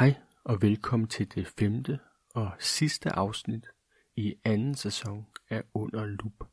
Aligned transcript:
Hej 0.00 0.14
og 0.44 0.62
velkommen 0.62 1.08
til 1.08 1.34
det 1.34 1.46
femte 1.46 1.98
og 2.34 2.50
sidste 2.58 3.08
afsnit 3.08 3.66
i 4.16 4.34
anden 4.44 4.74
sæson 4.74 5.26
af 5.50 5.62
Under 5.74 6.06
Loop. 6.06 6.48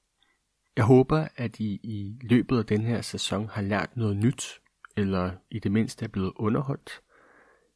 Jeg 0.75 0.85
håber, 0.85 1.27
at 1.35 1.59
I 1.59 1.79
i 1.83 2.19
løbet 2.21 2.57
af 2.57 2.65
den 2.65 2.81
her 2.81 3.01
sæson 3.01 3.47
har 3.49 3.61
lært 3.61 3.97
noget 3.97 4.17
nyt, 4.17 4.61
eller 4.97 5.31
i 5.51 5.59
det 5.59 5.71
mindste 5.71 6.05
er 6.05 6.09
blevet 6.09 6.33
underholdt. 6.35 7.01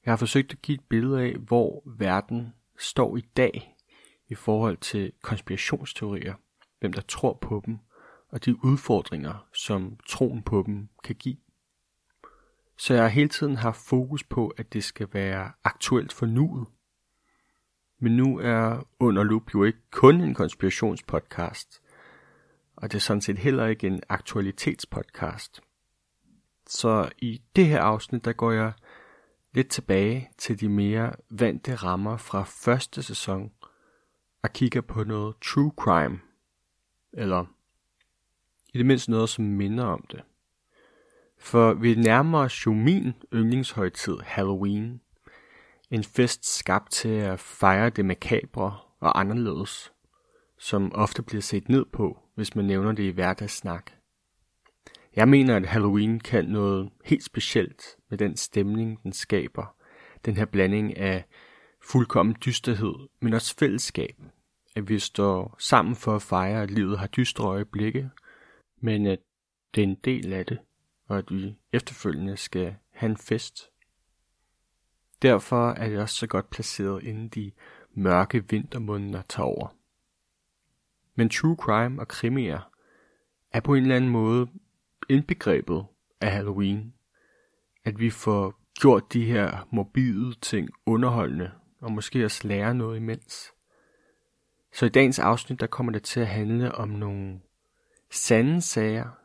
Jeg 0.06 0.12
har 0.12 0.18
forsøgt 0.18 0.54
at 0.54 0.62
give 0.62 0.76
et 0.76 0.84
billede 0.90 1.22
af, 1.22 1.34
hvor 1.34 1.84
verden 1.98 2.54
står 2.80 3.18
i 3.18 3.22
dag 3.38 3.76
i 4.28 4.36
forhold 4.36 4.78
til 4.78 5.12
konspirationsteorier, 5.22 6.34
hvem 6.80 6.94
der 6.94 7.02
tror 7.02 7.38
på 7.42 7.62
dem, 7.66 7.78
og 8.30 8.46
de 8.46 8.66
udfordringer, 8.66 9.48
som 9.54 9.98
troen 10.08 10.44
på 10.44 10.64
dem 10.66 10.90
kan 11.04 11.16
give. 11.16 11.38
Så 12.82 12.94
jeg 12.94 13.04
har 13.04 13.10
hele 13.10 13.30
tiden 13.30 13.56
haft 13.56 13.82
fokus 13.82 14.24
på, 14.24 14.48
at 14.48 14.74
det 14.74 14.84
skal 14.84 15.08
være 15.14 15.52
aktuelt 15.64 16.14
for 16.14 16.26
nuet. 16.26 16.68
Men 18.00 18.18
nu 18.18 18.40
er 18.40 18.88
Under 19.00 19.24
Loop 19.24 19.54
jo 19.54 19.64
ikke 19.64 19.80
kun 19.92 20.22
en 20.22 20.34
konspirationspodcast, 20.34 21.82
og 22.76 22.92
det 22.92 22.98
er 22.98 23.02
sådan 23.02 23.22
set 23.22 23.38
heller 23.38 23.66
ikke 23.66 23.88
en 23.88 24.04
aktualitetspodcast. 24.10 25.62
Så 26.68 27.12
i 27.18 27.42
det 27.56 27.66
her 27.66 27.82
afsnit, 27.82 28.26
der 28.26 28.34
går 28.34 28.52
jeg 28.52 28.74
lidt 29.54 29.70
tilbage 29.70 30.30
til 30.38 30.60
de 30.60 30.70
mere 30.70 31.14
vante 31.30 31.76
rammer 31.76 32.18
fra 32.18 32.44
første 32.44 33.04
sæson 33.04 33.52
og 34.44 34.54
kigger 34.54 34.82
på 34.82 35.04
noget 35.04 35.36
true 35.42 35.74
crime, 35.78 36.20
eller 37.14 37.46
i 38.74 38.78
det 38.78 38.86
mindste 38.86 39.12
noget, 39.12 39.30
som 39.30 39.46
minder 39.46 39.86
om 39.86 40.06
det. 40.12 40.24
For 41.42 41.74
vi 41.74 41.96
nærmer 41.96 42.40
os 42.40 42.66
jo 42.66 42.74
min 42.74 43.14
yndlingshøjtid 43.34 44.18
Halloween. 44.24 45.02
En 45.92 46.04
fest 46.04 46.58
skabt 46.58 46.92
til 46.92 47.10
at 47.10 47.40
fejre 47.40 47.90
det 47.90 48.06
makabre 48.06 48.78
og 49.00 49.20
anderledes, 49.20 49.92
som 50.60 50.96
ofte 50.96 51.24
bliver 51.24 51.42
set 51.42 51.70
ned 51.70 51.86
på, 51.94 52.20
hvis 52.36 52.56
man 52.56 52.66
nævner 52.66 52.92
det 52.92 53.04
i 53.04 53.10
hverdagssnak. 53.10 53.92
Jeg 55.16 55.28
mener, 55.28 55.56
at 55.56 55.66
Halloween 55.66 56.20
kan 56.20 56.46
noget 56.46 56.90
helt 57.06 57.24
specielt 57.24 57.84
med 58.10 58.18
den 58.18 58.38
stemning, 58.38 59.04
den 59.04 59.14
skaber. 59.14 59.76
Den 60.26 60.36
her 60.36 60.46
blanding 60.46 60.98
af 60.98 61.26
fuldkommen 61.84 62.36
dysterhed, 62.46 62.96
men 63.22 63.34
også 63.34 63.56
fællesskab. 63.56 64.16
At 64.76 64.90
vi 64.90 65.00
står 65.00 65.56
sammen 65.60 65.96
for 65.96 66.16
at 66.16 66.22
fejre, 66.22 66.64
at 66.64 66.72
livet 66.72 67.00
har 67.00 67.08
dystre 67.08 67.46
øjeblikke, 67.46 68.10
men 68.82 69.06
at 69.06 69.20
det 69.76 69.84
er 69.84 69.88
en 69.88 69.98
del 70.04 70.34
af 70.34 70.46
det 70.46 70.60
og 71.12 71.18
at 71.18 71.32
vi 71.32 71.58
efterfølgende 71.72 72.38
skal 72.38 72.76
have 72.92 73.10
en 73.10 73.18
fest. 73.18 73.70
Derfor 75.22 75.70
er 75.70 75.90
det 75.90 76.00
også 76.00 76.16
så 76.16 76.28
godt 76.28 76.50
placeret 76.50 77.04
inden 77.04 77.28
de 77.28 77.52
mørke 77.94 78.50
vintermåneder 78.50 79.22
tager 79.22 79.48
over. 79.48 79.76
Men 81.16 81.30
true 81.30 81.56
crime 81.56 82.02
og 82.02 82.08
krimier 82.08 82.72
er 83.52 83.60
på 83.60 83.74
en 83.74 83.82
eller 83.82 83.96
anden 83.96 84.10
måde 84.10 84.48
indbegrebet 85.10 85.86
af 86.22 86.32
Halloween. 86.32 86.94
At 87.84 88.00
vi 88.00 88.10
får 88.10 88.62
gjort 88.80 89.14
de 89.14 89.26
her 89.26 89.68
morbide 89.72 90.34
ting 90.42 90.70
underholdende, 90.86 91.52
og 91.82 91.92
måske 91.92 92.26
også 92.26 92.48
lære 92.48 92.76
noget 92.76 92.98
imens. 92.98 93.52
Så 94.74 94.86
i 94.86 94.90
dagens 94.90 95.20
afsnit, 95.20 95.60
der 95.60 95.68
kommer 95.68 95.92
det 95.92 96.04
til 96.04 96.20
at 96.20 96.28
handle 96.28 96.76
om 96.76 96.90
nogle 96.90 97.40
sande 98.12 98.62
sager, 98.62 99.21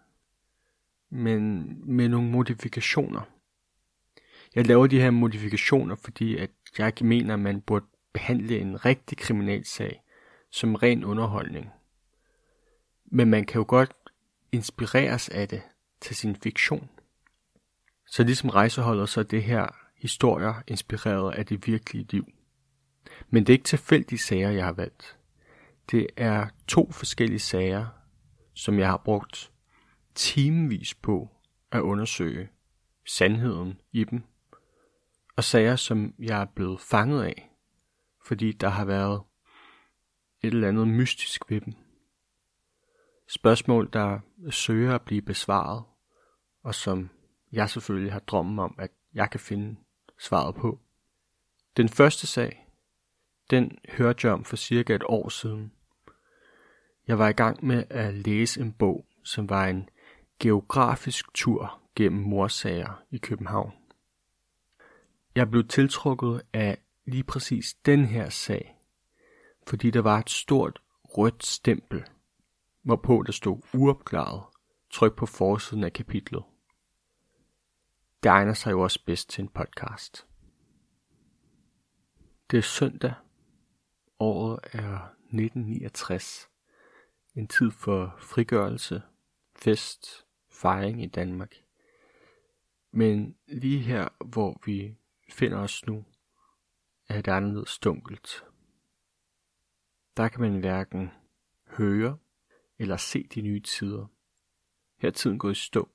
men 1.10 1.74
med 1.96 2.08
nogle 2.08 2.30
modifikationer. 2.30 3.20
Jeg 4.54 4.66
laver 4.66 4.86
de 4.86 5.00
her 5.00 5.10
modifikationer, 5.10 5.94
fordi 5.94 6.36
at 6.36 6.50
jeg 6.78 6.92
mener, 7.00 7.34
at 7.34 7.40
man 7.40 7.60
burde 7.60 7.86
behandle 8.12 8.58
en 8.58 8.84
rigtig 8.84 9.18
kriminalsag 9.18 10.02
som 10.50 10.74
ren 10.74 11.04
underholdning. 11.04 11.70
Men 13.04 13.30
man 13.30 13.44
kan 13.44 13.58
jo 13.58 13.64
godt 13.68 13.92
inspireres 14.52 15.28
af 15.28 15.48
det 15.48 15.62
til 16.00 16.16
sin 16.16 16.36
fiktion. 16.36 16.90
Så 18.06 18.24
ligesom 18.24 18.50
rejseholdet, 18.50 19.08
så 19.08 19.20
er 19.20 19.24
det 19.24 19.42
her 19.44 19.66
historier 19.96 20.54
inspireret 20.66 21.34
af 21.34 21.46
det 21.46 21.66
virkelige 21.66 22.06
liv. 22.10 22.26
Men 23.30 23.42
det 23.42 23.52
er 23.52 23.54
ikke 23.54 23.64
tilfældige 23.64 24.18
sager, 24.18 24.50
jeg 24.50 24.64
har 24.64 24.72
valgt. 24.72 25.18
Det 25.90 26.06
er 26.16 26.46
to 26.68 26.92
forskellige 26.92 27.38
sager, 27.38 27.86
som 28.54 28.78
jeg 28.78 28.88
har 28.88 28.96
brugt 28.96 29.52
timevis 30.16 30.94
på 30.94 31.30
at 31.72 31.80
undersøge 31.80 32.48
sandheden 33.06 33.80
i 33.92 34.04
dem, 34.04 34.22
og 35.36 35.44
sager, 35.44 35.76
som 35.76 36.14
jeg 36.18 36.40
er 36.40 36.44
blevet 36.44 36.80
fanget 36.80 37.24
af, 37.24 37.50
fordi 38.24 38.52
der 38.52 38.68
har 38.68 38.84
været 38.84 39.22
et 40.42 40.54
eller 40.54 40.68
andet 40.68 40.88
mystisk 40.88 41.50
ved 41.50 41.60
dem. 41.60 41.74
Spørgsmål, 43.28 43.90
der 43.92 44.20
søger 44.50 44.94
at 44.94 45.02
blive 45.02 45.22
besvaret, 45.22 45.84
og 46.62 46.74
som 46.74 47.10
jeg 47.52 47.70
selvfølgelig 47.70 48.12
har 48.12 48.20
drømmen 48.20 48.58
om, 48.58 48.74
at 48.78 48.90
jeg 49.14 49.30
kan 49.30 49.40
finde 49.40 49.76
svaret 50.18 50.54
på. 50.54 50.80
Den 51.76 51.88
første 51.88 52.26
sag, 52.26 52.68
den 53.50 53.78
hørte 53.88 54.26
jeg 54.26 54.34
om 54.34 54.44
for 54.44 54.56
cirka 54.56 54.94
et 54.94 55.04
år 55.06 55.28
siden. 55.28 55.72
Jeg 57.06 57.18
var 57.18 57.28
i 57.28 57.32
gang 57.32 57.66
med 57.66 57.84
at 57.90 58.14
læse 58.14 58.60
en 58.60 58.72
bog, 58.72 59.06
som 59.24 59.48
var 59.48 59.66
en 59.66 59.88
geografisk 60.40 61.34
tur 61.34 61.80
gennem 61.96 62.22
morsager 62.22 63.02
i 63.10 63.18
København. 63.18 63.72
Jeg 65.34 65.50
blev 65.50 65.68
tiltrukket 65.68 66.42
af 66.52 66.78
lige 67.04 67.24
præcis 67.24 67.74
den 67.74 68.04
her 68.04 68.28
sag, 68.28 68.76
fordi 69.66 69.90
der 69.90 70.00
var 70.00 70.18
et 70.18 70.30
stort 70.30 70.82
rødt 71.04 71.46
stempel, 71.46 72.04
hvorpå 72.82 73.22
der 73.26 73.32
stod 73.32 73.60
uopklaret, 73.74 74.42
tryk 74.90 75.16
på 75.16 75.26
forsiden 75.26 75.84
af 75.84 75.92
kapitlet. 75.92 76.42
Det 78.22 78.28
egner 78.28 78.54
sig 78.54 78.70
jo 78.70 78.80
også 78.80 79.04
bedst 79.04 79.30
til 79.30 79.42
en 79.42 79.48
podcast. 79.48 80.26
Det 82.50 82.58
er 82.58 82.62
søndag. 82.62 83.14
Året 84.18 84.58
er 84.62 84.98
1969. 84.98 86.48
En 87.34 87.48
tid 87.48 87.70
for 87.70 88.16
frigørelse, 88.18 89.02
fest, 89.56 90.25
fejring 90.60 91.02
i 91.02 91.06
Danmark. 91.06 91.54
Men 92.90 93.36
lige 93.46 93.78
her, 93.78 94.08
hvor 94.24 94.60
vi 94.66 94.96
finder 95.30 95.58
os 95.58 95.86
nu, 95.86 96.04
er 97.08 97.20
det 97.20 97.32
anderledes 97.32 97.78
dunkelt. 97.78 98.44
Der 100.16 100.28
kan 100.28 100.40
man 100.40 100.60
hverken 100.60 101.10
høre 101.66 102.18
eller 102.78 102.96
se 102.96 103.26
de 103.34 103.42
nye 103.42 103.60
tider. 103.60 104.06
Her 104.98 105.08
er 105.08 105.12
tiden 105.12 105.38
gået 105.38 105.52
i 105.52 105.60
stå. 105.60 105.88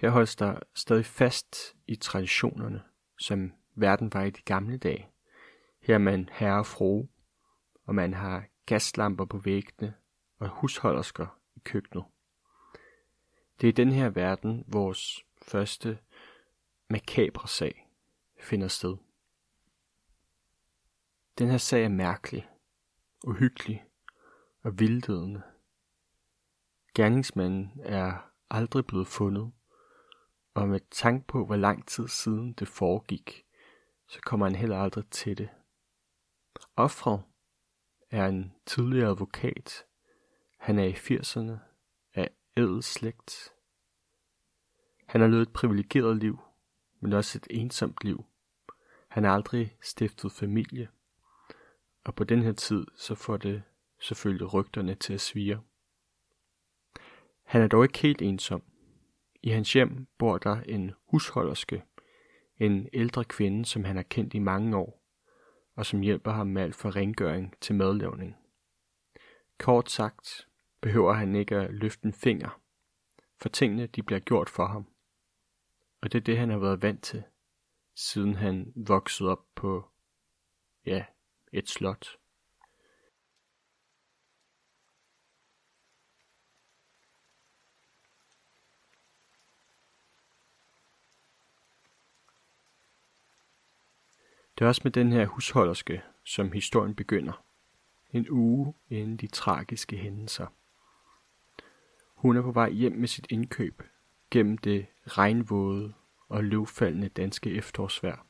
Her 0.00 0.10
holdes 0.10 0.36
der 0.36 0.60
stadig 0.74 1.06
fast 1.06 1.76
i 1.86 1.96
traditionerne, 1.96 2.82
som 3.18 3.52
verden 3.74 4.14
var 4.14 4.22
i 4.22 4.30
de 4.30 4.42
gamle 4.42 4.78
dage. 4.78 5.10
Her 5.82 5.94
er 5.94 5.98
man 5.98 6.28
herre 6.32 6.58
og 6.58 6.66
fru, 6.66 7.06
og 7.84 7.94
man 7.94 8.14
har 8.14 8.44
gaslamper 8.66 9.24
på 9.24 9.38
væggene 9.38 9.94
og 10.38 10.48
husholdersker 10.48 11.40
i 11.56 11.60
køkkenet. 11.64 12.04
Det 13.60 13.68
er 13.68 13.72
den 13.72 13.92
her 13.92 14.08
verden, 14.08 14.64
vores 14.66 15.24
første 15.42 15.98
makabre 16.88 17.48
sag 17.48 17.88
finder 18.40 18.68
sted. 18.68 18.96
Den 21.38 21.48
her 21.48 21.58
sag 21.58 21.84
er 21.84 21.88
mærkelig, 21.88 22.48
uhyggelig 23.26 23.84
og 24.62 24.78
vildledende. 24.78 25.42
Gerningsmanden 26.94 27.80
er 27.82 28.30
aldrig 28.50 28.86
blevet 28.86 29.06
fundet, 29.06 29.52
og 30.54 30.68
med 30.68 30.80
tanke 30.90 31.26
på, 31.26 31.46
hvor 31.46 31.56
lang 31.56 31.86
tid 31.86 32.08
siden 32.08 32.52
det 32.52 32.68
foregik, 32.68 33.44
så 34.08 34.20
kommer 34.20 34.46
han 34.46 34.54
heller 34.54 34.78
aldrig 34.78 35.04
til 35.10 35.38
det. 35.38 35.48
Offret 36.76 37.22
er 38.10 38.26
en 38.26 38.54
tidligere 38.66 39.10
advokat. 39.10 39.84
Han 40.58 40.78
er 40.78 40.84
i 40.84 40.92
80'erne 40.92 41.75
ædel 42.56 42.82
slægt. 42.82 43.52
Han 45.06 45.20
har 45.20 45.28
levet 45.28 45.42
et 45.42 45.52
privilegeret 45.52 46.16
liv, 46.16 46.38
men 47.00 47.12
også 47.12 47.38
et 47.38 47.46
ensomt 47.50 48.04
liv. 48.04 48.24
Han 49.08 49.24
har 49.24 49.34
aldrig 49.34 49.76
stiftet 49.82 50.32
familie, 50.32 50.88
og 52.04 52.14
på 52.14 52.24
den 52.24 52.42
her 52.42 52.52
tid 52.52 52.86
så 52.96 53.14
får 53.14 53.36
det 53.36 53.62
selvfølgelig 54.00 54.54
rygterne 54.54 54.94
til 54.94 55.14
at 55.14 55.20
svire. 55.20 55.62
Han 57.42 57.62
er 57.62 57.68
dog 57.68 57.84
ikke 57.84 57.98
helt 57.98 58.22
ensom. 58.22 58.62
I 59.42 59.48
hans 59.48 59.72
hjem 59.72 60.06
bor 60.18 60.38
der 60.38 60.60
en 60.60 60.92
husholderske, 61.10 61.84
en 62.58 62.88
ældre 62.92 63.24
kvinde, 63.24 63.64
som 63.64 63.84
han 63.84 63.96
har 63.96 64.02
kendt 64.02 64.34
i 64.34 64.38
mange 64.38 64.76
år, 64.76 65.02
og 65.74 65.86
som 65.86 66.00
hjælper 66.00 66.32
ham 66.32 66.46
med 66.46 66.62
alt 66.62 66.74
fra 66.74 66.90
rengøring 66.90 67.54
til 67.60 67.74
madlavning. 67.74 68.36
Kort 69.58 69.90
sagt, 69.90 70.48
behøver 70.80 71.12
han 71.12 71.34
ikke 71.34 71.56
at 71.56 71.74
løfte 71.74 72.06
en 72.06 72.12
finger, 72.12 72.60
for 73.40 73.48
tingene 73.48 73.86
de 73.86 74.02
bliver 74.02 74.20
gjort 74.20 74.50
for 74.50 74.66
ham. 74.66 74.86
Og 76.00 76.12
det 76.12 76.18
er 76.18 76.22
det, 76.22 76.38
han 76.38 76.50
har 76.50 76.58
været 76.58 76.82
vant 76.82 77.02
til, 77.02 77.24
siden 77.94 78.34
han 78.34 78.72
voksede 78.76 79.30
op 79.30 79.46
på, 79.54 79.90
ja, 80.86 81.04
et 81.52 81.68
slot. 81.68 82.18
Det 94.58 94.64
er 94.64 94.68
også 94.68 94.80
med 94.84 94.92
den 94.92 95.12
her 95.12 95.26
husholderske, 95.26 96.02
som 96.24 96.52
historien 96.52 96.94
begynder. 96.94 97.44
En 98.10 98.30
uge 98.30 98.74
inden 98.90 99.16
de 99.16 99.26
tragiske 99.26 99.96
hændelser. 99.96 100.46
Hun 102.16 102.36
er 102.36 102.42
på 102.42 102.52
vej 102.52 102.70
hjem 102.70 102.92
med 102.92 103.08
sit 103.08 103.26
indkøb 103.30 103.82
gennem 104.30 104.58
det 104.58 104.86
regnvåde 105.06 105.92
og 106.28 106.44
løvfaldende 106.44 107.08
danske 107.08 107.50
efterårsvejr, 107.50 108.26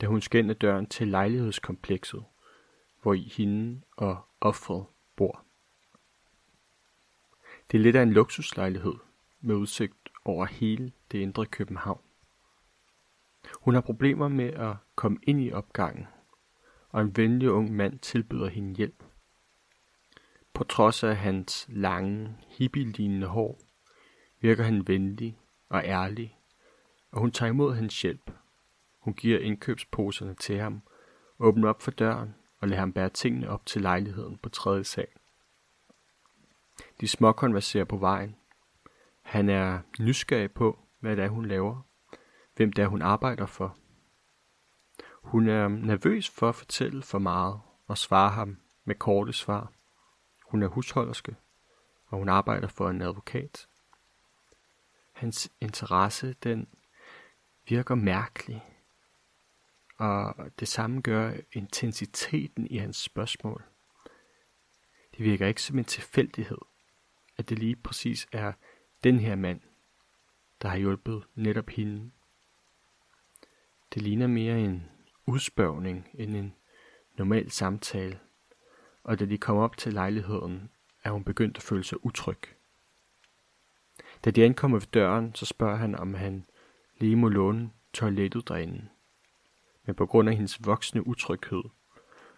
da 0.00 0.06
hun 0.06 0.20
skal 0.20 0.38
ind 0.38 0.50
ad 0.50 0.54
døren 0.56 0.86
til 0.86 1.08
lejlighedskomplekset, 1.08 2.24
hvor 3.02 3.14
i 3.14 3.32
hende 3.36 3.80
og 3.96 4.28
offret 4.40 4.84
bor. 5.16 5.44
Det 7.70 7.78
er 7.78 7.82
lidt 7.82 7.96
af 7.96 8.02
en 8.02 8.12
luksuslejlighed 8.12 8.94
med 9.40 9.54
udsigt 9.54 10.08
over 10.24 10.46
hele 10.46 10.92
det 11.12 11.18
indre 11.18 11.46
København. 11.46 12.00
Hun 13.60 13.74
har 13.74 13.80
problemer 13.80 14.28
med 14.28 14.52
at 14.52 14.76
komme 14.94 15.18
ind 15.22 15.40
i 15.40 15.52
opgangen, 15.52 16.06
og 16.88 17.02
en 17.02 17.16
venlig 17.16 17.50
ung 17.50 17.72
mand 17.72 17.98
tilbyder 17.98 18.48
hende 18.48 18.76
hjælp. 18.76 19.04
På 20.54 20.64
trods 20.64 21.04
af 21.04 21.16
hans 21.16 21.66
lange, 21.68 22.36
hippie-lignende 22.48 23.26
hår, 23.26 23.60
virker 24.40 24.64
han 24.64 24.88
venlig 24.88 25.38
og 25.68 25.84
ærlig, 25.84 26.38
og 27.10 27.20
hun 27.20 27.32
tager 27.32 27.50
imod 27.50 27.74
hans 27.74 28.02
hjælp. 28.02 28.30
Hun 28.98 29.14
giver 29.14 29.38
indkøbsposerne 29.38 30.34
til 30.34 30.58
ham, 30.58 30.82
åbner 31.38 31.68
op 31.68 31.82
for 31.82 31.90
døren 31.90 32.34
og 32.60 32.68
lader 32.68 32.80
ham 32.80 32.92
bære 32.92 33.08
tingene 33.08 33.48
op 33.48 33.66
til 33.66 33.82
lejligheden 33.82 34.38
på 34.38 34.48
tredje 34.48 34.84
sal. 34.84 35.08
De 37.00 37.08
småkonverserer 37.08 37.84
på 37.84 37.96
vejen. 37.96 38.36
Han 39.22 39.48
er 39.48 39.80
nysgerrig 40.00 40.52
på, 40.52 40.78
hvad 41.00 41.16
det 41.16 41.24
er, 41.24 41.28
hun 41.28 41.46
laver, 41.46 41.82
hvem 42.56 42.72
det 42.72 42.82
er, 42.82 42.86
hun 42.86 43.02
arbejder 43.02 43.46
for. 43.46 43.76
Hun 45.22 45.48
er 45.48 45.68
nervøs 45.68 46.30
for 46.30 46.48
at 46.48 46.54
fortælle 46.54 47.02
for 47.02 47.18
meget 47.18 47.60
og 47.86 47.98
svare 47.98 48.30
ham 48.30 48.58
med 48.84 48.94
korte 48.94 49.32
svar. 49.32 49.72
Hun 50.52 50.62
er 50.62 50.68
husholderske, 50.68 51.36
og 52.06 52.18
hun 52.18 52.28
arbejder 52.28 52.68
for 52.68 52.90
en 52.90 53.02
advokat. 53.02 53.68
Hans 55.12 55.52
interesse, 55.60 56.32
den 56.42 56.68
virker 57.68 57.94
mærkelig, 57.94 58.64
og 59.98 60.34
det 60.60 60.68
samme 60.68 61.00
gør 61.00 61.32
intensiteten 61.52 62.66
i 62.66 62.76
hans 62.76 62.96
spørgsmål. 62.96 63.64
Det 65.16 65.24
virker 65.24 65.46
ikke 65.46 65.62
som 65.62 65.78
en 65.78 65.84
tilfældighed, 65.84 66.58
at 67.36 67.48
det 67.48 67.58
lige 67.58 67.76
præcis 67.76 68.26
er 68.32 68.52
den 69.04 69.18
her 69.20 69.36
mand, 69.36 69.60
der 70.62 70.68
har 70.68 70.76
hjulpet 70.76 71.24
netop 71.34 71.68
hende 71.68 72.10
det 73.94 74.02
ligner 74.02 74.26
mere 74.26 74.60
en 74.60 74.90
udspørgning 75.26 76.08
end 76.14 76.36
en 76.36 76.54
normal 77.18 77.50
samtale, 77.50 78.20
og 79.04 79.20
da 79.20 79.24
de 79.24 79.38
kom 79.38 79.56
op 79.56 79.76
til 79.76 79.92
lejligheden, 79.92 80.70
er 81.04 81.10
hun 81.10 81.24
begyndt 81.24 81.56
at 81.56 81.62
føle 81.62 81.84
sig 81.84 82.06
utryg. 82.06 82.38
Da 84.24 84.30
de 84.30 84.44
ankommer 84.44 84.78
ved 84.78 84.86
døren, 84.86 85.34
så 85.34 85.46
spørger 85.46 85.76
han, 85.76 85.94
om 85.94 86.14
han 86.14 86.46
lige 86.98 87.16
må 87.16 87.28
låne 87.28 87.70
toilettet 87.92 88.48
derinde. 88.48 88.88
Men 89.84 89.94
på 89.94 90.06
grund 90.06 90.28
af 90.28 90.34
hendes 90.34 90.66
voksne 90.66 91.06
utryghed, 91.06 91.62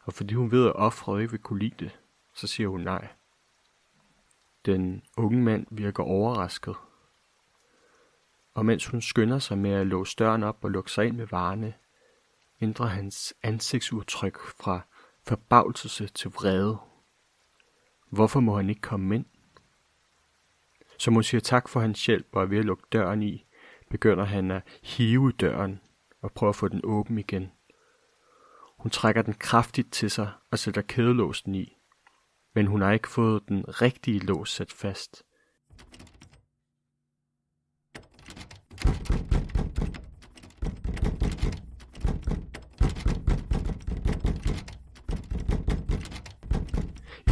og 0.03 0.13
fordi 0.13 0.35
hun 0.35 0.51
ved, 0.51 0.67
at 0.67 0.77
offret 0.77 1.21
ikke 1.21 1.31
vil 1.31 1.41
kunne 1.41 1.59
lide 1.59 1.85
det, 1.85 1.99
så 2.35 2.47
siger 2.47 2.69
hun 2.69 2.81
nej. 2.81 3.09
Den 4.67 5.03
unge 5.17 5.43
mand 5.43 5.67
virker 5.71 6.03
overrasket 6.03 6.77
og 8.55 8.67
mens 8.67 8.87
hun 8.87 9.03
skynder 9.03 9.39
sig 9.39 9.59
med 9.59 9.71
at 9.71 9.87
låse 9.87 10.17
døren 10.19 10.43
op 10.43 10.65
og 10.65 10.71
lukke 10.71 10.91
sig 10.91 11.07
ind 11.07 11.17
med 11.17 11.27
varerne, 11.27 11.75
ændrer 12.61 12.87
hans 12.87 13.35
ansigtsudtryk 13.43 14.39
fra 14.41 14.81
forbavselse 15.27 16.07
til 16.07 16.31
vrede. 16.31 16.79
Hvorfor 18.11 18.41
må 18.41 18.57
han 18.57 18.69
ikke 18.69 18.81
komme 18.81 19.15
ind? 19.15 19.27
Som 20.99 21.15
hun 21.15 21.23
siger 21.23 21.41
tak 21.41 21.69
for 21.69 21.81
hans 21.81 22.07
hjælp 22.07 22.27
og 22.33 22.43
er 22.43 22.47
ved 22.47 22.59
at 22.59 22.65
lukke 22.65 22.85
døren 22.93 23.23
i, 23.23 23.47
begynder 23.91 24.25
han 24.25 24.51
at 24.51 24.63
hive 24.83 25.33
døren 25.33 25.81
og 26.23 26.33
prøve 26.33 26.49
at 26.49 26.57
få 26.57 26.69
den 26.69 26.81
åben 26.85 27.19
igen. 27.19 27.53
Hun 28.79 28.91
trækker 28.91 29.23
den 29.23 29.35
kraftigt 29.35 29.93
til 29.93 30.11
sig 30.11 30.31
og 30.51 30.59
sætter 30.59 30.83
kædelåsen 30.83 31.55
i, 31.55 31.77
men 32.55 32.67
hun 32.67 32.83
har 32.83 32.93
ikke 32.93 33.09
fået 33.09 33.49
den 33.49 33.65
rigtige 33.69 34.19
lås 34.19 34.51
sat 34.51 34.73
fast. 34.73 35.23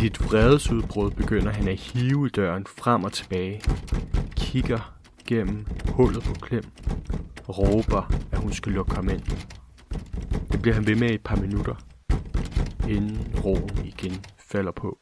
I 0.02 0.06
et 0.06 0.20
vredesudbrud 0.20 1.10
begynder 1.10 1.52
han 1.52 1.68
at 1.68 1.78
hive 1.78 2.28
døren 2.28 2.66
frem 2.66 3.04
og 3.04 3.12
tilbage, 3.12 3.62
kigger 4.36 4.98
gennem 5.26 5.66
hullet 5.88 6.22
på 6.22 6.32
klem, 6.32 6.64
råber, 7.48 8.12
at 8.32 8.38
hun 8.38 8.52
skal 8.52 8.72
lukke 8.72 8.94
ham 8.94 9.08
ind. 9.08 9.22
Det 10.52 10.62
bliver 10.62 10.74
han 10.74 10.86
ved 10.86 10.96
med 10.96 11.10
i 11.10 11.14
et 11.14 11.24
par 11.24 11.36
minutter, 11.36 11.74
inden 12.88 13.40
roen 13.44 13.86
igen 13.86 14.24
falder 14.38 14.72
på. 14.72 14.98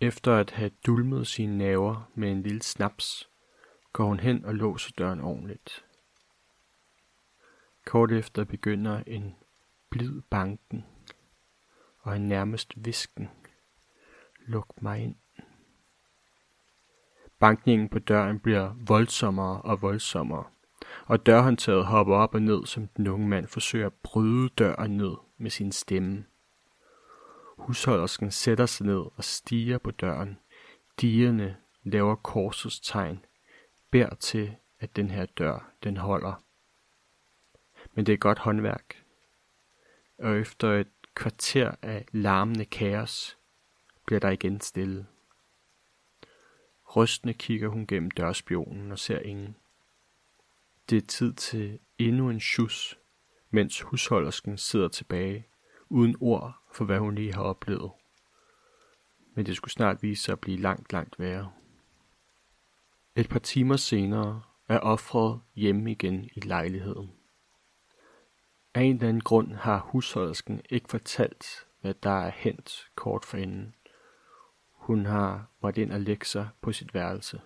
Efter 0.00 0.34
at 0.34 0.50
have 0.50 0.70
dulmet 0.86 1.26
sine 1.26 1.58
naver 1.58 2.10
med 2.14 2.30
en 2.32 2.42
lille 2.42 2.62
snaps, 2.62 3.28
går 3.92 4.04
hun 4.04 4.20
hen 4.20 4.44
og 4.44 4.54
låser 4.54 4.92
døren 4.98 5.20
ordentligt. 5.20 5.84
Kort 7.86 8.12
efter 8.12 8.44
begynder 8.44 9.02
en 9.06 9.34
blid 9.90 10.20
banken 10.30 10.84
og 12.06 12.16
en 12.16 12.28
nærmest 12.28 12.72
visken. 12.76 13.30
Luk 14.46 14.82
mig 14.82 15.02
ind. 15.02 15.16
Bankningen 17.38 17.88
på 17.88 17.98
døren 17.98 18.40
bliver 18.40 18.74
voldsommere 18.86 19.62
og 19.62 19.82
voldsommere, 19.82 20.44
og 21.06 21.26
dørhåndtaget 21.26 21.86
hopper 21.86 22.16
op 22.16 22.34
og 22.34 22.42
ned, 22.42 22.66
som 22.66 22.86
den 22.86 23.06
unge 23.06 23.28
mand 23.28 23.46
forsøger 23.46 23.86
at 23.86 23.94
bryde 23.94 24.48
døren 24.48 24.96
ned 24.96 25.16
med 25.38 25.50
sin 25.50 25.72
stemme. 25.72 26.24
Husholdersken 27.58 28.30
sætter 28.30 28.66
sig 28.66 28.86
ned 28.86 29.04
og 29.16 29.24
stiger 29.24 29.78
på 29.78 29.90
døren. 29.90 30.38
Dierne 31.00 31.56
laver 31.82 32.14
korsets 32.14 32.80
tegn, 32.80 33.24
bær 33.90 34.08
til, 34.08 34.56
at 34.78 34.96
den 34.96 35.10
her 35.10 35.26
dør, 35.26 35.72
den 35.84 35.96
holder. 35.96 36.42
Men 37.94 38.06
det 38.06 38.12
er 38.12 38.16
godt 38.16 38.38
håndværk. 38.38 39.02
Og 40.18 40.38
efter 40.38 40.72
et 40.72 40.95
kvarter 41.16 41.74
af 41.82 42.06
larmende 42.12 42.64
kaos 42.64 43.38
bliver 44.06 44.20
der 44.20 44.30
igen 44.30 44.60
stille. 44.60 45.06
Rystende 46.96 47.34
kigger 47.34 47.68
hun 47.68 47.86
gennem 47.86 48.10
dørspionen 48.10 48.92
og 48.92 48.98
ser 48.98 49.18
ingen. 49.18 49.56
Det 50.90 50.98
er 50.98 51.06
tid 51.06 51.32
til 51.32 51.78
endnu 51.98 52.30
en 52.30 52.40
sjus, 52.40 52.98
mens 53.50 53.80
husholdersken 53.80 54.58
sidder 54.58 54.88
tilbage, 54.88 55.46
uden 55.88 56.16
ord 56.20 56.54
for 56.72 56.84
hvad 56.84 56.98
hun 56.98 57.14
lige 57.14 57.34
har 57.34 57.42
oplevet. 57.42 57.90
Men 59.34 59.46
det 59.46 59.56
skulle 59.56 59.72
snart 59.72 60.02
vise 60.02 60.22
sig 60.22 60.32
at 60.32 60.40
blive 60.40 60.58
langt, 60.58 60.92
langt 60.92 61.18
værre. 61.18 61.52
Et 63.16 63.28
par 63.28 63.38
timer 63.38 63.76
senere 63.76 64.42
er 64.68 64.78
offret 64.78 65.40
hjemme 65.54 65.90
igen 65.90 66.24
i 66.34 66.40
lejligheden. 66.40 67.15
Af 68.76 68.82
en 68.82 68.94
eller 68.94 69.08
anden 69.08 69.22
grund 69.22 69.52
har 69.52 69.78
husholdersken 69.78 70.60
ikke 70.70 70.88
fortalt, 70.88 71.46
hvad 71.80 71.94
der 72.02 72.10
er 72.10 72.30
hent 72.30 72.88
kort 72.94 73.24
forinden. 73.24 73.74
Hun 74.72 75.06
har 75.06 75.46
måttet 75.62 75.82
ind 75.82 75.92
og 75.92 76.00
lægge 76.00 76.26
sig 76.26 76.48
på 76.60 76.72
sit 76.72 76.94
værelse. 76.94 77.40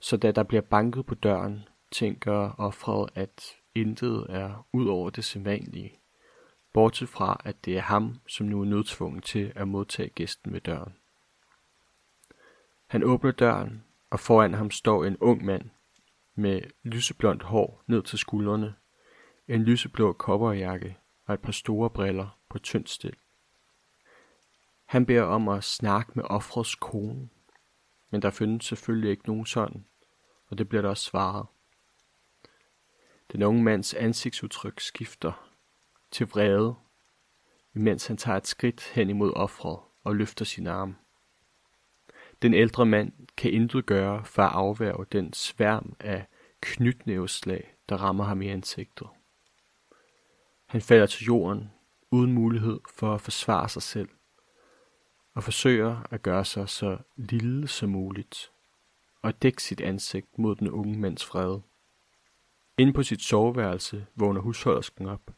Så 0.00 0.16
da 0.16 0.32
der 0.32 0.42
bliver 0.42 0.60
banket 0.60 1.06
på 1.06 1.14
døren, 1.14 1.68
tænker 1.90 2.60
offret, 2.60 3.10
at 3.14 3.56
intet 3.74 4.26
er 4.28 4.66
ud 4.72 4.86
over 4.86 5.10
det 5.10 5.24
sædvanlige, 5.24 5.98
bortset 6.72 7.08
fra, 7.08 7.40
at 7.44 7.64
det 7.64 7.76
er 7.76 7.82
ham, 7.82 8.20
som 8.26 8.46
nu 8.46 8.60
er 8.60 8.64
nødtvunget 8.64 9.24
til 9.24 9.52
at 9.56 9.68
modtage 9.68 10.08
gæsten 10.08 10.52
ved 10.52 10.60
døren. 10.60 10.94
Han 12.86 13.02
åbner 13.02 13.30
døren, 13.30 13.84
og 14.10 14.20
foran 14.20 14.54
ham 14.54 14.70
står 14.70 15.04
en 15.04 15.16
ung 15.16 15.44
mand 15.44 15.70
med 16.34 16.60
lyseblondt 16.82 17.42
hår 17.42 17.82
ned 17.86 18.02
til 18.02 18.18
skuldrene 18.18 18.74
en 19.48 19.62
lyseblå 19.62 20.12
kopperjakke 20.12 20.96
og 21.24 21.34
et 21.34 21.40
par 21.40 21.52
store 21.52 21.90
briller 21.90 22.38
på 22.48 22.58
tyndt 22.58 22.90
stil. 22.90 23.16
Han 24.84 25.06
beder 25.06 25.22
om 25.22 25.48
at 25.48 25.64
snakke 25.64 26.12
med 26.14 26.24
offrets 26.24 26.74
kone, 26.74 27.28
men 28.10 28.22
der 28.22 28.30
findes 28.30 28.64
selvfølgelig 28.66 29.10
ikke 29.10 29.26
nogen 29.26 29.46
sådan, 29.46 29.84
og 30.46 30.58
det 30.58 30.68
bliver 30.68 30.82
der 30.82 30.88
også 30.88 31.04
svaret. 31.04 31.46
Den 33.32 33.42
unge 33.42 33.62
mands 33.62 33.94
ansigtsudtryk 33.94 34.80
skifter 34.80 35.52
til 36.10 36.26
vrede, 36.26 36.74
imens 37.74 38.06
han 38.06 38.16
tager 38.16 38.36
et 38.36 38.46
skridt 38.46 38.90
hen 38.94 39.10
imod 39.10 39.32
offret 39.36 39.78
og 40.04 40.16
løfter 40.16 40.44
sin 40.44 40.66
arm. 40.66 40.96
Den 42.42 42.54
ældre 42.54 42.86
mand 42.86 43.12
kan 43.36 43.52
intet 43.52 43.86
gøre 43.86 44.24
for 44.24 44.42
at 44.42 44.52
afværge 44.52 45.06
den 45.12 45.32
sværm 45.32 45.96
af 46.00 46.26
knytnæveslag, 46.60 47.74
der 47.88 47.96
rammer 47.96 48.24
ham 48.24 48.42
i 48.42 48.48
ansigtet. 48.48 49.08
Han 50.68 50.80
falder 50.80 51.06
til 51.06 51.26
jorden 51.26 51.70
uden 52.10 52.32
mulighed 52.32 52.80
for 52.94 53.14
at 53.14 53.20
forsvare 53.20 53.68
sig 53.68 53.82
selv 53.82 54.08
og 55.34 55.44
forsøger 55.44 56.02
at 56.10 56.22
gøre 56.22 56.44
sig 56.44 56.68
så 56.68 56.98
lille 57.16 57.68
som 57.68 57.88
muligt 57.88 58.50
og 59.22 59.42
dække 59.42 59.62
sit 59.62 59.80
ansigt 59.80 60.38
mod 60.38 60.56
den 60.56 60.70
unge 60.70 60.98
mands 60.98 61.24
fred. 61.24 61.60
Inde 62.78 62.92
på 62.92 63.02
sit 63.02 63.22
soveværelse 63.22 64.06
vågner 64.14 64.40
husholdersken 64.40 65.06
op. 65.06 65.30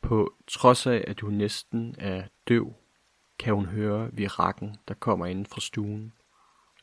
På 0.00 0.34
trods 0.46 0.86
af, 0.86 1.04
at 1.06 1.20
hun 1.20 1.34
næsten 1.34 1.94
er 1.98 2.22
døv, 2.48 2.74
kan 3.38 3.54
hun 3.54 3.66
høre 3.66 4.10
virakken, 4.12 4.76
der 4.88 4.94
kommer 4.94 5.26
inden 5.26 5.46
fra 5.46 5.60
stuen, 5.60 6.12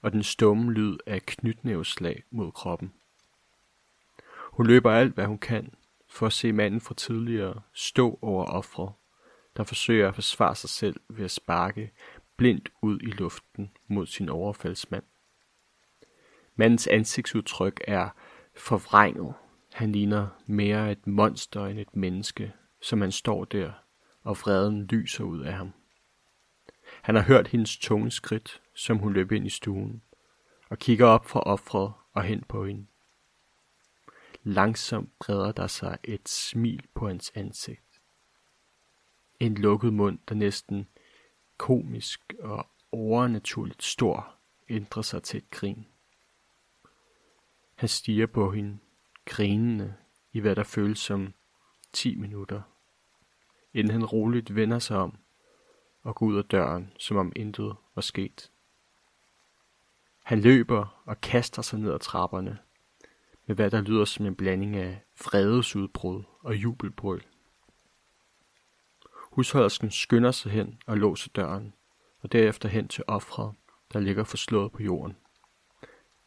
og 0.02 0.12
den 0.12 0.24
stumme 0.24 0.72
lyd 0.74 0.98
af 1.06 1.26
knytnæveslag 1.26 2.24
mod 2.32 2.52
kroppen. 2.52 2.94
Hun 4.52 4.68
løber 4.68 4.92
alt, 4.92 5.14
hvad 5.14 5.26
hun 5.26 5.38
kan, 5.38 5.74
for 6.10 6.26
at 6.26 6.34
se 6.34 6.52
manden 6.52 6.82
fra 6.82 6.94
tidligere 6.94 7.62
stå 7.74 8.20
over 8.22 8.46
offret, 8.46 8.92
der 9.58 9.64
forsøger 9.64 10.08
at 10.08 10.16
forsvare 10.16 10.56
sig 10.56 10.70
selv 10.70 11.02
ved 11.10 11.26
at 11.26 11.32
sparke 11.32 11.92
blindt 12.38 12.72
ud 12.82 13.00
i 13.00 13.06
luften 13.06 13.72
mod 13.88 14.06
sin 14.06 14.30
overfaldsmand. 14.30 15.04
Mandens 16.56 16.88
ansigtsudtryk 16.88 17.82
er 17.88 18.10
forvrænget. 18.56 19.34
Han 19.74 19.92
ligner 19.92 20.28
mere 20.46 20.92
et 20.92 21.08
monster 21.08 21.66
end 21.66 21.80
et 21.80 21.96
menneske, 21.96 22.54
som 22.82 23.02
han 23.02 23.12
står 23.12 23.46
der, 23.46 23.72
og 24.24 24.38
vreden 24.38 24.86
lyser 24.86 25.24
ud 25.24 25.42
af 25.42 25.54
ham. 25.54 25.74
Han 27.02 27.16
har 27.16 27.22
hørt 27.22 27.48
hendes 27.48 27.78
tunge 27.78 28.12
skridt, 28.12 28.62
som 28.76 28.98
hun 28.98 29.14
løb 29.14 29.32
ind 29.32 29.46
i 29.46 29.50
stuen, 29.50 30.02
og 30.70 30.78
kigger 30.78 31.06
op 31.06 31.26
fra 31.26 31.40
offret 31.40 31.94
og 32.14 32.24
hen 32.24 32.44
på 32.44 32.66
hende. 32.66 32.86
Langsomt 34.44 35.20
breder 35.20 35.52
der 35.52 35.68
sig 35.68 35.98
et 36.04 36.30
smil 36.30 36.88
på 36.94 37.08
hans 37.08 37.32
ansigt. 37.36 38.02
En 39.40 39.56
lukket 39.56 39.94
mund, 39.94 40.20
der 40.30 40.36
næsten 40.36 40.88
komisk 41.58 42.34
og 42.40 42.68
overnaturligt 42.92 43.84
stor, 43.84 44.36
ændrer 44.70 45.02
sig 45.02 45.24
til 45.24 45.38
et 45.38 45.50
grin. 45.50 45.88
Han 47.76 47.90
stiger 47.90 48.26
på 48.26 48.52
hende, 48.52 48.78
grinende 49.26 49.96
i 50.34 50.40
hvad 50.40 50.56
der 50.56 50.64
føles 50.64 51.00
som 51.00 51.34
10 51.94 52.16
minutter, 52.16 52.62
inden 53.74 53.92
han 53.92 54.06
roligt 54.06 54.56
vender 54.56 54.80
sig 54.80 54.98
om 54.98 55.18
og 56.02 56.16
går 56.16 56.26
ud 56.26 56.38
af 56.38 56.46
døren, 56.46 56.94
som 56.98 57.18
om 57.18 57.32
intet 57.36 57.76
var 57.96 58.02
sket. 58.02 58.52
Han 60.24 60.42
løber 60.42 61.02
og 61.06 61.22
kaster 61.22 61.62
sig 61.62 61.80
ned 61.80 61.94
ad 61.94 62.00
trapperne, 62.00 62.60
med 63.50 63.56
hvad 63.56 63.72
der 63.72 63.82
lyder 63.82 64.06
som 64.06 64.26
en 64.26 64.36
blanding 64.36 64.76
af 64.76 65.04
fredesudbrud 65.16 66.24
og 66.40 66.56
jubelbrøl. 66.56 67.26
Husholdersken 69.32 69.92
skynder 69.92 70.32
sig 70.32 70.52
hen 70.52 70.82
og 70.86 70.98
låser 70.98 71.30
døren, 71.36 71.74
og 72.22 72.32
derefter 72.32 72.70
hen 72.70 72.88
til 72.88 73.04
offret, 73.08 73.56
der 73.94 74.00
ligger 74.00 74.24
forslået 74.24 74.72
på 74.72 74.84
jorden. 74.84 75.18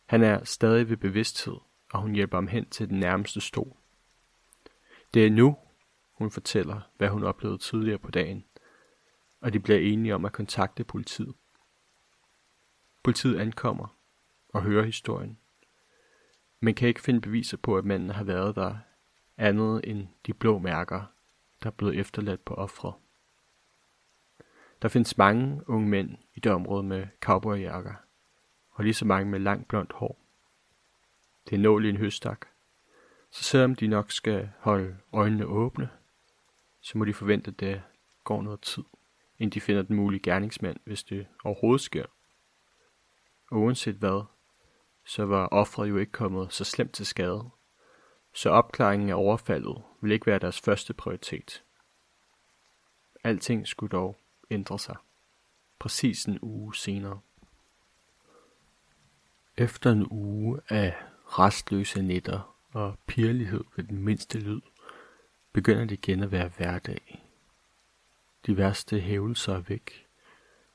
Han 0.07 0.23
er 0.23 0.45
stadig 0.45 0.89
ved 0.89 0.97
bevidsthed, 0.97 1.57
og 1.93 2.01
hun 2.01 2.15
hjælper 2.15 2.37
ham 2.37 2.49
hen 2.49 2.71
til 2.71 2.89
den 2.89 3.01
nærmeste 3.01 3.41
stol. 3.41 3.77
Det 5.15 5.27
er 5.27 5.31
nu, 5.31 5.57
hun 6.13 6.31
fortæller, 6.31 6.81
hvad 6.97 7.09
hun 7.09 7.25
oplevede 7.25 7.59
tidligere 7.59 7.99
på 7.99 8.11
dagen, 8.11 8.45
og 9.41 9.53
de 9.53 9.61
bliver 9.61 9.79
enige 9.79 10.15
om 10.15 10.25
at 10.25 10.33
kontakte 10.33 10.85
politiet. 10.85 11.35
Politiet 13.03 13.39
ankommer 13.39 13.97
og 14.49 14.63
hører 14.63 14.85
historien, 14.85 15.39
men 16.65 16.75
kan 16.75 16.89
ikke 16.89 17.01
finde 17.01 17.21
beviser 17.21 17.57
på, 17.57 17.77
at 17.77 17.85
manden 17.85 18.11
har 18.11 18.25
været 18.25 18.57
der 18.57 18.77
andet 19.37 19.81
end 19.85 20.09
de 20.27 20.35
blå 20.35 20.59
mærker, 20.59 21.03
der 21.63 21.67
er 21.67 21.75
blevet 21.75 21.99
efterladt 21.99 22.45
på 22.45 22.55
offret. 22.55 22.95
Der 24.83 24.89
findes 24.89 25.19
mange 25.19 25.69
unge 25.69 25.89
mænd 25.89 26.17
i 26.35 26.41
det 26.41 26.53
område 26.53 26.83
med 26.83 27.07
cowboyjakker, 27.21 27.95
og 28.71 28.85
lige 28.85 28.95
så 28.95 29.05
mange 29.05 29.31
med 29.31 29.41
langt 29.41 29.69
blondt 29.69 29.93
hår. 29.93 30.25
Det 31.49 31.55
er 31.55 31.61
nål 31.61 31.85
i 31.85 31.89
en 31.89 31.97
høstak, 31.97 32.47
så 33.31 33.43
selvom 33.43 33.75
de 33.75 33.87
nok 33.87 34.11
skal 34.11 34.51
holde 34.59 34.97
øjnene 35.13 35.47
åbne, 35.47 35.91
så 36.81 36.99
må 36.99 37.05
de 37.05 37.15
forvente, 37.15 37.51
at 37.51 37.61
det 37.61 37.83
går 38.25 38.43
noget 38.43 38.61
tid, 38.61 38.85
inden 39.39 39.55
de 39.55 39.61
finder 39.61 39.83
den 39.83 39.97
mulige 39.97 40.23
gerningsmand, 40.23 40.77
hvis 40.85 41.05
det 41.05 41.27
overhovedet 41.45 41.81
sker. 41.81 42.07
Og 43.51 43.61
uanset 43.61 43.95
hvad, 43.95 44.25
så 45.05 45.25
var 45.25 45.47
offret 45.47 45.89
jo 45.89 45.97
ikke 45.97 46.13
kommet 46.13 46.53
så 46.53 46.65
slemt 46.65 46.93
til 46.93 47.07
skade, 47.07 47.51
så 48.35 48.51
opklaringen 48.51 49.11
af 49.11 49.15
overfaldet 49.15 49.83
vil 50.01 50.13
ikke 50.13 50.27
være 50.27 50.39
deres 50.39 50.61
første 50.61 50.95
prioritet. 50.95 51.63
Alting 53.25 53.69
skulle 53.69 53.91
dog 53.91 54.17
ændre 54.51 54.79
sig. 54.79 54.97
Præcis 55.79 56.25
en 56.25 56.39
uge 56.43 56.75
senere. 56.75 57.21
Efter 59.57 59.93
en 59.93 60.07
uge 60.11 60.61
af 60.69 60.97
restløse 61.27 62.03
nætter 62.03 62.57
og 62.73 62.99
pirlighed 63.07 63.65
ved 63.77 63.85
den 63.85 63.99
mindste 63.99 64.39
lyd, 64.39 64.61
begynder 65.53 65.85
det 65.85 65.93
igen 65.93 66.23
at 66.23 66.33
være 66.33 66.49
hverdag. 66.49 67.27
De 68.47 68.57
værste 68.57 69.01
hævelser 69.01 69.55
er 69.55 69.61
væk, 69.61 70.07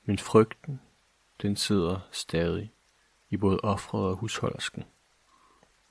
men 0.06 0.18
frygten, 0.18 0.82
den 1.42 1.56
sidder 1.56 2.00
stadig 2.12 2.72
i 3.30 3.38
både 3.38 3.60
offret 3.64 4.06
og 4.06 4.16
husholdersken. 4.16 4.84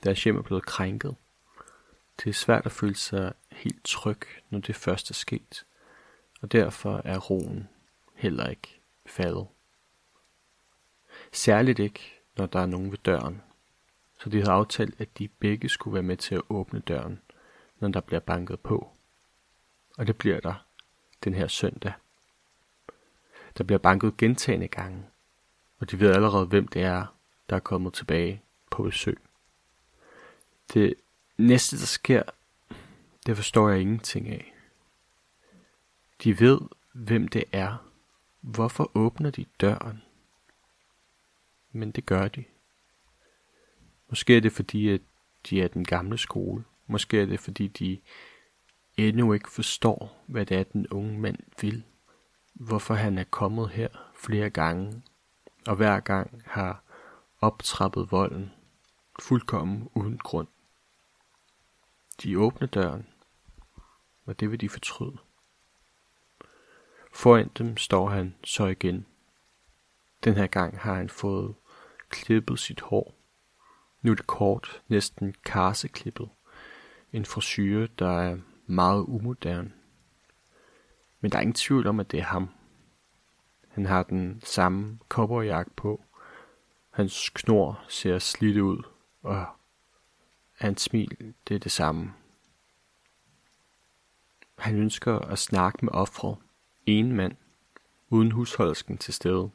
Deres 0.05 0.25
hjem 0.25 0.37
er 0.37 0.43
blevet 0.43 0.67
krænket. 0.67 1.17
Det 2.19 2.31
er 2.31 2.35
svært 2.35 2.67
at 2.67 2.73
føle 2.73 2.95
sig 2.95 3.33
helt 3.53 3.85
tryg, 3.85 4.21
når 4.51 4.59
det 4.59 4.77
først 4.77 5.11
er 5.11 5.15
sket, 5.15 5.67
og 6.43 6.53
derfor 6.53 7.01
er 7.05 7.19
roen 7.19 7.69
heller 8.15 8.49
ikke 8.49 8.81
faldet. 9.07 9.47
Særligt 11.33 11.79
ikke, 11.79 12.21
når 12.37 12.47
der 12.47 12.61
er 12.61 12.67
nogen 12.67 12.91
ved 12.91 12.99
døren. 12.99 13.43
Så 14.19 14.29
de 14.29 14.37
havde 14.37 14.53
aftalt, 14.53 15.01
at 15.01 15.19
de 15.19 15.29
begge 15.29 15.69
skulle 15.69 15.95
være 15.95 16.03
med 16.03 16.17
til 16.17 16.35
at 16.35 16.43
åbne 16.49 16.81
døren, 16.81 17.21
når 17.79 17.89
der 17.89 18.01
bliver 18.01 18.21
banket 18.21 18.61
på. 18.61 18.91
Og 19.99 20.07
det 20.07 20.19
bliver 20.19 20.41
der 20.41 20.67
den 21.25 21.35
her 21.35 21.47
søndag. 21.47 21.93
Der 23.59 23.65
bliver 23.65 23.79
banket 23.79 24.17
gentagende 24.17 24.69
gange, 24.69 25.07
og 25.79 25.91
de 25.91 26.01
ved 26.01 26.15
allerede, 26.15 26.47
hvem 26.47 26.69
det 26.69 26.83
er, 26.83 27.16
der 27.51 27.57
er 27.57 27.61
kommet 27.61 27.95
tilbage 27.95 28.43
på 28.71 28.83
besøg. 28.83 29.19
Det 30.75 30.95
næste, 31.39 31.79
der 31.79 31.87
sker, 31.87 32.23
det 33.27 33.37
forstår 33.37 33.69
jeg 33.69 33.81
ingenting 33.81 34.29
af. 34.29 34.55
De 36.25 36.41
ved, 36.41 36.61
hvem 36.93 37.29
det 37.29 37.45
er. 37.53 37.91
Hvorfor 38.41 38.91
åbner 38.95 39.31
de 39.31 39.45
døren? 39.61 40.03
Men 41.73 41.91
det 41.91 42.07
gør 42.07 42.29
de. 42.29 42.45
Måske 44.09 44.37
er 44.37 44.41
det 44.41 44.53
fordi, 44.53 44.89
at 44.89 45.01
de 45.51 45.63
er 45.63 45.69
den 45.69 45.85
gamle 45.85 46.19
skole. 46.19 46.65
Måske 46.87 47.23
er 47.23 47.27
det 47.27 47.41
fordi, 47.41 47.69
de 47.69 48.01
endnu 48.97 49.33
ikke 49.33 49.51
forstår, 49.51 50.25
hvad 50.27 50.47
det 50.47 50.57
er, 50.57 50.63
den 50.63 50.89
unge 50.89 51.19
mand 51.19 51.39
vil. 51.61 51.85
Hvorfor 52.55 52.95
han 52.95 53.19
er 53.19 53.25
kommet 53.25 53.71
her 53.71 53.89
flere 54.15 54.51
gange, 54.51 55.03
og 55.67 55.77
hver 55.77 56.01
gang 56.01 56.43
har 56.47 56.83
optrappet 57.41 58.13
volden, 58.13 58.53
fuldkommen 59.21 59.89
uden 59.95 60.19
grund. 60.19 60.49
De 62.23 62.39
åbner 62.39 62.67
døren, 62.67 63.07
og 64.25 64.41
det 64.41 64.51
vil 64.51 64.61
de 64.61 64.69
fortryde. 64.69 65.19
Foran 67.13 67.51
dem 67.59 67.77
står 67.77 68.09
han 68.09 68.35
så 68.45 68.67
igen. 68.67 69.07
Den 70.25 70.35
her 70.35 70.47
gang 70.47 70.79
har 70.79 70.95
han 70.95 71.09
fået 71.09 71.55
klippet 72.09 72.59
sit 72.59 72.81
hår. 72.81 73.15
Nu 74.03 74.11
er 74.11 74.15
det 74.15 74.27
kort, 74.27 74.83
næsten 74.89 75.35
karseklippet. 75.45 76.29
En 77.13 77.25
frisyre, 77.25 77.89
der 77.99 78.21
er 78.21 78.39
meget 78.67 79.05
umodern. 79.09 79.75
Men 81.21 81.33
der 81.33 81.39
er 81.39 81.43
ingen 81.43 81.55
tvivl 81.55 81.87
om, 81.87 82.01
at 82.01 82.11
det 82.11 82.21
er 82.21 82.25
ham. 82.25 82.49
Han 83.69 83.87
har 83.87 84.03
den 84.03 84.41
samme 84.45 84.99
cowboyjakke 85.09 85.71
på. 85.77 86.05
Hans 86.97 87.31
knor 87.31 87.85
ser 87.89 88.19
slidt 88.19 88.59
ud, 88.59 88.83
og 89.23 89.47
hans 90.53 90.83
smil, 90.83 91.35
det 91.49 91.55
er 91.55 91.59
det 91.59 91.73
samme. 91.73 92.13
Han 94.59 94.77
ønsker 94.77 95.19
at 95.19 95.39
snakke 95.39 95.85
med 95.85 95.93
offret, 95.93 96.37
en 96.87 97.13
mand, 97.13 97.37
uden 98.09 98.33
husholdsken 98.33 98.99
til 98.99 99.15
stede. 99.15 99.51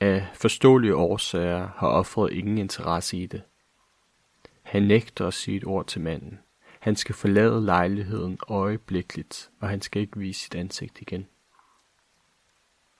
Af 0.00 0.28
forståelige 0.34 0.96
årsager 0.96 1.68
har 1.76 1.88
offeret 1.88 2.32
ingen 2.32 2.58
interesse 2.58 3.16
i 3.16 3.26
det. 3.26 3.42
Han 4.62 4.82
nægter 4.82 5.26
at 5.26 5.34
sige 5.34 5.56
et 5.56 5.64
ord 5.64 5.86
til 5.86 6.00
manden. 6.00 6.38
Han 6.80 6.96
skal 6.96 7.14
forlade 7.14 7.64
lejligheden 7.64 8.38
øjeblikkeligt, 8.48 9.50
og 9.60 9.68
han 9.68 9.82
skal 9.82 10.02
ikke 10.02 10.18
vise 10.18 10.40
sit 10.40 10.54
ansigt 10.54 11.00
igen. 11.00 11.26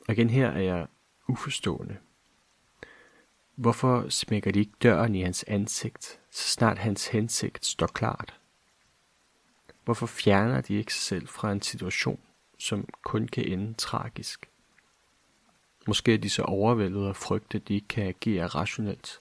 Og 0.09 0.13
igen 0.13 0.31
her 0.31 0.51
er 0.51 0.61
jeg 0.61 0.87
uforstående. 1.29 1.97
Hvorfor 3.57 4.09
smækker 4.09 4.53
de 4.53 4.59
ikke 4.59 4.73
døren 4.83 5.15
i 5.15 5.23
hans 5.23 5.45
ansigt, 5.49 6.21
så 6.31 6.49
snart 6.49 6.79
hans 6.79 7.09
hensigt 7.09 7.67
står 7.67 7.87
klart? 7.87 8.41
Hvorfor 9.85 10.07
fjerner 10.07 10.61
de 10.61 10.75
ikke 10.75 10.95
sig 10.95 11.03
selv 11.03 11.29
fra 11.29 11.53
en 11.53 11.63
situation, 11.63 12.21
som 12.59 12.89
kun 13.03 13.29
kan 13.29 13.45
ende 13.45 13.75
tragisk? 13.75 14.49
Måske 15.87 16.15
er 16.15 16.19
de 16.19 16.31
så 16.31 16.43
overvældet 16.43 17.09
af 17.09 17.17
frygt, 17.17 17.55
at 17.55 17.69
de 17.69 17.75
ikke 17.75 17.89
kan 17.89 18.07
agere 18.07 18.47
rationelt, 18.47 19.21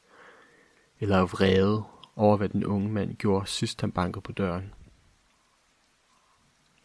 eller 0.99 1.17
af 1.17 1.31
vrede 1.31 1.83
over, 2.15 2.37
hvad 2.37 2.49
den 2.49 2.65
unge 2.65 2.89
mand 2.89 3.15
gjorde 3.15 3.47
sidst 3.47 3.81
han 3.81 3.91
bankede 3.91 4.21
på 4.21 4.31
døren. 4.31 4.73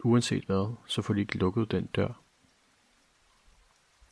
Uanset 0.05 0.45
hvad, 0.45 0.75
så 0.87 1.03
får 1.03 1.15
de 1.15 1.21
ikke 1.21 1.39
lukket 1.39 1.71
den 1.71 1.87
dør. 1.87 2.23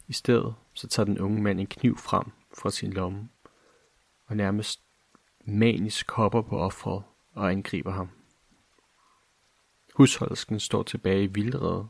I 0.08 0.12
stedet 0.12 0.54
så 0.74 0.88
tager 0.88 1.04
den 1.04 1.18
unge 1.18 1.42
mand 1.42 1.60
en 1.60 1.66
kniv 1.66 1.98
frem 1.98 2.32
fra 2.58 2.70
sin 2.70 2.92
lomme, 2.92 3.28
og 4.26 4.36
nærmest 4.36 4.80
manisk 5.44 6.10
hopper 6.10 6.42
på 6.42 6.58
offeret 6.58 7.02
og 7.34 7.50
angriber 7.50 7.92
ham. 7.92 8.08
Husholdsken 9.94 10.60
står 10.60 10.82
tilbage 10.82 11.22
i 11.22 11.26
vildrede. 11.26 11.88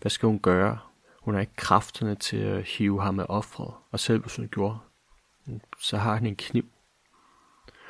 Hvad 0.00 0.10
skal 0.10 0.26
hun 0.26 0.38
gøre? 0.38 0.78
Hun 1.20 1.34
har 1.34 1.40
ikke 1.40 1.56
kræfterne 1.56 2.14
til 2.14 2.36
at 2.36 2.64
hive 2.64 3.02
ham 3.02 3.20
af 3.20 3.26
offeret, 3.28 3.74
og 3.90 4.00
selv 4.00 4.20
hvis 4.20 4.36
hun 4.36 4.48
gjorde, 4.48 4.78
så 5.78 5.96
har 5.96 6.14
han 6.14 6.26
en 6.26 6.36
kniv. 6.36 6.64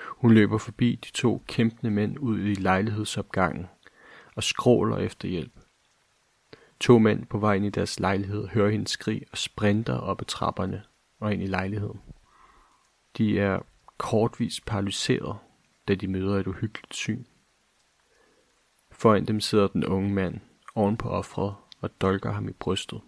Hun 0.06 0.34
løber 0.34 0.58
forbi 0.58 0.94
de 0.94 1.10
to 1.10 1.42
kæmpende 1.46 1.90
mænd 1.90 2.18
ud 2.18 2.38
i 2.38 2.54
lejlighedsopgangen 2.54 3.66
og 4.36 4.42
skråler 4.42 4.96
efter 4.96 5.28
hjælp. 5.28 5.52
To 6.80 6.98
mænd 6.98 7.26
på 7.26 7.38
vej 7.38 7.54
ind 7.54 7.66
i 7.66 7.70
deres 7.70 8.00
lejlighed 8.00 8.48
hører 8.48 8.70
hendes 8.70 8.90
skrig 8.90 9.22
og 9.32 9.38
sprinter 9.38 9.98
op 9.98 10.20
ad 10.20 10.26
trapperne 10.26 10.82
og 11.20 11.32
ind 11.32 11.42
i 11.42 11.46
lejligheden. 11.46 12.00
De 13.18 13.38
er 13.38 13.60
kortvis 13.98 14.60
paralyseret, 14.60 15.36
da 15.88 15.94
de 15.94 16.08
møder 16.08 16.36
et 16.36 16.46
uhyggeligt 16.46 16.94
syn. 16.94 17.24
Foran 18.90 19.24
dem 19.24 19.40
sidder 19.40 19.68
den 19.68 19.84
unge 19.84 20.10
mand 20.10 20.40
oven 20.74 20.96
på 20.96 21.08
offret 21.08 21.54
og 21.80 22.00
dolker 22.00 22.32
ham 22.32 22.48
i 22.48 22.52
brystet. 22.52 23.00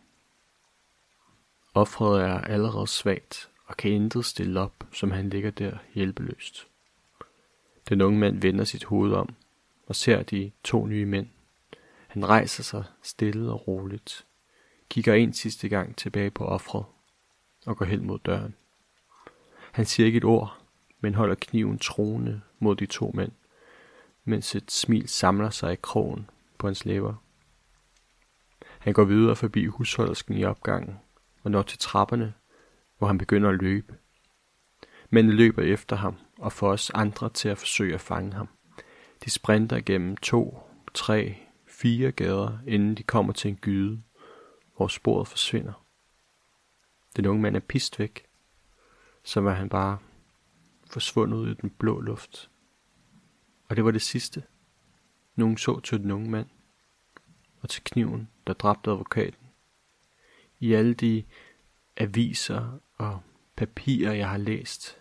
Offret 1.75 2.23
er 2.23 2.41
allerede 2.41 2.87
svagt 2.87 3.51
og 3.67 3.77
kan 3.77 3.91
intet 3.91 4.25
stille 4.25 4.61
op, 4.61 4.87
som 4.93 5.11
han 5.11 5.31
ligger 5.31 5.51
der 5.51 5.79
hjælpeløst. 5.95 6.67
Den 7.89 8.01
unge 8.01 8.19
mand 8.19 8.41
vender 8.41 8.65
sit 8.65 8.85
hoved 8.85 9.13
om 9.13 9.35
og 9.87 9.97
ser 9.97 10.23
de 10.23 10.53
to 10.65 10.87
nye 10.87 11.07
mænd. 11.07 11.29
Han 12.09 12.29
rejser 12.29 12.63
sig 12.63 12.85
stille 13.03 13.53
og 13.53 13.69
roligt, 13.69 14.27
kigger 14.89 15.15
en 15.15 15.33
sidste 15.33 15.69
gang 15.69 15.97
tilbage 15.97 16.31
på 16.31 16.45
offret 16.45 16.85
og 17.67 17.77
går 17.77 17.85
hen 17.85 18.07
mod 18.07 18.19
døren. 18.19 18.55
Han 19.77 19.87
siger 19.87 20.07
ikke 20.07 20.17
et 20.17 20.25
ord, 20.25 20.59
men 21.01 21.15
holder 21.15 21.35
kniven 21.35 21.79
troende 21.79 22.41
mod 22.59 22.77
de 22.77 22.87
to 22.87 23.11
mænd, 23.15 23.33
mens 24.25 24.55
et 24.55 24.71
smil 24.71 25.09
samler 25.09 25.51
sig 25.51 25.73
i 25.73 25.77
krogen 25.83 26.31
på 26.59 26.67
hans 26.67 26.85
læber. 26.85 27.15
Han 28.79 28.93
går 28.93 29.05
videre 29.05 29.37
forbi 29.37 29.67
husholdersken 29.67 30.37
i 30.37 30.45
opgangen 30.45 30.97
og 31.43 31.51
når 31.51 31.63
til 31.63 31.79
trapperne, 31.79 32.35
hvor 32.99 33.07
han 33.07 33.19
begynder 33.19 33.49
at 33.49 33.63
løbe. 33.63 33.95
Mændene 35.11 35.37
løber 35.37 35.63
efter 35.63 35.97
ham 35.97 36.17
og 36.39 36.53
får 36.53 36.73
os 36.73 36.91
andre 36.91 37.31
til 37.31 37.49
at 37.49 37.59
forsøge 37.59 37.95
at 37.95 38.01
fange 38.01 38.33
ham. 38.33 38.49
De 39.25 39.31
sprinter 39.31 39.81
gennem 39.81 40.17
to, 40.17 40.59
tre, 40.95 41.37
fire 41.67 42.13
gader, 42.13 42.59
inden 42.67 42.95
de 42.95 43.03
kommer 43.03 43.33
til 43.33 43.49
en 43.49 43.57
gyde, 43.57 44.03
hvor 44.77 44.89
sporet 44.89 45.29
forsvinder. 45.29 45.85
Den 47.17 47.27
unge 47.27 47.43
mand 47.43 47.57
er 47.57 47.61
pist 47.61 47.99
væk, 47.99 48.26
så 49.27 49.41
var 49.41 49.55
han 49.55 49.69
bare 49.69 49.99
forsvundet 50.87 51.37
ud 51.37 51.51
i 51.51 51.55
den 51.55 51.71
blå 51.71 52.01
luft. 52.01 52.51
Og 53.69 53.77
det 53.77 53.85
var 53.85 53.91
det 53.91 54.03
sidste. 54.03 54.43
Nogen 55.37 55.57
så 55.57 55.81
til 55.81 55.99
den 55.99 56.11
unge 56.11 56.31
mand, 56.31 56.49
og 57.61 57.69
til 57.69 57.85
kniven, 57.85 58.29
der 58.47 58.53
dræbte 58.53 58.91
advokaten. 58.91 59.47
I 60.61 60.73
alle 60.73 60.95
de 60.95 61.25
aviser 61.97 62.79
og 62.99 63.21
papirer, 63.57 64.13
jeg 64.13 64.31
har 64.31 64.39
læst, 64.39 64.99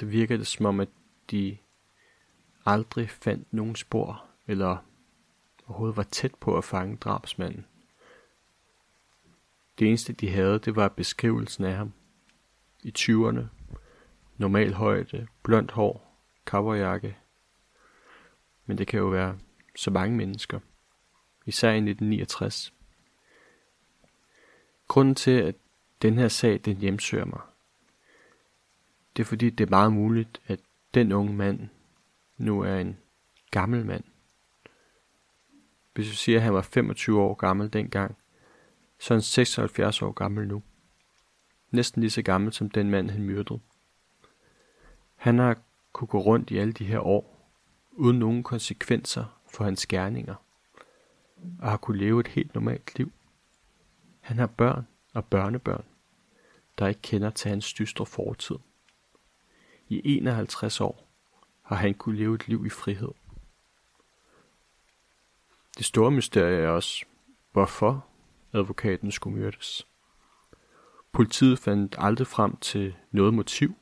der 0.00 0.06
virker 0.06 0.36
det 0.36 0.46
som 0.46 0.66
om, 0.66 0.80
at 0.80 0.88
de 1.30 1.58
aldrig 2.64 3.10
fandt 3.10 3.52
nogen 3.52 3.76
spor, 3.76 4.24
eller 4.46 4.76
overhovedet 5.66 5.96
var 5.96 6.02
tæt 6.02 6.34
på 6.34 6.56
at 6.56 6.64
fange 6.64 6.96
drabsmanden. 6.96 7.66
Det 9.78 9.88
eneste 9.88 10.12
de 10.12 10.30
havde, 10.30 10.58
det 10.58 10.76
var 10.76 10.88
beskrivelsen 10.88 11.64
af 11.64 11.76
ham. 11.76 11.92
I 12.82 12.92
20'erne, 12.98 13.42
normal 14.38 14.72
højde, 14.72 15.26
blondt 15.42 15.70
hår, 15.70 16.18
kapperjakke. 16.46 17.16
Men 18.66 18.78
det 18.78 18.86
kan 18.86 19.00
jo 19.00 19.06
være 19.06 19.38
så 19.76 19.90
mange 19.90 20.16
mennesker, 20.16 20.60
især 21.46 21.68
i 21.68 21.76
1969. 21.76 22.74
Grunden 24.88 25.14
til, 25.14 25.30
at 25.30 25.54
den 26.02 26.18
her 26.18 26.28
sag, 26.28 26.60
den 26.64 26.76
hjemsøger 26.76 27.24
mig, 27.24 27.40
det 29.16 29.22
er 29.22 29.26
fordi, 29.26 29.50
det 29.50 29.66
er 29.66 29.70
meget 29.70 29.92
muligt, 29.92 30.40
at 30.46 30.60
den 30.94 31.12
unge 31.12 31.32
mand 31.32 31.68
nu 32.36 32.60
er 32.60 32.76
en 32.76 32.98
gammel 33.50 33.86
mand. 33.86 34.04
Hvis 35.94 36.08
du 36.08 36.14
siger, 36.14 36.38
at 36.38 36.42
han 36.42 36.54
var 36.54 36.62
25 36.62 37.20
år 37.20 37.34
gammel 37.34 37.72
dengang, 37.72 38.16
så 38.98 39.14
er 39.14 39.16
han 39.16 39.22
76 39.22 40.02
år 40.02 40.12
gammel 40.12 40.48
nu. 40.48 40.62
Næsten 41.72 42.00
lige 42.00 42.10
så 42.10 42.22
gammel 42.22 42.52
som 42.52 42.70
den 42.70 42.90
mand, 42.90 43.10
han 43.10 43.22
myrdede. 43.22 43.60
Han 45.16 45.38
har 45.38 45.56
kunne 45.92 46.08
gå 46.08 46.20
rundt 46.20 46.50
i 46.50 46.58
alle 46.58 46.72
de 46.72 46.84
her 46.84 46.98
år, 46.98 47.50
uden 47.92 48.18
nogen 48.18 48.42
konsekvenser 48.42 49.40
for 49.50 49.64
hans 49.64 49.86
gerninger, 49.86 50.34
og 51.58 51.70
har 51.70 51.76
kunne 51.76 51.98
leve 51.98 52.20
et 52.20 52.28
helt 52.28 52.54
normalt 52.54 52.98
liv. 52.98 53.12
Han 54.20 54.38
har 54.38 54.46
børn 54.46 54.86
og 55.14 55.24
børnebørn, 55.24 55.84
der 56.78 56.88
ikke 56.88 57.02
kender 57.02 57.30
til 57.30 57.48
hans 57.48 57.72
dystre 57.72 58.06
fortid. 58.06 58.56
I 59.88 60.16
51 60.16 60.80
år 60.80 61.08
har 61.62 61.76
han 61.76 61.94
kunne 61.94 62.16
leve 62.16 62.34
et 62.34 62.48
liv 62.48 62.66
i 62.66 62.70
frihed. 62.70 63.12
Det 65.78 65.86
store 65.86 66.10
mysterie 66.10 66.58
er 66.58 66.68
også, 66.68 67.04
hvorfor 67.52 68.06
advokaten 68.52 69.12
skulle 69.12 69.38
myrdes. 69.38 69.86
Politiet 71.12 71.58
fandt 71.58 71.94
aldrig 71.98 72.26
frem 72.26 72.56
til 72.56 72.96
noget 73.10 73.34
motiv. 73.34 73.74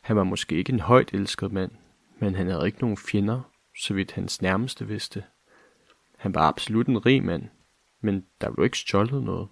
Han 0.00 0.16
var 0.16 0.24
måske 0.24 0.54
ikke 0.54 0.72
en 0.72 0.80
højt 0.80 1.14
elsket 1.14 1.52
mand, 1.52 1.72
men 2.18 2.34
han 2.34 2.46
havde 2.46 2.66
ikke 2.66 2.80
nogen 2.80 2.96
fjender, 2.96 3.42
så 3.78 3.94
vidt 3.94 4.12
hans 4.12 4.42
nærmeste 4.42 4.86
vidste. 4.86 5.24
Han 6.18 6.34
var 6.34 6.40
absolut 6.40 6.86
en 6.86 7.06
rig 7.06 7.24
mand, 7.24 7.48
men 8.00 8.26
der 8.40 8.50
blev 8.50 8.64
ikke 8.64 8.78
stjålet 8.78 9.22
noget. 9.22 9.48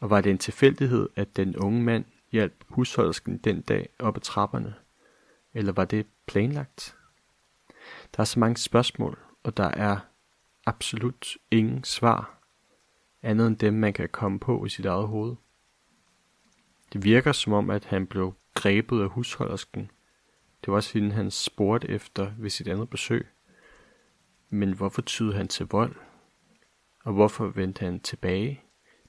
Og 0.00 0.10
var 0.10 0.20
det 0.20 0.30
en 0.30 0.38
tilfældighed, 0.38 1.08
at 1.16 1.36
den 1.36 1.56
unge 1.56 1.82
mand 1.82 2.04
hjalp 2.32 2.64
husholdersken 2.68 3.38
den 3.38 3.60
dag 3.60 3.88
op 3.98 4.16
ad 4.16 4.20
trapperne? 4.20 4.74
Eller 5.54 5.72
var 5.72 5.84
det 5.84 6.06
planlagt? 6.26 6.96
Der 8.16 8.20
er 8.20 8.24
så 8.24 8.40
mange 8.40 8.56
spørgsmål, 8.56 9.18
og 9.42 9.56
der 9.56 9.68
er 9.68 9.98
absolut 10.66 11.26
ingen 11.50 11.84
svar, 11.84 12.40
andet 13.22 13.46
end 13.46 13.56
dem, 13.56 13.74
man 13.74 13.92
kan 13.92 14.08
komme 14.08 14.40
på 14.40 14.64
i 14.64 14.68
sit 14.68 14.86
eget 14.86 15.08
hoved. 15.08 15.36
Det 16.92 17.04
virker 17.04 17.32
som 17.32 17.52
om, 17.52 17.70
at 17.70 17.84
han 17.84 18.06
blev 18.06 18.34
grebet 18.54 19.02
af 19.02 19.08
husholdersken. 19.08 19.90
Det 20.64 20.68
var 20.68 20.74
også 20.74 20.98
hende, 20.98 21.14
han 21.14 21.30
spurgte 21.30 21.88
efter 21.88 22.32
ved 22.38 22.50
sit 22.50 22.68
andet 22.68 22.90
besøg. 22.90 23.26
Men 24.48 24.72
hvorfor 24.72 25.02
tyder 25.02 25.36
han 25.36 25.48
til 25.48 25.66
vold? 25.66 25.96
Og 27.04 27.12
hvorfor 27.12 27.46
vendte 27.46 27.84
han 27.84 28.00
tilbage 28.00 28.62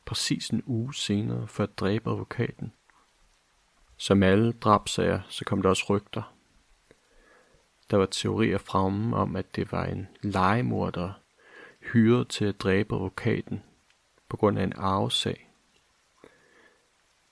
præcis 0.06 0.50
en 0.50 0.64
uge 0.66 0.94
senere 0.94 1.48
for 1.48 1.64
at 1.64 1.78
dræbe 1.78 2.10
advokaten? 2.10 2.74
Som 3.98 4.24
alle 4.24 4.52
drabsager, 4.52 5.22
så 5.30 5.46
kom 5.46 5.62
der 5.62 5.70
også 5.70 5.86
rygter. 5.90 6.36
Der 7.92 7.98
var 7.98 8.06
teorier 8.06 8.58
fremme 8.58 9.16
om, 9.16 9.36
at 9.36 9.56
det 9.56 9.72
var 9.72 9.86
en 9.86 10.08
legemorder, 10.22 11.14
hyret 11.94 12.28
til 12.28 12.46
at 12.46 12.62
dræbe 12.62 12.96
advokaten 12.96 13.64
på 14.30 14.38
grund 14.38 14.60
af 14.60 14.64
en 14.64 14.74
arvesag. 14.76 15.51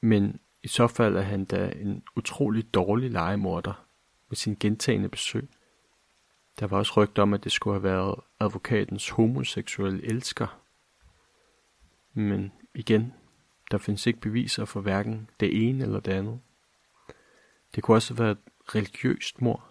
Men 0.01 0.39
i 0.63 0.67
så 0.67 0.87
fald 0.87 1.15
er 1.15 1.21
han 1.21 1.45
da 1.45 1.71
en 1.75 2.03
utrolig 2.15 2.73
dårlig 2.73 3.11
legemorder 3.11 3.85
med 4.29 4.35
sin 4.35 4.57
gentagende 4.59 5.09
besøg. 5.09 5.49
Der 6.59 6.67
var 6.67 6.77
også 6.77 6.93
rygter 6.97 7.21
om, 7.21 7.33
at 7.33 7.43
det 7.43 7.51
skulle 7.51 7.73
have 7.73 7.83
været 7.83 8.15
advokatens 8.39 9.09
homoseksuelle 9.09 10.05
elsker. 10.05 10.61
Men 12.13 12.51
igen, 12.75 13.13
der 13.71 13.77
findes 13.77 14.07
ikke 14.07 14.19
beviser 14.19 14.65
for 14.65 14.81
hverken 14.81 15.29
det 15.39 15.69
ene 15.69 15.83
eller 15.83 15.99
det 15.99 16.11
andet. 16.11 16.39
Det 17.75 17.83
kunne 17.83 17.97
også 17.97 18.13
være 18.13 18.31
et 18.31 18.37
religiøst 18.75 19.41
mor, 19.41 19.69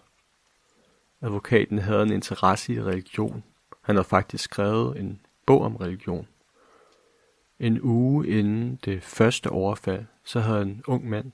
Advokaten 1.21 1.79
havde 1.79 2.03
en 2.03 2.11
interesse 2.11 2.73
i 2.73 2.81
religion. 2.81 3.43
Han 3.81 3.95
havde 3.95 4.07
faktisk 4.07 4.43
skrevet 4.43 4.99
en 4.99 5.21
bog 5.45 5.61
om 5.61 5.75
religion. 5.75 6.27
En 7.59 7.81
uge 7.81 8.27
inden 8.27 8.75
det 8.85 9.03
første 9.03 9.49
overfald, 9.49 10.05
så 10.23 10.39
havde 10.39 10.61
en 10.61 10.83
ung 10.87 11.09
mand, 11.09 11.31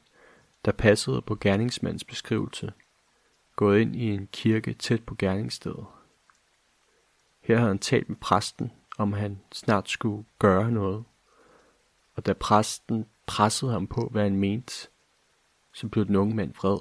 der 0.66 0.72
passede 0.72 1.22
på 1.22 1.36
gerningsmandens 1.36 2.04
beskrivelse, 2.04 2.74
gået 3.56 3.82
ind 3.82 3.96
i 3.96 4.06
en 4.10 4.28
kirke 4.32 4.74
tæt 4.74 5.04
på 5.04 5.16
gerningsstedet. 5.16 5.86
Her 7.42 7.58
havde 7.58 7.68
han 7.68 7.80
talt 7.80 8.10
med 8.10 8.18
præsten, 8.18 8.72
om 8.98 9.14
han 9.14 9.40
snart 9.52 9.90
skulle 9.90 10.26
gøre 10.40 10.72
noget. 10.72 11.04
Og 12.16 12.26
da 12.26 12.34
præsten 12.34 13.06
pressede 13.26 13.72
ham 13.72 13.88
på, 13.88 14.10
hvad 14.12 14.24
han 14.24 14.36
mente, 14.36 14.88
så 15.74 15.88
blev 15.88 16.06
den 16.06 16.16
unge 16.16 16.36
mand 16.36 16.54
vred. 16.54 16.80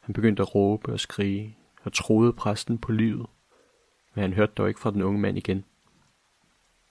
Han 0.00 0.12
begyndte 0.12 0.42
at 0.42 0.54
råbe 0.54 0.92
og 0.92 1.00
skrige, 1.00 1.56
og 1.82 1.92
troede 1.92 2.32
præsten 2.32 2.78
på 2.78 2.92
livet, 2.92 3.26
men 4.14 4.22
han 4.22 4.32
hørte 4.32 4.52
dog 4.52 4.68
ikke 4.68 4.80
fra 4.80 4.90
den 4.90 5.02
unge 5.02 5.20
mand 5.20 5.38
igen. 5.38 5.64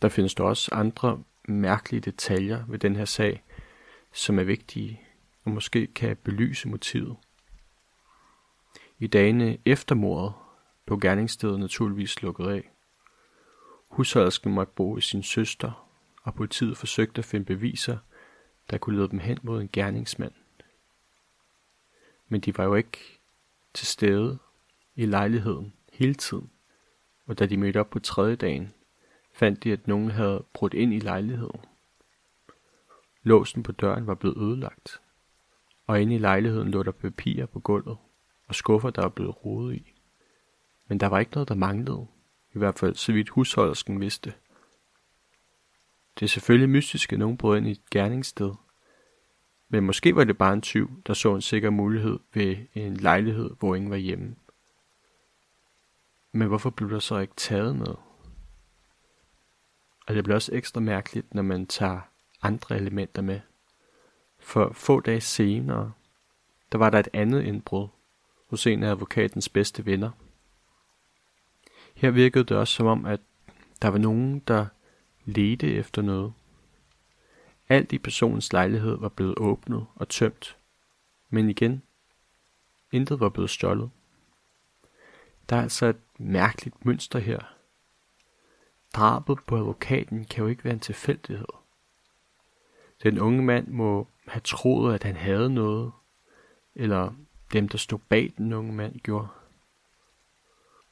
Der 0.01 0.09
findes 0.09 0.35
der 0.35 0.43
også 0.43 0.75
andre 0.75 1.23
mærkelige 1.47 2.01
detaljer 2.01 2.65
ved 2.67 2.79
den 2.79 2.95
her 2.95 3.05
sag, 3.05 3.43
som 4.11 4.39
er 4.39 4.43
vigtige 4.43 5.01
og 5.43 5.51
måske 5.51 5.87
kan 5.87 6.17
belyse 6.17 6.67
motivet. 6.67 7.17
I 8.99 9.07
dagene 9.07 9.57
efter 9.65 9.95
mordet 9.95 10.33
blev 10.85 10.99
gerningsstedet 10.99 11.59
naturligvis 11.59 12.21
lukket 12.21 12.47
af. 12.47 12.71
Husholdsken 13.89 14.53
måtte 14.53 14.73
bo 14.75 14.97
i 14.97 15.01
sin 15.01 15.23
søster, 15.23 15.87
og 16.23 16.35
politiet 16.35 16.77
forsøgte 16.77 17.19
at 17.19 17.25
finde 17.25 17.45
beviser, 17.45 17.97
der 18.69 18.77
kunne 18.77 18.95
lede 18.95 19.09
dem 19.09 19.19
hen 19.19 19.37
mod 19.41 19.61
en 19.61 19.69
gerningsmand. 19.73 20.33
Men 22.27 22.41
de 22.41 22.57
var 22.57 22.63
jo 22.63 22.75
ikke 22.75 23.19
til 23.73 23.87
stede 23.87 24.39
i 24.95 25.05
lejligheden 25.05 25.73
hele 25.93 26.13
tiden, 26.13 26.51
og 27.25 27.39
da 27.39 27.45
de 27.45 27.57
mødte 27.57 27.79
op 27.79 27.89
på 27.89 27.99
tredje 27.99 28.35
dagen, 28.35 28.73
fandt 29.41 29.63
de, 29.63 29.73
at 29.73 29.87
nogen 29.87 30.11
havde 30.11 30.45
brudt 30.53 30.73
ind 30.73 30.93
i 30.93 30.99
lejligheden. 30.99 31.59
Låsen 33.23 33.63
på 33.63 33.71
døren 33.71 34.07
var 34.07 34.15
blevet 34.15 34.37
ødelagt, 34.37 35.01
og 35.87 36.01
inde 36.01 36.15
i 36.15 36.17
lejligheden 36.17 36.71
lå 36.71 36.83
der 36.83 36.91
papirer 36.91 37.45
på 37.45 37.59
gulvet 37.59 37.97
og 38.47 38.55
skuffer, 38.55 38.89
der 38.89 39.01
var 39.01 39.09
blevet 39.09 39.45
rodet 39.45 39.75
i. 39.75 39.93
Men 40.87 40.99
der 40.99 41.07
var 41.07 41.19
ikke 41.19 41.31
noget, 41.31 41.49
der 41.49 41.55
manglede, 41.55 42.07
i 42.53 42.57
hvert 42.57 42.79
fald 42.79 42.95
så 42.95 43.13
vidt 43.13 43.29
husholdersken 43.29 43.99
vidste. 44.01 44.33
Det 46.19 46.25
er 46.25 46.29
selvfølgelig 46.29 46.69
mystisk, 46.69 47.13
at 47.13 47.19
nogen 47.19 47.37
brød 47.37 47.57
ind 47.57 47.67
i 47.67 47.71
et 47.71 47.89
gerningssted, 47.91 48.53
men 49.69 49.83
måske 49.83 50.15
var 50.15 50.23
det 50.23 50.37
bare 50.37 50.53
en 50.53 50.61
tyv, 50.61 51.03
der 51.07 51.13
så 51.13 51.35
en 51.35 51.41
sikker 51.41 51.69
mulighed 51.69 52.19
ved 52.33 52.57
en 52.73 52.97
lejlighed, 52.97 53.49
hvor 53.59 53.75
ingen 53.75 53.91
var 53.91 53.97
hjemme. 53.97 54.35
Men 56.31 56.47
hvorfor 56.47 56.69
blev 56.69 56.89
der 56.89 56.99
så 56.99 57.17
ikke 57.17 57.35
taget 57.35 57.75
noget? 57.75 57.97
Og 60.07 60.15
det 60.15 60.23
bliver 60.23 60.35
også 60.35 60.55
ekstra 60.55 60.81
mærkeligt, 60.81 61.33
når 61.33 61.41
man 61.41 61.67
tager 61.67 61.99
andre 62.41 62.75
elementer 62.75 63.21
med. 63.21 63.39
For 64.39 64.71
få 64.73 64.99
dage 64.99 65.21
senere, 65.21 65.91
der 66.71 66.77
var 66.77 66.89
der 66.89 66.99
et 66.99 67.09
andet 67.13 67.43
indbrud 67.43 67.87
hos 68.49 68.67
en 68.67 68.83
af 68.83 68.89
advokatens 68.89 69.49
bedste 69.49 69.85
venner. 69.85 70.11
Her 71.95 72.11
virkede 72.11 72.43
det 72.43 72.57
også 72.57 72.73
som 72.73 72.85
om, 72.85 73.05
at 73.05 73.19
der 73.81 73.87
var 73.87 73.97
nogen, 73.97 74.39
der 74.39 74.65
ledte 75.25 75.73
efter 75.73 76.01
noget. 76.01 76.33
Alt 77.69 77.93
i 77.93 77.97
personens 77.97 78.53
lejlighed 78.53 78.97
var 78.97 79.09
blevet 79.09 79.37
åbnet 79.37 79.85
og 79.95 80.09
tømt. 80.09 80.57
Men 81.29 81.49
igen, 81.49 81.81
intet 82.91 83.19
var 83.19 83.29
blevet 83.29 83.49
stjålet. 83.49 83.89
Der 85.49 85.55
er 85.55 85.61
altså 85.61 85.85
et 85.85 85.99
mærkeligt 86.17 86.85
mønster 86.85 87.19
her. 87.19 87.39
Drabet 88.93 89.37
på 89.47 89.57
advokaten 89.57 90.25
kan 90.25 90.43
jo 90.43 90.49
ikke 90.49 90.63
være 90.63 90.73
en 90.73 90.79
tilfældighed. 90.79 91.45
Den 93.03 93.19
unge 93.19 93.43
mand 93.43 93.67
må 93.67 94.07
have 94.27 94.41
troet, 94.41 94.93
at 94.93 95.03
han 95.03 95.15
havde 95.15 95.49
noget, 95.53 95.91
eller 96.75 97.13
dem, 97.53 97.69
der 97.69 97.77
stod 97.77 97.99
bag 97.99 98.33
den 98.37 98.53
unge 98.53 98.73
mand, 98.73 98.99
gjorde. 98.99 99.27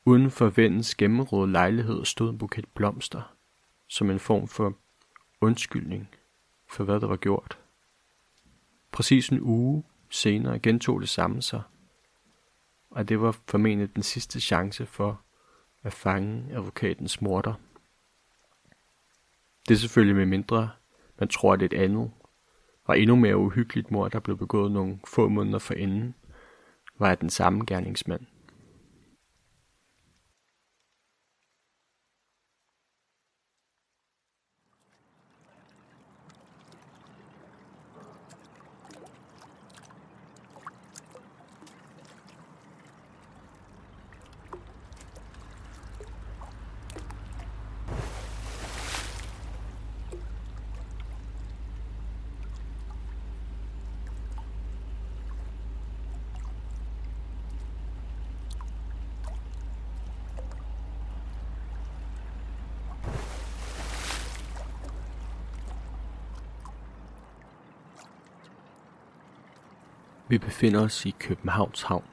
Uden 0.05 0.31
for 0.31 0.49
vennens 0.49 0.95
gennemråde 0.95 1.51
lejlighed 1.51 2.05
stod 2.05 2.29
en 2.29 2.37
buket 2.37 2.65
blomster, 2.75 3.35
som 3.87 4.09
en 4.09 4.19
form 4.19 4.47
for 4.47 4.73
undskyldning 5.41 6.09
for 6.67 6.83
hvad 6.83 6.99
der 6.99 7.07
var 7.07 7.15
gjort. 7.15 7.59
Præcis 8.91 9.29
en 9.29 9.41
uge 9.41 9.83
senere 10.09 10.59
gentog 10.59 11.01
det 11.01 11.09
samme 11.09 11.41
sig, 11.41 11.61
og 12.89 13.09
det 13.09 13.21
var 13.21 13.31
formentlig 13.47 13.95
den 13.95 14.03
sidste 14.03 14.41
chance 14.41 14.85
for 14.85 15.21
at 15.83 15.93
fange 15.93 16.55
advokatens 16.55 17.21
morder. 17.21 17.53
Det 19.69 19.75
er 19.75 19.79
selvfølgelig 19.79 20.15
med 20.15 20.25
mindre, 20.25 20.69
man 21.19 21.29
tror, 21.29 21.53
at 21.53 21.61
et 21.61 21.73
andet 21.73 22.11
og 22.85 22.99
endnu 22.99 23.15
mere 23.15 23.37
uhyggeligt 23.37 23.91
mor, 23.91 24.07
der 24.07 24.19
blev 24.19 24.37
begået 24.37 24.71
nogle 24.71 24.99
få 25.07 25.27
måneder 25.27 25.59
forinden, 25.59 26.15
var 26.99 27.09
af 27.09 27.17
den 27.17 27.29
samme 27.29 27.63
gerningsmand. 27.67 28.21
Vi 70.29 70.37
befinder 70.37 70.81
os 70.81 71.05
i 71.05 71.15
Københavns 71.19 71.81
Havn. 71.81 72.03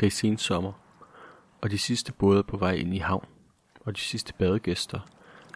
Det 0.00 0.06
er 0.06 0.10
sen 0.10 0.38
sommer, 0.38 0.72
og 1.60 1.70
de 1.70 1.78
sidste 1.78 2.12
både 2.12 2.38
er 2.38 2.42
på 2.42 2.56
vej 2.56 2.72
ind 2.72 2.94
i 2.94 2.98
havn, 2.98 3.26
og 3.80 3.96
de 3.96 4.00
sidste 4.00 4.32
badegæster 4.34 5.00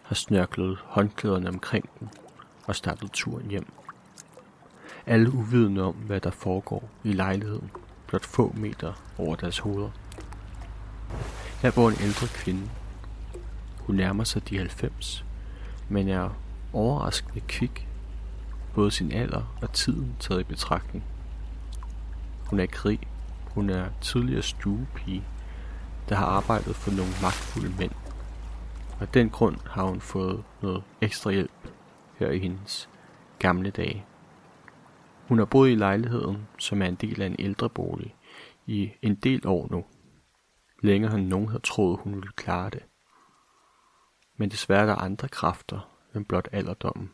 har 0.03 0.15
snørklet 0.15 0.77
håndklæderne 0.83 1.49
omkring 1.49 1.89
den 1.99 2.09
og 2.67 2.75
startet 2.75 3.11
turen 3.11 3.49
hjem. 3.49 3.73
Alle 5.05 5.33
uvidende 5.33 5.81
om, 5.81 5.93
hvad 5.93 6.21
der 6.21 6.31
foregår 6.31 6.89
i 7.03 7.11
lejligheden, 7.11 7.71
blot 8.07 8.25
få 8.25 8.53
meter 8.57 8.93
over 9.17 9.35
deres 9.35 9.59
hoveder. 9.59 9.91
Her 11.61 11.71
bor 11.71 11.89
en 11.89 11.97
ældre 12.01 12.27
kvinde. 12.27 12.69
Hun 13.79 13.95
nærmer 13.95 14.23
sig 14.23 14.49
de 14.49 14.57
90, 14.57 15.25
men 15.89 16.09
er 16.09 16.29
overraskende 16.73 17.41
kvik, 17.47 17.87
både 18.73 18.91
sin 18.91 19.11
alder 19.11 19.57
og 19.61 19.73
tiden 19.73 20.15
taget 20.19 20.39
i 20.41 20.43
betragtning. 20.43 21.03
Hun 22.55 22.59
er 22.59 22.63
i 22.63 22.67
krig. 22.67 22.99
Hun 23.53 23.69
er 23.69 23.89
tidligere 24.01 24.41
stuepige, 24.41 25.23
der 26.09 26.15
har 26.15 26.25
arbejdet 26.25 26.75
for 26.75 26.91
nogle 26.91 27.11
magtfulde 27.21 27.75
mænd. 27.79 27.91
Og 28.95 29.01
af 29.01 29.07
den 29.07 29.29
grund 29.29 29.57
har 29.65 29.83
hun 29.83 30.01
fået 30.01 30.43
noget 30.61 30.83
ekstra 31.01 31.31
hjælp 31.31 31.71
her 32.17 32.29
i 32.31 32.39
hendes 32.39 32.89
gamle 33.39 33.69
dage. 33.69 34.05
Hun 35.27 35.37
har 35.37 35.45
boet 35.45 35.71
i 35.71 35.75
lejligheden, 35.75 36.47
som 36.57 36.81
er 36.81 36.85
en 36.85 36.95
del 36.95 37.21
af 37.21 37.25
en 37.25 37.35
ældrebolig, 37.39 38.15
i 38.65 38.91
en 39.01 39.15
del 39.15 39.47
år 39.47 39.67
nu. 39.71 39.85
Længere 40.83 41.15
end 41.15 41.27
nogen 41.27 41.47
havde 41.47 41.63
troet, 41.63 41.99
hun 42.03 42.15
ville 42.15 42.31
klare 42.35 42.69
det. 42.69 42.83
Men 44.37 44.51
desværre 44.51 44.81
er 44.81 44.85
der 44.85 44.95
andre 44.95 45.27
kræfter 45.27 45.89
end 46.15 46.25
blot 46.25 46.47
alderdommen, 46.51 47.11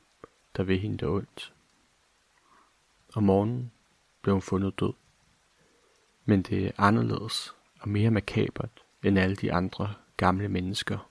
der 0.57 0.63
vil 0.63 0.79
hende 0.79 0.97
det 0.97 1.07
ondt. 1.07 1.53
Om 3.15 3.23
morgenen 3.23 3.71
blev 4.21 4.35
hun 4.35 4.41
fundet 4.41 4.79
død. 4.79 4.93
Men 6.31 6.41
det 6.41 6.67
er 6.67 6.71
anderledes 6.77 7.55
og 7.79 7.89
mere 7.89 8.11
makabert 8.11 8.83
end 9.03 9.19
alle 9.19 9.35
de 9.35 9.53
andre 9.53 9.93
gamle 10.17 10.49
mennesker, 10.49 11.09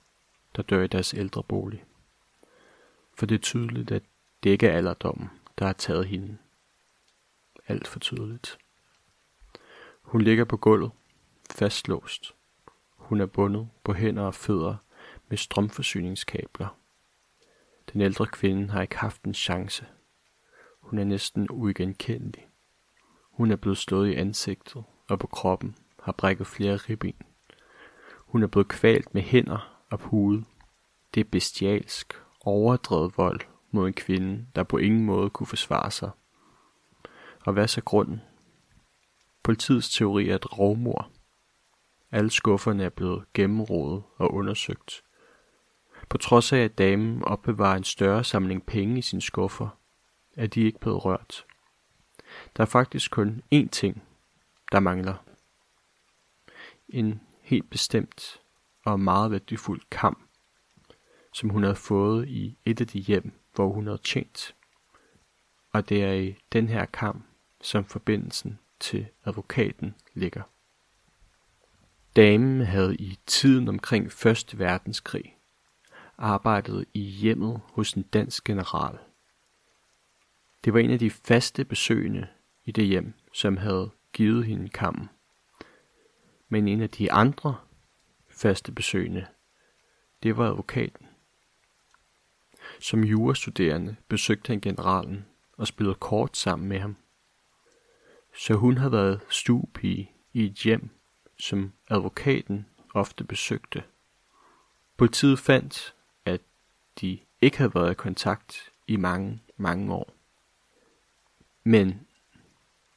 der 0.55 0.61
dør 0.61 0.83
i 0.83 0.87
deres 0.87 1.13
ældre 1.13 1.43
bolig. 1.43 1.83
For 3.17 3.25
det 3.25 3.35
er 3.35 3.39
tydeligt, 3.39 3.91
at 3.91 4.03
det 4.43 4.49
ikke 4.49 4.67
er 4.67 4.77
alderdommen, 4.77 5.29
der 5.59 5.65
har 5.65 5.73
taget 5.73 6.07
hende. 6.07 6.37
Alt 7.67 7.87
for 7.87 7.99
tydeligt. 7.99 8.57
Hun 10.01 10.21
ligger 10.21 10.45
på 10.45 10.57
gulvet, 10.57 10.91
fastlåst. 11.51 12.35
Hun 12.95 13.21
er 13.21 13.25
bundet 13.25 13.69
på 13.83 13.93
hænder 13.93 14.23
og 14.23 14.35
fødder 14.35 14.75
med 15.29 15.37
strømforsyningskabler. 15.37 16.77
Den 17.93 18.01
ældre 18.01 18.27
kvinde 18.27 18.69
har 18.69 18.81
ikke 18.81 18.97
haft 18.97 19.23
en 19.23 19.33
chance. 19.33 19.85
Hun 20.79 20.99
er 20.99 21.03
næsten 21.03 21.47
uigenkendelig. 21.49 22.47
Hun 23.31 23.51
er 23.51 23.55
blevet 23.55 23.77
slået 23.77 24.09
i 24.09 24.15
ansigtet 24.15 24.83
og 25.09 25.19
på 25.19 25.27
kroppen 25.27 25.75
har 26.03 26.11
brækket 26.11 26.47
flere 26.47 26.75
ribben. 26.75 27.13
Hun 28.17 28.43
er 28.43 28.47
blevet 28.47 28.67
kvalt 28.67 29.13
med 29.13 29.21
hænder 29.21 29.83
og 29.89 29.99
pude. 29.99 30.43
Det 31.13 31.19
er 31.19 31.29
bestialsk, 31.31 32.21
overdrevet 32.41 33.17
vold 33.17 33.39
mod 33.71 33.87
en 33.87 33.93
kvinde, 33.93 34.45
der 34.55 34.63
på 34.63 34.77
ingen 34.77 35.05
måde 35.05 35.29
kunne 35.29 35.47
forsvare 35.47 35.91
sig. 35.91 36.09
Og 37.45 37.53
hvad 37.53 37.67
så 37.67 37.81
grunden? 37.81 38.21
Politiets 39.43 39.95
teori 39.95 40.29
er 40.29 40.35
et 40.35 40.57
rovmor. 40.57 41.09
Alle 42.11 42.29
skufferne 42.29 42.83
er 42.83 42.89
blevet 42.89 43.23
gennemrodet 43.33 44.03
og 44.17 44.33
undersøgt. 44.33 45.03
På 46.09 46.17
trods 46.17 46.53
af, 46.53 46.57
at 46.57 46.77
damen 46.77 47.23
opbevarer 47.23 47.77
en 47.77 47.83
større 47.83 48.23
samling 48.23 48.65
penge 48.65 48.97
i 48.97 49.01
sine 49.01 49.21
skuffer, 49.21 49.67
er 50.37 50.47
de 50.47 50.61
ikke 50.61 50.79
blevet 50.79 51.05
rørt. 51.05 51.45
Der 52.57 52.63
er 52.63 52.67
faktisk 52.67 53.11
kun 53.11 53.41
én 53.55 53.69
ting, 53.69 54.03
der 54.71 54.79
mangler. 54.79 55.25
En 56.89 57.21
helt 57.41 57.69
bestemt 57.69 58.41
og 58.85 58.99
meget 58.99 59.31
værdifuld 59.31 59.81
kam, 59.91 60.27
som 61.33 61.49
hun 61.49 61.63
havde 61.63 61.75
fået 61.75 62.27
i 62.27 62.57
et 62.65 62.81
af 62.81 62.87
de 62.87 62.99
hjem, 62.99 63.31
hvor 63.55 63.73
hun 63.73 63.85
havde 63.85 64.01
tjent. 64.03 64.55
Og 65.71 65.89
det 65.89 66.03
er 66.03 66.13
i 66.13 66.35
den 66.51 66.67
her 66.67 66.85
kam, 66.85 67.23
som 67.61 67.85
forbindelsen 67.85 68.59
til 68.79 69.07
advokaten 69.25 69.95
ligger. 70.13 70.43
Damen 72.15 72.61
havde 72.61 72.95
i 72.95 73.19
tiden 73.25 73.67
omkring 73.67 74.05
1. 74.05 74.59
verdenskrig 74.59 75.37
arbejdet 76.21 76.85
i 76.93 76.99
hjemmet 76.99 77.61
hos 77.73 77.93
en 77.93 78.03
dansk 78.03 78.43
general. 78.43 78.97
Det 80.63 80.73
var 80.73 80.79
en 80.79 80.91
af 80.91 80.99
de 80.99 81.11
faste 81.11 81.65
besøgende 81.65 82.27
i 82.65 82.71
det 82.71 82.85
hjem, 82.85 83.13
som 83.33 83.57
havde 83.57 83.91
givet 84.13 84.45
hende 84.45 84.69
kammen. 84.69 85.09
Men 86.49 86.67
en 86.67 86.81
af 86.81 86.89
de 86.89 87.11
andre 87.11 87.57
faste 88.29 88.71
besøgende, 88.71 89.27
det 90.23 90.37
var 90.37 90.49
advokaten. 90.49 91.07
Som 92.79 93.03
jurastuderende 93.03 93.95
besøgte 94.07 94.47
han 94.47 94.61
generalen 94.61 95.25
og 95.57 95.67
spillede 95.67 95.95
kort 95.95 96.37
sammen 96.37 96.69
med 96.69 96.79
ham. 96.79 96.95
Så 98.37 98.53
hun 98.53 98.77
havde 98.77 98.91
været 98.91 99.21
stuepige 99.29 100.11
i 100.33 100.45
et 100.45 100.53
hjem, 100.53 100.89
som 101.39 101.73
advokaten 101.89 102.65
ofte 102.93 103.23
besøgte. 103.23 103.83
Politiet 104.97 105.39
fandt, 105.39 105.95
at 106.25 106.41
de 107.01 107.19
ikke 107.41 107.57
havde 107.57 107.75
været 107.75 107.91
i 107.91 107.95
kontakt 107.95 108.71
i 108.87 108.95
mange, 108.95 109.41
mange 109.57 109.93
år. 109.93 110.13
Men 111.63 112.07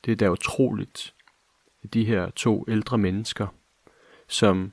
det 0.04 0.12
er 0.12 0.16
da 0.16 0.30
utroligt, 0.30 1.14
at 1.82 1.94
de 1.94 2.04
her 2.04 2.30
to 2.30 2.64
ældre 2.68 2.98
mennesker, 2.98 3.46
som 4.28 4.72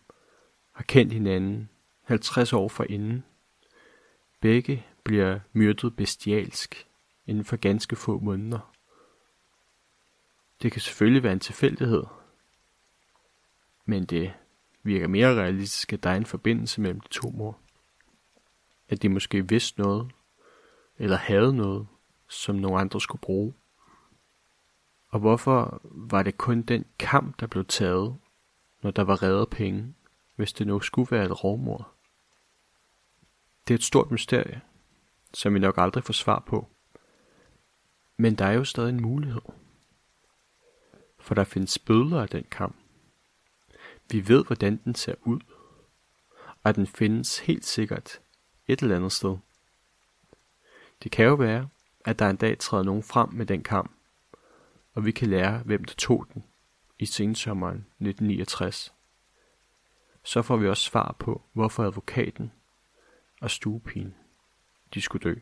har 0.72 0.84
kendt 0.84 1.14
hinanden 1.14 1.70
50 2.04 2.54
år 2.54 2.68
forinden, 2.68 3.24
begge 4.42 4.86
bliver 5.04 5.40
myrdet 5.54 5.96
bestialsk 5.96 6.88
inden 7.26 7.46
for 7.46 7.58
ganske 7.58 7.96
få 7.96 8.20
måneder. 8.20 8.74
Det 10.62 10.72
kan 10.72 10.82
selvfølgelig 10.82 11.24
være 11.24 11.34
en 11.34 11.40
tilfældighed, 11.40 12.04
men 13.86 14.06
det 14.06 14.34
virker 14.84 15.08
mere 15.08 15.36
realistisk, 15.36 15.94
at 15.94 16.04
der 16.04 16.10
er 16.10 16.16
en 16.16 16.26
forbindelse 16.26 16.82
mellem 16.82 17.00
de 17.00 17.08
to 17.08 17.30
mor. 17.30 17.60
At 18.90 19.02
de 19.02 19.10
måske 19.10 19.50
vidste 19.50 19.82
noget, 19.82 20.12
eller 20.98 21.18
havde 21.18 21.54
noget, 21.54 21.88
som 22.30 22.56
nogle 22.56 22.80
andre 22.80 23.02
skulle 23.02 23.22
bruge. 23.22 23.54
Og 25.12 25.20
hvorfor 25.20 25.82
var 25.84 26.24
det 26.24 26.38
kun 26.38 26.62
den 26.62 26.86
kamp, 27.00 27.40
der 27.40 27.48
blev 27.48 27.66
taget, 27.66 28.18
når 28.82 28.92
der 28.92 29.02
var 29.02 29.24
reddet 29.24 29.50
penge, 29.50 29.94
hvis 30.36 30.54
det 30.54 30.68
nu 30.68 30.80
skulle 30.80 31.12
være 31.12 31.26
et 31.26 31.44
rovmord? 31.44 31.94
Det 33.68 33.74
er 33.74 33.78
et 33.78 33.84
stort 33.84 34.12
mysterie, 34.12 34.62
som 35.34 35.54
vi 35.54 35.60
nok 35.60 35.78
aldrig 35.78 36.04
får 36.04 36.14
svar 36.14 36.40
på. 36.40 36.68
Men 38.18 38.36
der 38.36 38.46
er 38.46 38.52
jo 38.52 38.64
stadig 38.64 38.90
en 38.90 39.02
mulighed. 39.02 39.42
For 41.20 41.36
der 41.36 41.44
findes 41.44 41.80
bødler 41.80 42.22
af 42.22 42.30
den 42.30 42.44
kamp. 42.52 42.76
Vi 44.12 44.28
ved, 44.28 44.46
hvordan 44.46 44.78
den 44.78 44.96
ser 44.96 45.16
ud, 45.24 45.40
og 46.64 46.76
den 46.76 46.88
findes 46.88 47.40
helt 47.40 47.66
sikkert 47.66 48.20
et 48.68 48.80
eller 48.80 48.96
andet 48.96 49.12
sted. 49.12 49.38
Det 51.04 51.12
kan 51.12 51.26
jo 51.26 51.34
være, 51.34 51.70
at 52.06 52.20
der 52.20 52.30
en 52.30 52.36
dag 52.36 52.60
træder 52.60 52.84
nogen 52.84 53.04
frem 53.04 53.34
med 53.34 53.46
den 53.46 53.64
kamp, 53.64 53.92
og 54.94 55.06
vi 55.06 55.12
kan 55.12 55.30
lære, 55.30 55.64
hvem 55.66 55.84
der 55.84 55.94
tog 55.94 56.28
den 56.34 56.44
i 57.00 57.06
sensommeren 57.06 57.78
1969. 57.78 58.94
Så 60.24 60.42
får 60.42 60.58
vi 60.58 60.68
også 60.68 60.84
svar 60.84 61.16
på, 61.20 61.42
hvorfor 61.54 61.84
advokaten 61.84 62.52
og 63.42 63.52
stuepigen 63.52 64.16
de 64.94 65.02
skulle 65.02 65.24
dø. 65.24 65.36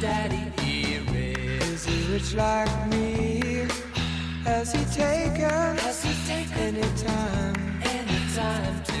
Daddy? 0.00 0.52
He 0.62 0.94
is. 0.94 1.62
Is 1.62 1.86
he 1.86 2.12
rich 2.12 2.34
like 2.34 2.88
me? 2.88 3.66
Has 4.44 4.72
he 4.72 4.84
taken? 4.94 5.76
Has 5.84 6.02
he 6.02 6.12
taken 6.26 6.76
any 6.76 6.96
time? 6.96 7.82
Any 7.82 8.34
time 8.34 8.82
to 8.84 8.97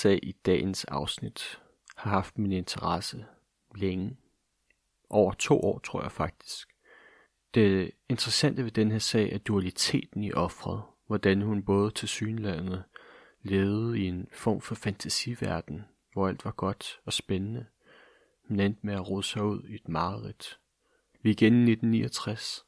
sag 0.00 0.18
i 0.22 0.32
dagens 0.32 0.84
afsnit 0.84 1.60
har 1.96 2.10
haft 2.10 2.38
min 2.38 2.52
interesse 2.52 3.24
længe. 3.74 4.16
Over 5.10 5.32
to 5.32 5.60
år, 5.60 5.78
tror 5.78 6.02
jeg 6.02 6.12
faktisk. 6.12 6.68
Det 7.54 7.90
interessante 8.08 8.64
ved 8.64 8.70
den 8.70 8.90
her 8.90 8.98
sag 8.98 9.32
er 9.32 9.38
dualiteten 9.38 10.24
i 10.24 10.32
offret. 10.32 10.82
Hvordan 11.06 11.42
hun 11.42 11.62
både 11.62 11.90
til 11.90 12.08
synlandet 12.08 12.84
levede 13.42 13.98
i 13.98 14.04
en 14.04 14.28
form 14.32 14.60
for 14.60 14.74
fantasiverden, 14.74 15.84
hvor 16.12 16.28
alt 16.28 16.44
var 16.44 16.50
godt 16.50 17.00
og 17.04 17.12
spændende, 17.12 17.66
men 18.48 18.60
endte 18.60 18.80
med 18.82 18.94
at 18.94 19.10
rode 19.10 19.22
sig 19.22 19.42
ud 19.42 19.62
i 19.68 19.74
et 19.74 19.88
mareridt. 19.88 20.58
Vi 21.22 21.30
er 21.30 21.34
igen 21.34 21.54
i 21.54 21.72
1969, 21.72 22.64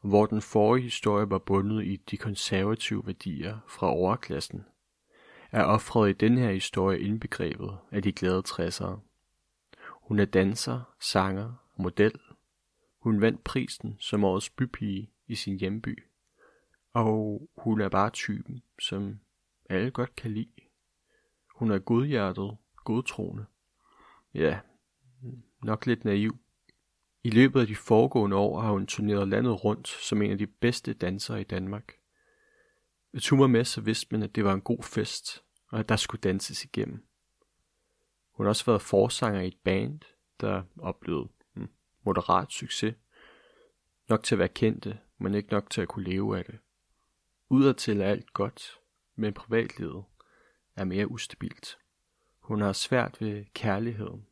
hvor 0.00 0.26
den 0.26 0.42
forrige 0.42 0.82
historie 0.82 1.30
var 1.30 1.38
bundet 1.38 1.84
i 1.84 1.96
de 1.96 2.16
konservative 2.16 3.06
værdier 3.06 3.58
fra 3.68 3.90
overklassen, 3.90 4.64
er 5.52 5.64
offret 5.64 6.10
i 6.10 6.12
den 6.12 6.38
her 6.38 6.52
historie 6.52 7.00
indbegrebet 7.00 7.78
af 7.90 8.02
de 8.02 8.12
glade 8.12 8.42
60'ere. 8.48 8.98
Hun 9.88 10.18
er 10.18 10.24
danser, 10.24 10.94
sanger 11.00 11.54
og 11.74 11.82
model. 11.82 12.20
Hun 12.98 13.20
vandt 13.20 13.44
prisen 13.44 13.96
som 14.00 14.24
årets 14.24 14.50
bypige 14.50 15.10
i 15.26 15.34
sin 15.34 15.58
hjemby. 15.58 16.04
Og 16.92 17.48
hun 17.56 17.80
er 17.80 17.88
bare 17.88 18.10
typen, 18.10 18.62
som 18.78 19.20
alle 19.70 19.90
godt 19.90 20.16
kan 20.16 20.30
lide. 20.30 20.60
Hun 21.54 21.70
er 21.70 21.78
godhjertet, 21.78 22.56
godtroende. 22.76 23.44
Ja, 24.34 24.60
nok 25.62 25.86
lidt 25.86 26.04
naiv. 26.04 26.36
I 27.24 27.30
løbet 27.30 27.60
af 27.60 27.66
de 27.66 27.76
foregående 27.76 28.36
år 28.36 28.60
har 28.60 28.72
hun 28.72 28.86
turneret 28.86 29.28
landet 29.28 29.64
rundt 29.64 29.88
som 29.88 30.22
en 30.22 30.30
af 30.30 30.38
de 30.38 30.46
bedste 30.46 30.92
dansere 30.92 31.40
i 31.40 31.44
Danmark. 31.44 32.01
Hvis 33.12 33.28
hun 33.28 33.40
var 33.40 33.46
med, 33.46 33.64
så 33.64 33.80
vidste 33.80 34.06
man, 34.10 34.22
at 34.22 34.34
det 34.34 34.44
var 34.44 34.52
en 34.54 34.60
god 34.60 34.82
fest, 34.82 35.44
og 35.68 35.78
at 35.78 35.88
der 35.88 35.96
skulle 35.96 36.20
danses 36.20 36.64
igennem. 36.64 37.06
Hun 38.30 38.46
har 38.46 38.48
også 38.48 38.64
været 38.66 38.82
forsanger 38.82 39.40
i 39.40 39.46
et 39.46 39.58
band, 39.64 40.00
der 40.40 40.62
oplevede 40.78 41.28
hmm, 41.52 41.68
moderat 42.02 42.52
succes. 42.52 42.94
Nok 44.08 44.22
til 44.22 44.34
at 44.34 44.38
være 44.38 44.48
kendte, 44.48 44.98
men 45.18 45.34
ikke 45.34 45.52
nok 45.52 45.70
til 45.70 45.80
at 45.80 45.88
kunne 45.88 46.04
leve 46.04 46.38
af 46.38 46.44
det. 46.44 46.58
Udadtil 47.48 48.00
er 48.00 48.06
alt 48.06 48.32
godt, 48.32 48.80
men 49.16 49.34
privatlivet 49.34 50.04
er 50.76 50.84
mere 50.84 51.10
ustabilt. 51.10 51.78
Hun 52.40 52.60
har 52.60 52.72
svært 52.72 53.20
ved 53.20 53.44
kærligheden 53.54 54.26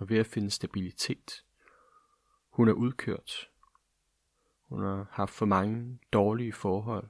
og 0.00 0.08
ved 0.08 0.18
at 0.18 0.26
finde 0.26 0.50
stabilitet. 0.50 1.44
Hun 2.50 2.68
er 2.68 2.72
udkørt. 2.72 3.50
Hun 4.68 4.82
har 4.82 5.06
haft 5.10 5.32
for 5.32 5.46
mange 5.46 5.98
dårlige 6.12 6.52
forhold, 6.52 7.08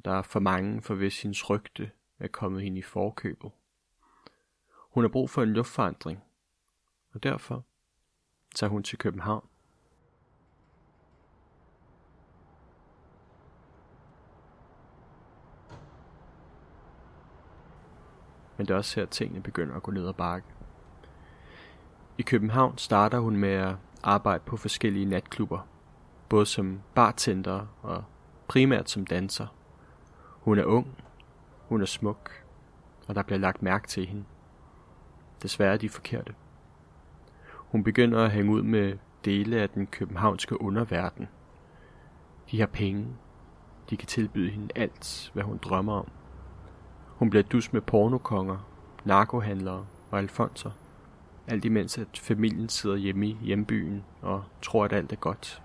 og 0.00 0.04
der 0.04 0.12
er 0.12 0.22
for 0.22 0.40
mange, 0.40 0.82
for 0.82 0.94
hvis 0.94 1.22
hendes 1.22 1.50
rygte 1.50 1.90
er 2.18 2.28
kommet 2.28 2.62
hende 2.62 2.78
i 2.78 2.82
forkøbet. 2.82 3.50
Hun 4.74 5.04
har 5.04 5.08
brug 5.08 5.30
for 5.30 5.42
en 5.42 5.52
luftforandring, 5.52 6.22
og 7.14 7.22
derfor 7.22 7.64
tager 8.54 8.70
hun 8.70 8.82
til 8.82 8.98
København. 8.98 9.48
Men 18.56 18.66
det 18.66 18.74
er 18.74 18.78
også 18.78 19.00
her, 19.00 19.06
tingene 19.06 19.42
begynder 19.42 19.76
at 19.76 19.82
gå 19.82 19.90
ned 19.90 20.08
ad 20.08 20.14
bakke. 20.14 20.48
I 22.18 22.22
København 22.22 22.78
starter 22.78 23.18
hun 23.18 23.36
med 23.36 23.52
at 23.52 23.76
arbejde 24.02 24.44
på 24.46 24.56
forskellige 24.56 25.06
natklubber, 25.06 25.68
både 26.28 26.46
som 26.46 26.82
bartender 26.94 27.66
og 27.82 28.04
primært 28.48 28.90
som 28.90 29.06
danser. 29.06 29.59
Hun 30.40 30.58
er 30.58 30.64
ung, 30.64 30.96
hun 31.68 31.82
er 31.82 31.86
smuk, 31.86 32.30
og 33.08 33.14
der 33.14 33.22
bliver 33.22 33.38
lagt 33.38 33.62
mærke 33.62 33.88
til 33.88 34.06
hende. 34.06 34.24
Desværre 35.42 35.76
de 35.76 35.88
forkerte. 35.88 36.34
Hun 37.56 37.84
begynder 37.84 38.24
at 38.24 38.30
hænge 38.30 38.52
ud 38.52 38.62
med 38.62 38.98
dele 39.24 39.60
af 39.60 39.70
den 39.70 39.86
københavnske 39.86 40.60
underverden. 40.60 41.28
De 42.50 42.60
har 42.60 42.66
penge. 42.66 43.06
De 43.90 43.96
kan 43.96 44.08
tilbyde 44.08 44.50
hende 44.50 44.68
alt, 44.74 45.30
hvad 45.34 45.42
hun 45.42 45.58
drømmer 45.58 45.92
om. 45.92 46.08
Hun 47.06 47.30
bliver 47.30 47.42
dus 47.42 47.72
med 47.72 47.80
pornokonger, 47.80 48.58
narkohandlere 49.04 49.86
og 50.10 50.18
alfonser. 50.18 50.70
Alt 51.46 51.64
imens 51.64 51.98
at 51.98 52.18
familien 52.18 52.68
sidder 52.68 52.96
hjemme 52.96 53.26
i 53.26 53.38
hjembyen 53.42 54.04
og 54.22 54.44
tror, 54.62 54.84
at 54.84 54.92
alt 54.92 55.12
er 55.12 55.16
godt. 55.16 55.62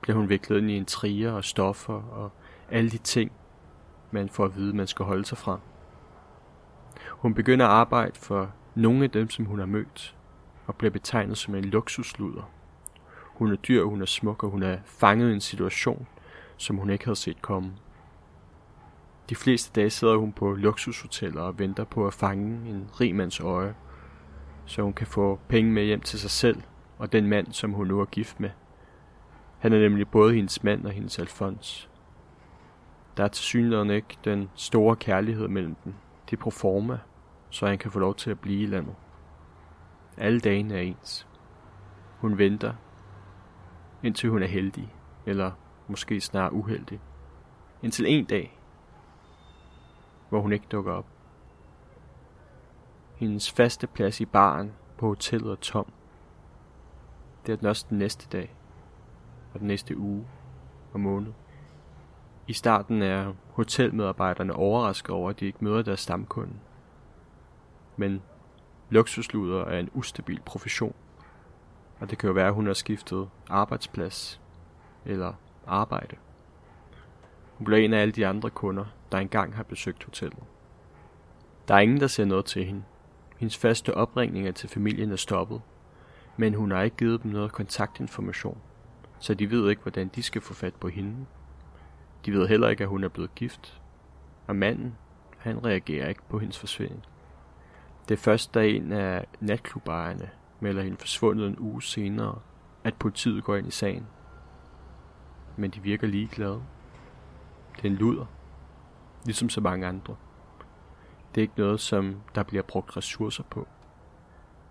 Bliver 0.00 0.16
hun 0.16 0.28
viklet 0.28 0.58
ind 0.58 0.70
i 0.70 0.76
intriger 0.76 1.32
og 1.32 1.44
stoffer 1.44 2.02
og 2.02 2.30
alle 2.70 2.90
de 2.90 2.98
ting, 2.98 3.32
man 4.10 4.28
får 4.28 4.44
at 4.44 4.56
vide, 4.56 4.76
man 4.76 4.86
skal 4.86 5.04
holde 5.04 5.24
sig 5.24 5.38
fra. 5.38 5.60
Hun 7.08 7.34
begynder 7.34 7.66
at 7.66 7.72
arbejde 7.72 8.18
for 8.18 8.52
nogle 8.74 9.04
af 9.04 9.10
dem, 9.10 9.30
som 9.30 9.44
hun 9.44 9.58
har 9.58 9.66
mødt, 9.66 10.16
og 10.66 10.74
bliver 10.74 10.90
betegnet 10.90 11.38
som 11.38 11.54
en 11.54 11.64
luksusluder. 11.64 12.50
Hun 13.24 13.52
er 13.52 13.56
dyr, 13.56 13.84
hun 13.84 14.02
er 14.02 14.06
smuk, 14.06 14.44
og 14.44 14.50
hun 14.50 14.62
er 14.62 14.78
fanget 14.84 15.30
i 15.30 15.34
en 15.34 15.40
situation, 15.40 16.06
som 16.56 16.76
hun 16.76 16.90
ikke 16.90 17.04
havde 17.04 17.16
set 17.16 17.42
komme. 17.42 17.72
De 19.30 19.34
fleste 19.34 19.80
dage 19.80 19.90
sidder 19.90 20.16
hun 20.16 20.32
på 20.32 20.54
luksushoteller 20.54 21.42
og 21.42 21.58
venter 21.58 21.84
på 21.84 22.06
at 22.06 22.14
fange 22.14 22.70
en 22.70 22.90
rig 23.00 23.14
mands 23.14 23.40
øje, 23.40 23.74
så 24.66 24.82
hun 24.82 24.92
kan 24.92 25.06
få 25.06 25.40
penge 25.48 25.72
med 25.72 25.84
hjem 25.84 26.00
til 26.00 26.20
sig 26.20 26.30
selv 26.30 26.62
og 26.98 27.12
den 27.12 27.26
mand, 27.26 27.52
som 27.52 27.72
hun 27.72 27.86
nu 27.86 28.00
er 28.00 28.04
gift 28.04 28.40
med. 28.40 28.50
Han 29.58 29.72
er 29.72 29.78
nemlig 29.78 30.08
både 30.08 30.34
hendes 30.34 30.64
mand 30.64 30.86
og 30.86 30.92
hendes 30.92 31.18
Alfons. 31.18 31.87
Der 33.18 33.24
er 33.24 33.28
tilsyneladende 33.28 33.96
ikke 33.96 34.18
den 34.24 34.50
store 34.54 34.96
kærlighed 34.96 35.48
mellem 35.48 35.74
dem. 35.84 35.94
Det 36.30 36.36
er 36.36 36.40
pro 36.40 36.50
forma, 36.50 36.98
så 37.50 37.66
han 37.66 37.78
kan 37.78 37.90
få 37.90 37.98
lov 37.98 38.14
til 38.14 38.30
at 38.30 38.40
blive 38.40 38.62
i 38.62 38.66
landet. 38.66 38.94
Alle 40.16 40.40
dagene 40.40 40.74
er 40.74 40.80
ens. 40.80 41.28
Hun 42.18 42.38
venter, 42.38 42.74
indtil 44.02 44.30
hun 44.30 44.42
er 44.42 44.46
heldig, 44.46 44.94
eller 45.26 45.52
måske 45.88 46.20
snarere 46.20 46.52
uheldig. 46.52 47.00
Indtil 47.82 48.06
en 48.06 48.24
dag, 48.24 48.60
hvor 50.28 50.40
hun 50.40 50.52
ikke 50.52 50.66
dukker 50.72 50.92
op. 50.92 51.06
Hendes 53.16 53.52
faste 53.52 53.86
plads 53.86 54.20
i 54.20 54.24
baren 54.24 54.72
på 54.98 55.06
hotellet 55.06 55.50
er 55.50 55.56
tom. 55.56 55.92
Det 57.46 57.52
er 57.52 57.56
den 57.56 57.66
også 57.66 57.86
den 57.90 57.98
næste 57.98 58.28
dag, 58.38 58.56
og 59.54 59.60
den 59.60 59.68
næste 59.68 59.96
uge 59.96 60.26
og 60.92 61.00
måned. 61.00 61.32
I 62.48 62.52
starten 62.52 63.02
er 63.02 63.32
hotelmedarbejderne 63.50 64.52
overrasket 64.52 65.10
over, 65.10 65.30
at 65.30 65.40
de 65.40 65.46
ikke 65.46 65.64
møder 65.64 65.82
deres 65.82 66.00
stamkunde. 66.00 66.54
Men 67.96 68.22
luksusluder 68.90 69.64
er 69.64 69.78
en 69.78 69.90
ustabil 69.94 70.40
profession, 70.44 70.94
og 72.00 72.10
det 72.10 72.18
kan 72.18 72.26
jo 72.26 72.34
være, 72.34 72.46
at 72.46 72.54
hun 72.54 72.66
har 72.66 72.74
skiftet 72.74 73.28
arbejdsplads 73.48 74.40
eller 75.04 75.32
arbejde. 75.66 76.16
Hun 77.58 77.64
bliver 77.64 77.80
en 77.80 77.92
af 77.92 78.00
alle 78.00 78.12
de 78.12 78.26
andre 78.26 78.50
kunder, 78.50 78.84
der 79.12 79.18
engang 79.18 79.56
har 79.56 79.62
besøgt 79.62 80.04
hotellet. 80.04 80.42
Der 81.68 81.74
er 81.74 81.78
ingen, 81.78 82.00
der 82.00 82.06
ser 82.06 82.24
noget 82.24 82.44
til 82.44 82.64
hende. 82.64 82.82
Hendes 83.36 83.56
faste 83.56 83.94
opringninger 83.94 84.52
til 84.52 84.68
familien 84.68 85.12
er 85.12 85.16
stoppet, 85.16 85.60
men 86.36 86.54
hun 86.54 86.70
har 86.70 86.82
ikke 86.82 86.96
givet 86.96 87.22
dem 87.22 87.30
noget 87.30 87.52
kontaktinformation, 87.52 88.58
så 89.18 89.34
de 89.34 89.50
ved 89.50 89.70
ikke, 89.70 89.82
hvordan 89.82 90.08
de 90.08 90.22
skal 90.22 90.42
få 90.42 90.54
fat 90.54 90.74
på 90.74 90.88
hende. 90.88 91.26
De 92.24 92.32
ved 92.32 92.48
heller 92.48 92.68
ikke, 92.68 92.84
at 92.84 92.88
hun 92.88 93.04
er 93.04 93.08
blevet 93.08 93.34
gift, 93.34 93.80
og 94.46 94.56
manden, 94.56 94.94
han 95.38 95.64
reagerer 95.64 96.08
ikke 96.08 96.22
på 96.28 96.38
hendes 96.38 96.58
forsvinding. 96.58 97.02
Det 98.08 98.14
er 98.14 98.18
først, 98.18 98.54
da 98.54 98.68
en 98.68 98.92
af 98.92 99.26
natklubejerne 99.40 100.30
melder 100.60 100.82
hende 100.82 100.96
forsvundet 100.96 101.46
en 101.46 101.58
uge 101.58 101.82
senere, 101.82 102.38
at 102.84 102.94
politiet 102.94 103.44
går 103.44 103.56
ind 103.56 103.68
i 103.68 103.70
sagen. 103.70 104.06
Men 105.56 105.70
de 105.70 105.80
virker 105.80 106.06
ligeglade. 106.06 106.62
Det 107.76 107.84
er 107.84 107.88
en 107.88 107.94
luder, 107.94 108.26
ligesom 109.24 109.48
så 109.48 109.60
mange 109.60 109.86
andre. 109.86 110.16
Det 111.34 111.40
er 111.40 111.42
ikke 111.42 111.58
noget, 111.58 111.80
som 111.80 112.20
der 112.34 112.42
bliver 112.42 112.62
brugt 112.62 112.96
ressourcer 112.96 113.42
på. 113.50 113.68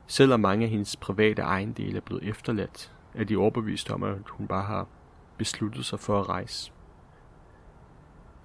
Selvom 0.08 0.40
mange 0.40 0.66
af 0.66 0.72
hendes 0.72 0.96
private 0.96 1.42
ejendele 1.42 1.98
er 1.98 2.02
blevet 2.02 2.24
efterladt, 2.24 2.94
er 3.14 3.24
de 3.24 3.38
overbevist 3.38 3.92
om, 3.92 4.04
at 4.04 4.18
hun 4.30 4.48
bare 4.48 4.64
har 4.64 4.88
besluttet 5.38 5.86
sig 5.86 6.00
for 6.00 6.20
at 6.20 6.30
rejse. 6.30 6.72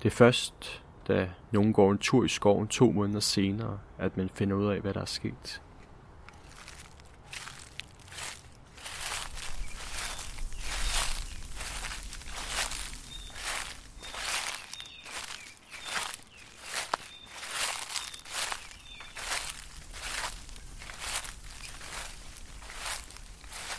Det 0.02 0.08
er 0.08 0.16
først, 0.16 0.82
da 1.08 1.30
nogen 1.50 1.72
går 1.72 1.92
en 1.92 1.98
tur 1.98 2.24
i 2.24 2.28
skoven 2.28 2.68
to 2.68 2.92
måneder 2.92 3.20
senere, 3.20 3.78
at 3.98 4.16
man 4.16 4.30
finder 4.34 4.56
ud 4.56 4.66
af, 4.66 4.80
hvad 4.80 4.94
der 4.94 5.00
er 5.00 5.04
sket. 5.04 5.62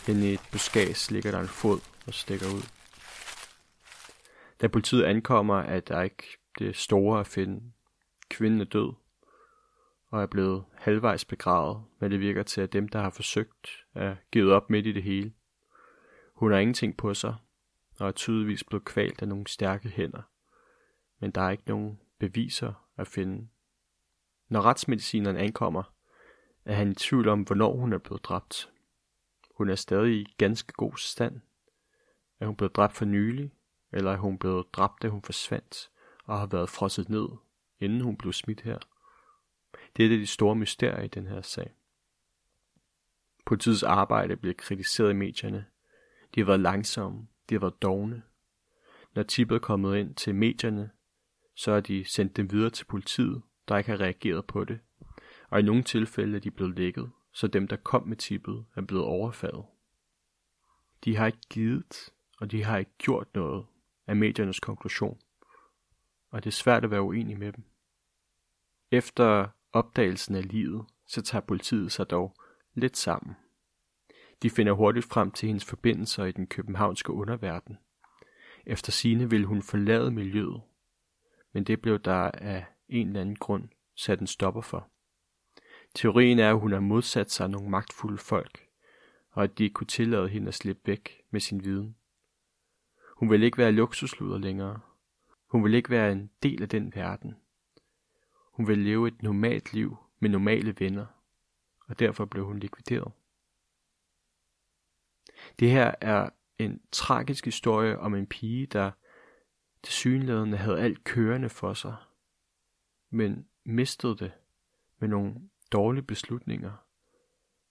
Inde 0.08 0.30
i 0.30 0.34
et 0.34 0.40
buskads 0.52 1.10
ligger 1.10 1.30
der 1.30 1.40
en 1.40 1.48
fod 1.48 1.80
og 2.06 2.14
stikker 2.14 2.46
ud. 2.46 2.62
Da 4.64 4.68
politiet 4.68 5.04
ankommer, 5.04 5.54
at 5.54 5.88
der 5.88 6.02
ikke 6.02 6.38
det 6.58 6.76
store 6.76 7.20
at 7.20 7.26
finde. 7.26 7.72
Kvinden 8.28 8.60
er 8.60 8.64
død 8.64 8.92
og 10.06 10.22
er 10.22 10.26
blevet 10.26 10.64
halvvejs 10.74 11.24
begravet, 11.24 11.84
men 11.98 12.10
det 12.10 12.20
virker 12.20 12.42
til, 12.42 12.60
at 12.60 12.72
dem, 12.72 12.88
der 12.88 13.00
har 13.00 13.10
forsøgt, 13.10 13.84
er 13.94 14.16
givet 14.32 14.52
op 14.52 14.70
midt 14.70 14.86
i 14.86 14.92
det 14.92 15.02
hele. 15.02 15.32
Hun 16.34 16.52
har 16.52 16.58
ingenting 16.58 16.96
på 16.96 17.14
sig, 17.14 17.34
og 17.98 18.08
er 18.08 18.12
tydeligvis 18.12 18.64
blevet 18.64 18.84
kvalt 18.84 19.22
af 19.22 19.28
nogle 19.28 19.46
stærke 19.46 19.88
hænder. 19.88 20.22
Men 21.18 21.30
der 21.30 21.40
er 21.40 21.50
ikke 21.50 21.68
nogen 21.68 22.00
beviser 22.18 22.86
at 22.96 23.06
finde. 23.06 23.48
Når 24.48 24.60
retsmedicineren 24.60 25.36
ankommer, 25.36 25.94
er 26.64 26.74
han 26.74 26.90
i 26.90 26.94
tvivl 26.94 27.28
om, 27.28 27.42
hvornår 27.42 27.76
hun 27.76 27.92
er 27.92 27.98
blevet 27.98 28.24
dræbt. 28.24 28.70
Hun 29.54 29.68
er 29.68 29.74
stadig 29.74 30.14
i 30.14 30.34
ganske 30.38 30.72
god 30.72 30.96
stand. 30.96 31.40
Er 32.40 32.46
hun 32.46 32.56
blevet 32.56 32.76
dræbt 32.76 32.94
for 32.94 33.04
nylig, 33.04 33.52
eller 33.94 34.12
er 34.12 34.16
hun 34.16 34.38
blevet 34.38 34.66
dræbt, 34.72 35.02
da 35.02 35.08
hun 35.08 35.22
forsvandt 35.22 35.90
og 36.24 36.38
har 36.38 36.46
været 36.46 36.70
frosset 36.70 37.08
ned, 37.08 37.28
inden 37.80 38.00
hun 38.00 38.16
blev 38.16 38.32
smidt 38.32 38.60
her? 38.60 38.78
Det 39.96 40.04
er 40.04 40.08
det 40.08 40.20
de 40.20 40.26
store 40.26 40.56
mysterier 40.56 41.02
i 41.02 41.08
den 41.08 41.26
her 41.26 41.42
sag. 41.42 41.74
Politiets 43.46 43.82
arbejde 43.82 44.36
bliver 44.36 44.54
kritiseret 44.54 45.10
i 45.10 45.14
medierne. 45.14 45.66
De 46.34 46.40
har 46.40 46.46
været 46.46 46.60
langsomme, 46.60 47.26
de 47.48 47.54
har 47.54 47.60
været 47.60 47.82
dogne. 47.82 48.22
Når 49.14 49.22
tippet 49.22 49.54
er 49.54 49.60
kommet 49.60 49.96
ind 49.96 50.14
til 50.14 50.34
medierne, 50.34 50.90
så 51.54 51.72
har 51.72 51.80
de 51.80 52.04
sendt 52.04 52.36
dem 52.36 52.52
videre 52.52 52.70
til 52.70 52.84
politiet, 52.84 53.42
der 53.68 53.76
ikke 53.76 53.90
har 53.90 54.00
reageret 54.00 54.46
på 54.46 54.64
det. 54.64 54.80
Og 55.48 55.60
i 55.60 55.62
nogle 55.62 55.82
tilfælde 55.82 56.36
er 56.36 56.40
de 56.40 56.50
blevet 56.50 56.78
lækket, 56.78 57.10
så 57.32 57.46
dem, 57.46 57.68
der 57.68 57.76
kom 57.76 58.08
med 58.08 58.16
tippet, 58.16 58.64
er 58.76 58.82
blevet 58.82 59.04
overfaldet. 59.04 59.64
De 61.04 61.16
har 61.16 61.26
ikke 61.26 61.48
givet, 61.50 62.10
og 62.38 62.50
de 62.50 62.64
har 62.64 62.78
ikke 62.78 62.96
gjort 62.98 63.34
noget 63.34 63.66
af 64.06 64.16
mediernes 64.16 64.60
konklusion, 64.60 65.20
og 66.30 66.44
det 66.44 66.50
er 66.50 66.52
svært 66.52 66.84
at 66.84 66.90
være 66.90 67.02
uenig 67.02 67.38
med 67.38 67.52
dem. 67.52 67.64
Efter 68.90 69.48
opdagelsen 69.72 70.34
af 70.34 70.48
livet, 70.48 70.84
så 71.06 71.22
tager 71.22 71.42
politiet 71.42 71.92
sig 71.92 72.10
dog 72.10 72.34
lidt 72.74 72.96
sammen. 72.96 73.36
De 74.42 74.50
finder 74.50 74.72
hurtigt 74.72 75.06
frem 75.06 75.30
til 75.30 75.46
hendes 75.46 75.64
forbindelser 75.64 76.24
i 76.24 76.32
den 76.32 76.46
københavnske 76.46 77.12
underverden. 77.12 77.78
Efter 78.66 78.92
sine 78.92 79.30
ville 79.30 79.46
hun 79.46 79.62
forlade 79.62 80.10
miljøet, 80.10 80.62
men 81.52 81.64
det 81.64 81.80
blev 81.80 81.98
der 81.98 82.30
af 82.30 82.66
en 82.88 83.06
eller 83.06 83.20
anden 83.20 83.36
grund 83.36 83.68
sat 83.94 84.20
en 84.20 84.26
stopper 84.26 84.60
for. 84.60 84.88
Teorien 85.94 86.38
er, 86.38 86.50
at 86.50 86.60
hun 86.60 86.72
har 86.72 86.80
modsat 86.80 87.30
sig 87.30 87.48
nogle 87.48 87.70
magtfulde 87.70 88.18
folk, 88.18 88.68
og 89.30 89.44
at 89.44 89.58
de 89.58 89.64
ikke 89.64 89.74
kunne 89.74 89.86
tillade 89.86 90.28
hende 90.28 90.48
at 90.48 90.54
slippe 90.54 90.82
væk 90.84 91.22
med 91.30 91.40
sin 91.40 91.64
viden. 91.64 91.96
Hun 93.16 93.30
vil 93.30 93.42
ikke 93.42 93.58
være 93.58 93.72
luksusluder 93.72 94.38
længere. 94.38 94.80
Hun 95.46 95.64
vil 95.64 95.74
ikke 95.74 95.90
være 95.90 96.12
en 96.12 96.30
del 96.42 96.62
af 96.62 96.68
den 96.68 96.94
verden. 96.94 97.36
Hun 98.52 98.68
vil 98.68 98.78
leve 98.78 99.08
et 99.08 99.22
normalt 99.22 99.72
liv 99.72 99.96
med 100.18 100.30
normale 100.30 100.74
venner, 100.78 101.06
og 101.88 101.98
derfor 101.98 102.24
blev 102.24 102.46
hun 102.46 102.58
likvideret. 102.58 103.12
Det 105.58 105.70
her 105.70 105.94
er 106.00 106.30
en 106.58 106.80
tragisk 106.92 107.44
historie 107.44 107.98
om 107.98 108.14
en 108.14 108.26
pige, 108.26 108.66
der 108.66 108.90
til 109.82 109.92
synlædende 109.92 110.56
havde 110.56 110.80
alt 110.80 111.04
kørende 111.04 111.48
for 111.48 111.74
sig, 111.74 111.96
men 113.10 113.48
mistede 113.64 114.16
det 114.16 114.32
med 114.98 115.08
nogle 115.08 115.34
dårlige 115.72 116.04
beslutninger 116.04 116.72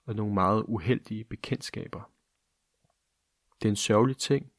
og 0.06 0.16
nogle 0.16 0.34
meget 0.34 0.64
uheldige 0.68 1.24
bekendtskaber. 1.24 2.12
Det 3.62 3.68
er 3.68 3.72
en 3.72 3.76
sørgelig 3.76 4.18
ting, 4.18 4.52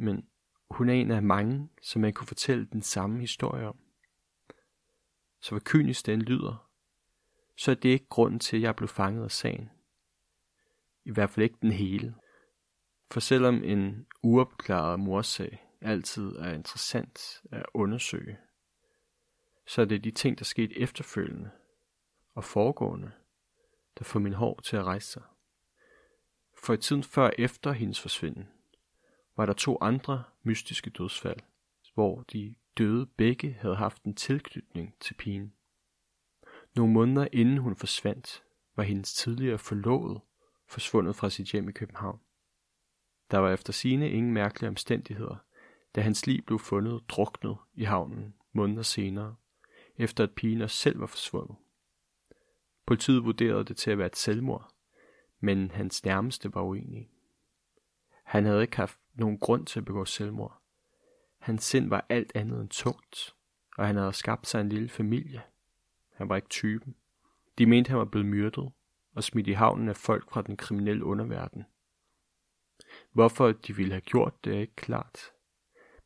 men 0.00 0.26
hun 0.70 0.88
er 0.88 0.94
en 0.94 1.10
af 1.10 1.22
mange, 1.22 1.68
som 1.82 2.02
man 2.02 2.12
kunne 2.12 2.26
fortælle 2.26 2.66
den 2.72 2.82
samme 2.82 3.20
historie 3.20 3.66
om. 3.66 3.78
Så 5.40 5.50
hvad 5.50 5.60
kynisk 5.60 6.06
den 6.06 6.22
lyder, 6.22 6.70
så 7.56 7.70
er 7.70 7.74
det 7.74 7.88
ikke 7.88 8.08
grunden 8.08 8.40
til, 8.40 8.56
at 8.56 8.62
jeg 8.62 8.76
blev 8.76 8.88
fanget 8.88 9.24
af 9.24 9.30
sagen. 9.30 9.70
I 11.04 11.10
hvert 11.10 11.30
fald 11.30 11.44
ikke 11.44 11.58
den 11.62 11.72
hele. 11.72 12.14
For 13.10 13.20
selvom 13.20 13.64
en 13.64 14.06
uopklaret 14.22 15.00
morsag 15.00 15.66
altid 15.80 16.36
er 16.36 16.52
interessant 16.52 17.42
at 17.52 17.66
undersøge, 17.74 18.38
så 19.66 19.80
er 19.80 19.84
det 19.84 20.04
de 20.04 20.10
ting, 20.10 20.38
der 20.38 20.44
skete 20.44 20.78
efterfølgende 20.78 21.50
og 22.34 22.44
foregående, 22.44 23.12
der 23.98 24.04
får 24.04 24.20
min 24.20 24.32
hår 24.32 24.60
til 24.60 24.76
at 24.76 24.84
rejse 24.84 25.08
sig. 25.08 25.22
For 26.58 26.72
i 26.72 26.76
tiden 26.76 27.02
før 27.02 27.26
og 27.26 27.34
efter 27.38 27.72
hendes 27.72 28.00
forsvinden, 28.00 28.48
var 29.40 29.46
der 29.46 29.52
to 29.52 29.78
andre 29.80 30.24
mystiske 30.42 30.90
dødsfald, 30.90 31.40
hvor 31.94 32.22
de 32.22 32.54
døde 32.78 33.06
begge 33.06 33.52
havde 33.60 33.76
haft 33.76 34.02
en 34.02 34.14
tilknytning 34.14 34.94
til 35.00 35.14
pigen. 35.14 35.52
Nogle 36.76 36.92
måneder 36.92 37.28
inden 37.32 37.58
hun 37.58 37.76
forsvandt, 37.76 38.44
var 38.76 38.82
hendes 38.82 39.14
tidligere 39.14 39.58
forlovede 39.58 40.20
forsvundet 40.66 41.16
fra 41.16 41.30
sit 41.30 41.52
hjem 41.52 41.68
i 41.68 41.72
København. 41.72 42.20
Der 43.30 43.38
var 43.38 43.52
efter 43.52 43.72
sine 43.72 44.10
ingen 44.10 44.32
mærkelige 44.32 44.68
omstændigheder, 44.68 45.36
da 45.94 46.00
hans 46.00 46.26
liv 46.26 46.42
blev 46.42 46.58
fundet 46.58 47.02
druknet 47.08 47.56
i 47.74 47.84
havnen 47.84 48.34
måneder 48.52 48.82
senere, 48.82 49.36
efter 49.96 50.24
at 50.24 50.34
pigen 50.34 50.62
også 50.62 50.76
selv 50.76 51.00
var 51.00 51.06
forsvundet. 51.06 51.56
Politiet 52.86 53.24
vurderede 53.24 53.64
det 53.64 53.76
til 53.76 53.90
at 53.90 53.98
være 53.98 54.06
et 54.06 54.16
selvmord, 54.16 54.72
men 55.38 55.70
hans 55.70 56.04
nærmeste 56.04 56.54
var 56.54 56.62
uenige. 56.62 57.10
Han 58.24 58.44
havde 58.44 58.62
ikke 58.62 58.76
haft 58.76 58.99
nogen 59.14 59.38
grund 59.38 59.66
til 59.66 59.80
at 59.80 59.84
begå 59.84 60.04
selvmord. 60.04 60.62
Hans 61.38 61.64
sind 61.64 61.88
var 61.88 62.06
alt 62.08 62.32
andet 62.34 62.60
end 62.60 62.68
tungt, 62.68 63.34
og 63.76 63.86
han 63.86 63.96
havde 63.96 64.12
skabt 64.12 64.46
sig 64.46 64.60
en 64.60 64.68
lille 64.68 64.88
familie. 64.88 65.42
Han 66.14 66.28
var 66.28 66.36
ikke 66.36 66.48
typen. 66.48 66.94
De 67.58 67.66
mente, 67.66 67.88
han 67.88 67.98
var 67.98 68.04
blevet 68.04 68.26
myrdet 68.26 68.72
og 69.14 69.24
smidt 69.24 69.46
i 69.46 69.52
havnen 69.52 69.88
af 69.88 69.96
folk 69.96 70.30
fra 70.30 70.42
den 70.42 70.56
kriminelle 70.56 71.04
underverden. 71.04 71.64
Hvorfor 73.12 73.52
de 73.52 73.76
ville 73.76 73.92
have 73.92 74.00
gjort 74.00 74.44
det 74.44 74.54
er 74.54 74.60
ikke 74.60 74.76
klart. 74.76 75.18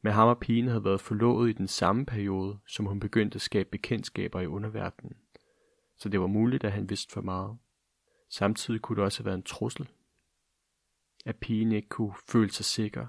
Men 0.03 0.13
ham 0.13 0.29
og 0.29 0.39
pigen 0.39 0.69
havde 0.69 0.85
været 0.85 1.01
forlovet 1.01 1.51
i 1.51 1.53
den 1.53 1.69
samme 1.69 2.07
periode, 2.07 2.59
som 2.67 2.87
hun 2.87 3.01
begyndte 3.01 3.37
at 3.37 3.43
skabe 3.43 3.69
bekendtskaber 3.71 4.41
i 4.41 4.47
underverdenen. 4.47 5.17
Så 5.97 6.09
det 6.09 6.21
var 6.21 6.27
muligt, 6.27 6.65
at 6.65 6.73
han 6.73 6.91
vidste 6.91 7.13
for 7.13 7.21
meget. 7.21 7.59
Samtidig 8.29 8.81
kunne 8.81 8.97
det 8.97 9.05
også 9.05 9.19
have 9.19 9.27
været 9.27 9.37
en 9.37 9.43
trussel 9.43 9.89
at 11.25 11.37
pigen 11.37 11.73
ikke 11.73 11.89
kunne 11.89 12.15
føle 12.29 12.51
sig 12.51 12.65
sikker, 12.65 13.07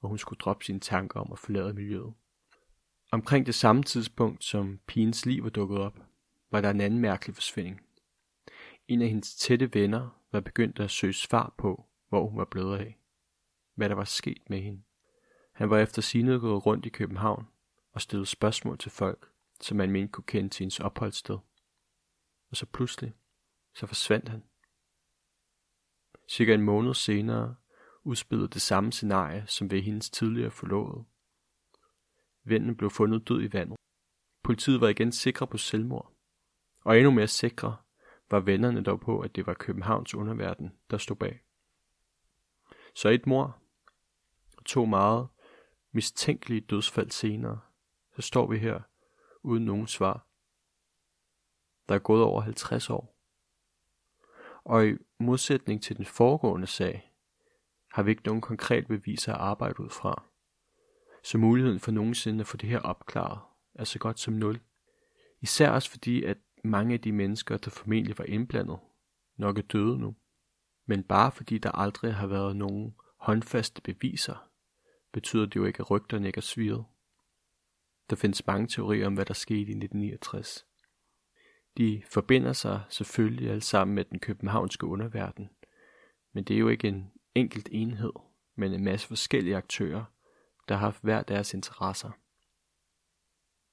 og 0.00 0.08
hun 0.08 0.18
skulle 0.18 0.38
droppe 0.38 0.64
sine 0.64 0.80
tanker 0.80 1.20
om 1.20 1.32
at 1.32 1.38
forlade 1.38 1.74
miljøet. 1.74 2.14
Omkring 3.12 3.46
det 3.46 3.54
samme 3.54 3.82
tidspunkt, 3.82 4.44
som 4.44 4.80
pigens 4.86 5.26
liv 5.26 5.44
var 5.44 5.50
dukket 5.50 5.78
op, 5.78 5.98
var 6.50 6.60
der 6.60 6.70
en 6.70 6.80
anden 6.80 7.00
mærkelig 7.00 7.34
forsvinding. 7.34 7.80
En 8.88 9.02
af 9.02 9.08
hendes 9.08 9.36
tætte 9.36 9.74
venner 9.74 10.22
var 10.32 10.40
begyndt 10.40 10.80
at 10.80 10.90
søge 10.90 11.12
svar 11.12 11.54
på, 11.58 11.86
hvor 12.08 12.28
hun 12.28 12.38
var 12.38 12.44
blevet 12.44 12.78
af. 12.78 12.98
Hvad 13.74 13.88
der 13.88 13.94
var 13.94 14.04
sket 14.04 14.50
med 14.50 14.60
hende. 14.60 14.82
Han 15.52 15.70
var 15.70 15.78
efter 15.78 16.02
sine 16.02 16.40
gået 16.40 16.66
rundt 16.66 16.86
i 16.86 16.88
København 16.88 17.46
og 17.92 18.00
stillede 18.00 18.26
spørgsmål 18.26 18.78
til 18.78 18.90
folk, 18.90 19.28
som 19.60 19.76
man 19.76 19.90
mente 19.90 20.12
kunne 20.12 20.24
kende 20.24 20.48
til 20.48 20.64
hendes 20.64 20.80
opholdssted. 20.80 21.38
Og 22.50 22.56
så 22.56 22.66
pludselig, 22.66 23.12
så 23.74 23.86
forsvandt 23.86 24.28
han. 24.28 24.42
Cirka 26.28 26.54
en 26.54 26.62
måned 26.62 26.94
senere 26.94 27.56
udspillede 28.02 28.48
det 28.48 28.62
samme 28.62 28.92
scenarie 28.92 29.44
som 29.46 29.70
ved 29.70 29.82
hendes 29.82 30.10
tidligere 30.10 30.50
forlovede. 30.50 31.04
Vennen 32.44 32.76
blev 32.76 32.90
fundet 32.90 33.28
død 33.28 33.42
i 33.42 33.52
vandet. 33.52 33.76
Politiet 34.42 34.80
var 34.80 34.88
igen 34.88 35.12
sikre 35.12 35.46
på 35.46 35.58
selvmord. 35.58 36.12
Og 36.84 36.96
endnu 36.96 37.10
mere 37.10 37.28
sikre 37.28 37.76
var 38.30 38.40
vennerne 38.40 38.82
dog 38.82 39.00
på, 39.00 39.20
at 39.20 39.36
det 39.36 39.46
var 39.46 39.54
Københavns 39.54 40.14
underverden, 40.14 40.72
der 40.90 40.98
stod 40.98 41.16
bag. 41.16 41.42
Så 42.94 43.08
et 43.08 43.26
mor 43.26 43.58
og 44.56 44.64
to 44.64 44.84
meget 44.84 45.28
mistænkelige 45.92 46.60
dødsfald 46.60 47.10
senere, 47.10 47.60
så 48.16 48.22
står 48.22 48.46
vi 48.50 48.58
her 48.58 48.80
uden 49.42 49.64
nogen 49.64 49.86
svar. 49.86 50.26
Der 51.88 51.94
er 51.94 51.98
gået 51.98 52.22
over 52.22 52.40
50 52.40 52.90
år. 52.90 53.13
Og 54.64 54.88
i 54.88 54.96
modsætning 55.20 55.82
til 55.82 55.96
den 55.96 56.04
foregående 56.04 56.66
sag, 56.66 57.12
har 57.92 58.02
vi 58.02 58.10
ikke 58.10 58.22
nogen 58.26 58.40
konkret 58.40 58.86
beviser 58.86 59.32
at 59.32 59.40
arbejde 59.40 59.80
ud 59.80 59.90
fra. 59.90 60.22
Så 61.22 61.38
muligheden 61.38 61.80
for 61.80 61.90
nogensinde 61.90 62.40
at 62.40 62.46
få 62.46 62.56
det 62.56 62.68
her 62.68 62.80
opklaret 62.80 63.40
er 63.74 63.84
så 63.84 63.98
godt 63.98 64.20
som 64.20 64.34
nul. 64.34 64.60
Især 65.40 65.70
også 65.70 65.90
fordi, 65.90 66.24
at 66.24 66.38
mange 66.64 66.94
af 66.94 67.00
de 67.00 67.12
mennesker, 67.12 67.56
der 67.56 67.70
formentlig 67.70 68.18
var 68.18 68.24
indblandet, 68.24 68.78
nok 69.36 69.58
er 69.58 69.62
døde 69.62 69.98
nu. 69.98 70.16
Men 70.86 71.02
bare 71.02 71.32
fordi 71.32 71.58
der 71.58 71.72
aldrig 71.72 72.14
har 72.14 72.26
været 72.26 72.56
nogen 72.56 72.94
håndfaste 73.16 73.82
beviser, 73.82 74.50
betyder 75.12 75.46
det 75.46 75.56
jo 75.56 75.64
ikke, 75.64 75.80
at 75.80 75.90
rygterne 75.90 76.26
ikke 76.26 76.38
er 76.38 76.42
sviret. 76.42 76.84
Der 78.10 78.16
findes 78.16 78.46
mange 78.46 78.66
teorier 78.66 79.06
om, 79.06 79.14
hvad 79.14 79.24
der 79.24 79.34
skete 79.34 79.58
i 79.58 79.76
1969. 79.76 80.66
De 81.78 82.02
forbinder 82.10 82.52
sig 82.52 82.82
selvfølgelig 82.88 83.50
alle 83.50 83.60
sammen 83.60 83.94
med 83.94 84.04
den 84.04 84.18
københavnske 84.18 84.86
underverden, 84.86 85.50
men 86.32 86.44
det 86.44 86.54
er 86.54 86.58
jo 86.58 86.68
ikke 86.68 86.88
en 86.88 87.12
enkelt 87.34 87.68
enhed, 87.72 88.12
men 88.54 88.72
en 88.72 88.84
masse 88.84 89.08
forskellige 89.08 89.56
aktører, 89.56 90.04
der 90.68 90.74
har 90.74 90.80
haft 90.80 91.02
hver 91.02 91.22
deres 91.22 91.54
interesser. 91.54 92.10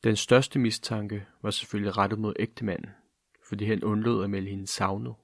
Den 0.04 0.16
største 0.16 0.60
mistanke 0.60 1.28
var 1.42 1.52
selvfølgelig 1.52 1.98
rettet 1.98 2.20
mod 2.20 2.34
ægtemanden, 2.40 2.92
fordi 3.50 3.66
han 3.66 3.84
undlod 3.84 4.24
at 4.24 4.30
melde 4.30 4.50
hende 4.50 4.68
savnet. 4.68 5.16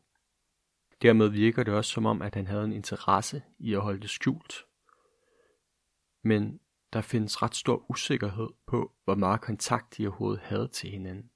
Dermed 1.01 1.27
virker 1.27 1.63
det 1.63 1.73
også 1.73 1.91
som 1.91 2.05
om, 2.05 2.21
at 2.21 2.35
han 2.35 2.47
havde 2.47 2.65
en 2.65 2.73
interesse 2.73 3.43
i 3.59 3.73
at 3.73 3.81
holde 3.81 4.01
det 4.01 4.09
skjult. 4.09 4.53
Men 6.23 6.59
der 6.93 7.01
findes 7.01 7.41
ret 7.41 7.55
stor 7.55 7.91
usikkerhed 7.91 8.47
på, 8.67 8.91
hvor 9.03 9.15
meget 9.15 9.41
kontakt 9.41 9.97
de 9.97 10.07
overhovedet 10.07 10.41
havde 10.43 10.67
til 10.67 10.89
hinanden. 10.89 11.31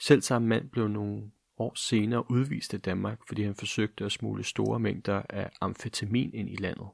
Selv 0.00 0.22
samme 0.22 0.48
mand 0.48 0.70
blev 0.70 0.88
nogle 0.88 1.30
år 1.56 1.74
senere 1.74 2.30
udvist 2.30 2.74
af 2.74 2.80
Danmark, 2.80 3.18
fordi 3.26 3.42
han 3.42 3.54
forsøgte 3.54 4.04
at 4.04 4.12
smule 4.12 4.44
store 4.44 4.80
mængder 4.80 5.22
af 5.28 5.50
amfetamin 5.60 6.34
ind 6.34 6.50
i 6.50 6.56
landet. 6.56 6.88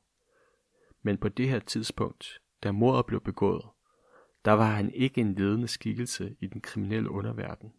Men 1.03 1.19
på 1.19 1.29
det 1.29 1.49
her 1.49 1.59
tidspunkt, 1.59 2.41
da 2.63 2.73
mordet 2.73 3.07
blev 3.07 3.21
begået, 3.21 3.65
der 4.45 4.53
var 4.53 4.71
han 4.71 4.95
ikke 4.95 5.21
en 5.21 5.35
ledende 5.35 5.69
skikkelse 5.69 6.37
i 6.41 6.47
den 6.47 6.61
kriminelle 6.61 7.11
underverden. 7.11 7.73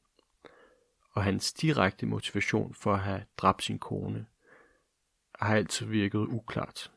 Og 1.12 1.24
hans 1.24 1.54
direkte 1.54 2.06
motivation 2.06 2.74
for 2.74 2.94
at 2.94 3.00
have 3.00 3.24
dræbt 3.38 3.64
sin 3.64 3.80
kone 3.80 4.26
har 5.40 5.56
altid 5.56 5.86
virket 5.86 6.20
uklart. 6.20 6.92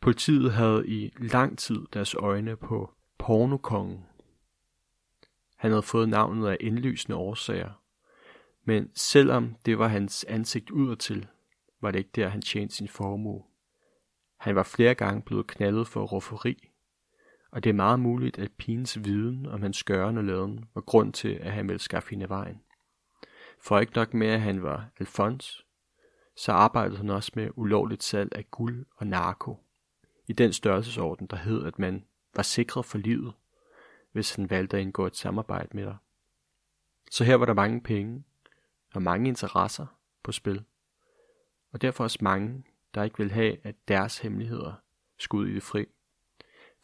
Politiet 0.00 0.52
havde 0.52 0.88
i 0.88 1.12
lang 1.18 1.58
tid 1.58 1.80
deres 1.92 2.14
øjne 2.14 2.56
på 2.56 2.94
pornokongen. 3.18 4.06
Han 5.64 5.70
havde 5.70 5.82
fået 5.82 6.08
navnet 6.08 6.48
af 6.48 6.56
indlysende 6.60 7.16
årsager, 7.16 7.82
men 8.64 8.90
selvom 8.94 9.56
det 9.66 9.78
var 9.78 9.88
hans 9.88 10.24
ansigt 10.24 10.70
udadtil, 10.70 11.26
var 11.80 11.90
det 11.90 11.98
ikke 11.98 12.10
der, 12.14 12.28
han 12.28 12.42
tjente 12.42 12.74
sin 12.74 12.88
formue. 12.88 13.42
Han 14.36 14.54
var 14.54 14.62
flere 14.62 14.94
gange 14.94 15.22
blevet 15.22 15.46
knaldet 15.46 15.88
for 15.88 16.04
rufferi, 16.04 16.70
og 17.50 17.64
det 17.64 17.70
er 17.70 17.74
meget 17.74 18.00
muligt, 18.00 18.38
at 18.38 18.52
pigens 18.52 19.04
viden 19.04 19.46
om 19.46 19.62
hans 19.62 19.76
skøren 19.76 20.18
og 20.18 20.24
laden 20.24 20.64
var 20.74 20.80
grund 20.80 21.12
til, 21.12 21.28
at 21.28 21.52
han 21.52 21.68
ville 21.68 21.80
skaffe 21.80 22.10
hende 22.10 22.28
vejen. 22.28 22.60
For 23.60 23.78
ikke 23.78 23.96
nok 23.96 24.14
med, 24.14 24.26
at 24.26 24.40
han 24.40 24.62
var 24.62 24.88
Alfons, 25.00 25.66
så 26.36 26.52
arbejdede 26.52 26.96
han 26.96 27.10
også 27.10 27.32
med 27.34 27.50
ulovligt 27.56 28.02
salg 28.02 28.32
af 28.34 28.50
guld 28.50 28.86
og 28.96 29.06
narko. 29.06 29.58
I 30.26 30.32
den 30.32 30.52
størrelsesorden, 30.52 31.26
der 31.26 31.36
hed, 31.36 31.64
at 31.64 31.78
man 31.78 32.04
var 32.36 32.42
sikret 32.42 32.84
for 32.84 32.98
livet, 32.98 33.34
hvis 34.14 34.34
han 34.34 34.50
valgte 34.50 34.76
at 34.76 34.80
indgå 34.80 35.06
et 35.06 35.16
samarbejde 35.16 35.68
med 35.72 35.84
dig. 35.84 35.96
Så 37.10 37.24
her 37.24 37.34
var 37.34 37.46
der 37.46 37.54
mange 37.54 37.80
penge, 37.80 38.24
og 38.94 39.02
mange 39.02 39.28
interesser 39.28 39.86
på 40.22 40.32
spil. 40.32 40.64
Og 41.72 41.82
derfor 41.82 42.04
også 42.04 42.18
mange, 42.20 42.64
der 42.94 43.02
ikke 43.02 43.18
vil 43.18 43.30
have, 43.32 43.56
at 43.66 43.74
deres 43.88 44.18
hemmeligheder 44.18 44.72
skulle 45.18 45.46
ud 45.46 45.50
i 45.50 45.54
det 45.54 45.62
fri. 45.62 45.86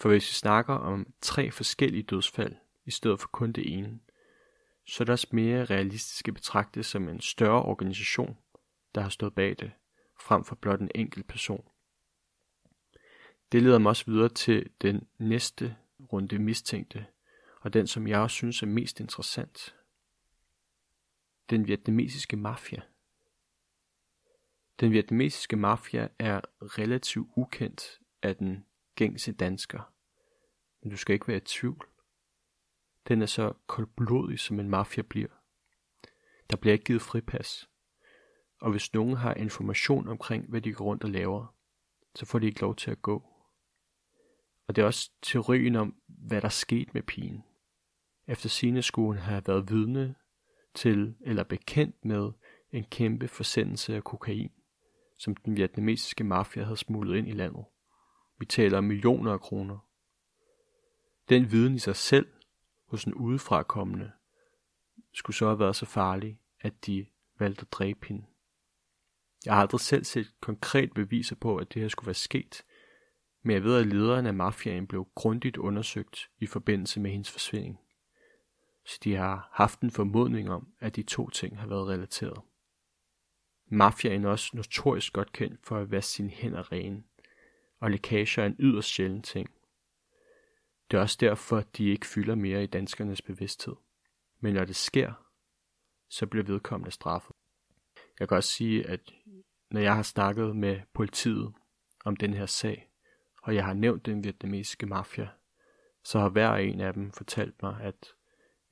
For 0.01 0.09
hvis 0.09 0.31
vi 0.31 0.35
snakker 0.35 0.75
om 0.75 1.13
tre 1.21 1.51
forskellige 1.51 2.03
dødsfald, 2.03 2.57
i 2.85 2.91
stedet 2.91 3.21
for 3.21 3.29
kun 3.29 3.53
det 3.53 3.75
ene, 3.79 4.01
så 4.87 5.03
er 5.03 5.05
det 5.05 5.13
også 5.13 5.29
mere 5.31 5.65
realistisk 5.65 6.29
at 6.29 6.35
betragte 6.35 6.83
som 6.83 7.09
en 7.09 7.21
større 7.21 7.63
organisation, 7.63 8.39
der 8.95 9.01
har 9.01 9.09
stået 9.09 9.35
bag 9.35 9.57
det, 9.59 9.73
frem 10.21 10.45
for 10.45 10.55
blot 10.55 10.81
en 10.81 10.91
enkelt 10.95 11.27
person. 11.27 11.65
Det 13.53 13.63
leder 13.63 13.79
mig 13.79 13.91
også 13.91 14.05
videre 14.07 14.29
til 14.29 14.71
den 14.83 15.09
næste 15.19 15.77
runde 16.13 16.39
mistænkte, 16.39 17.07
og 17.61 17.73
den 17.73 17.87
som 17.87 18.07
jeg 18.07 18.19
også 18.19 18.35
synes 18.35 18.63
er 18.63 18.67
mest 18.67 19.01
interessant, 19.01 19.77
den 21.51 21.67
vietnamesiske 21.67 22.37
mafia. 22.37 22.83
Den 24.81 24.93
vietnamesiske 24.93 25.57
mafia 25.57 26.09
er 26.19 26.41
relativt 26.61 27.29
ukendt 27.37 28.01
af 28.23 28.37
den 28.37 28.67
gængse 28.95 29.33
dansker. 29.33 29.93
Men 30.83 30.91
du 30.91 30.97
skal 30.97 31.15
ikke 31.15 31.29
være 31.29 31.37
i 31.37 31.41
tvivl. 31.41 31.89
Den 33.09 33.23
er 33.23 33.27
så 33.27 33.53
koldblodig, 33.67 34.39
som 34.39 34.61
en 34.61 34.69
mafia 34.69 35.03
bliver. 35.03 35.29
Der 36.51 36.57
bliver 36.57 36.73
ikke 36.73 36.85
givet 36.85 37.03
fripas. 37.03 37.69
Og 38.61 38.71
hvis 38.71 38.95
nogen 38.95 39.17
har 39.17 39.35
information 39.35 40.09
omkring, 40.09 40.49
hvad 40.49 40.61
de 40.61 40.73
går 40.73 40.85
rundt 40.85 41.05
og 41.05 41.11
laver, 41.11 41.55
så 42.15 42.27
får 42.27 42.39
de 42.39 42.47
ikke 42.47 42.61
lov 42.61 42.77
til 42.77 42.91
at 42.91 43.03
gå. 43.03 43.25
Og 44.67 44.77
det 44.77 44.83
er 44.83 44.87
også 44.87 45.11
teorien 45.23 45.77
om, 45.77 46.03
hvad 46.07 46.41
der 46.41 46.49
skete 46.49 46.91
med 46.95 47.03
pigen. 47.03 47.45
Efter 48.27 48.49
sine 48.49 48.83
skulle 48.83 49.07
hun 49.07 49.17
have 49.17 49.43
været 49.47 49.71
vidne 49.71 50.15
til 50.75 51.15
eller 51.21 51.43
bekendt 51.43 52.05
med 52.05 52.33
en 52.73 52.85
kæmpe 52.85 53.29
forsendelse 53.29 53.97
af 53.97 54.05
kokain, 54.05 54.51
som 55.19 55.37
den 55.37 55.57
vietnamesiske 55.57 56.25
mafia 56.25 56.65
havde 56.65 56.77
smuglet 56.77 57.17
ind 57.17 57.29
i 57.29 57.33
landet. 57.33 57.65
Vi 58.39 58.47
taler 58.47 58.79
om 58.79 58.85
millioner 58.85 59.33
af 59.33 59.41
kroner. 59.41 59.79
Den 61.29 61.53
viden 61.53 61.75
i 61.75 61.79
sig 61.79 61.97
selv 61.97 62.29
hos 62.87 63.05
en 63.05 63.15
udefrakommende 63.15 64.13
skulle 65.13 65.37
så 65.37 65.47
have 65.47 65.59
været 65.59 65.77
så 65.77 65.87
farlig, 65.87 66.41
at 66.61 66.87
de 66.87 67.07
valgte 67.39 67.63
at 67.63 67.73
dræbe 67.73 68.07
hende. 68.07 68.27
Jeg 69.47 69.55
har 69.55 69.61
aldrig 69.61 69.81
selv 69.81 70.05
set 70.05 70.41
konkret 70.41 70.95
beviser 70.95 71.37
på, 71.37 71.57
at 71.57 71.75
det 71.75 71.83
her 71.83 71.89
skulle 71.89 72.07
være 72.07 72.15
sket, 72.15 72.65
men 73.43 73.55
jeg 73.55 73.63
ved, 73.63 73.81
at 73.81 73.87
lederen 73.87 74.27
af 74.27 74.35
mafiaen 74.35 74.87
blev 74.87 75.09
grundigt 75.15 75.57
undersøgt 75.57 76.31
i 76.39 76.47
forbindelse 76.47 77.01
med 77.01 77.11
hendes 77.11 77.31
forsvinding 77.31 77.81
så 78.85 78.99
de 79.05 79.15
har 79.15 79.49
haft 79.53 79.81
en 79.81 79.91
formodning 79.91 80.51
om, 80.51 80.73
at 80.81 80.97
de 80.97 81.03
to 81.03 81.31
ting 81.31 81.59
har 81.59 81.67
været 81.67 81.89
relateret. 81.89 82.41
Mafiaen 83.67 84.25
er 84.25 84.29
også 84.29 84.51
notorisk 84.55 85.13
godt 85.13 85.33
kendt 85.33 85.67
for 85.67 85.79
at 85.79 85.91
vaske 85.91 86.11
sine 86.11 86.31
hænder 86.31 86.73
rene, 86.73 87.03
og 87.81 87.91
lækager 87.91 88.43
er 88.43 88.47
en 88.47 88.57
yderst 88.59 88.89
sjælden 88.89 89.23
ting. 89.23 89.51
Det 90.91 90.97
er 90.97 91.01
også 91.01 91.17
derfor, 91.21 91.57
at 91.57 91.77
de 91.77 91.85
ikke 91.85 92.07
fylder 92.07 92.35
mere 92.35 92.63
i 92.63 92.67
danskernes 92.67 93.23
bevidsthed. 93.23 93.75
Men 94.41 94.55
når 94.55 94.65
det 94.65 94.77
sker, 94.77 95.13
så 96.09 96.27
bliver 96.27 96.45
vedkommende 96.45 96.91
straffet. 96.91 97.37
Jeg 98.21 98.29
kan 98.29 98.37
også 98.37 98.51
sige, 98.51 98.87
at 98.87 99.01
når 99.71 99.81
jeg 99.81 99.95
har 99.97 100.03
snakket 100.03 100.57
med 100.57 100.81
politiet 100.95 101.55
om 102.05 102.17
den 102.17 102.35
her 102.35 102.47
sag, 102.47 102.91
og 103.43 103.55
jeg 103.55 103.65
har 103.65 103.75
nævnt 103.75 104.07
den 104.07 104.25
vietnamesiske 104.25 104.87
mafia, 104.87 105.29
så 106.05 106.19
har 106.19 106.29
hver 106.29 106.55
en 106.55 106.81
af 106.81 106.95
dem 106.95 107.13
fortalt 107.13 107.63
mig, 107.63 107.81
at 107.81 108.15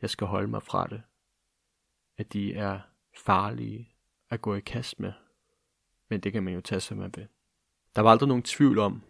jeg 0.02 0.10
skal 0.10 0.26
holde 0.26 0.48
mig 0.48 0.62
fra 0.62 0.86
det. 0.86 1.02
At 2.16 2.32
de 2.32 2.54
er 2.54 2.80
farlige 3.16 3.92
at 4.30 4.42
gå 4.42 4.54
i 4.54 4.60
kast 4.60 5.00
med. 5.00 5.12
Men 6.08 6.20
det 6.20 6.32
kan 6.32 6.42
man 6.42 6.54
jo 6.54 6.60
tage, 6.60 6.80
som 6.80 6.98
man 6.98 7.12
vil. 7.16 7.28
Der 7.96 8.02
var 8.02 8.10
aldrig 8.10 8.28
nogen 8.28 8.42
tvivl 8.42 8.78
om, 8.78 9.02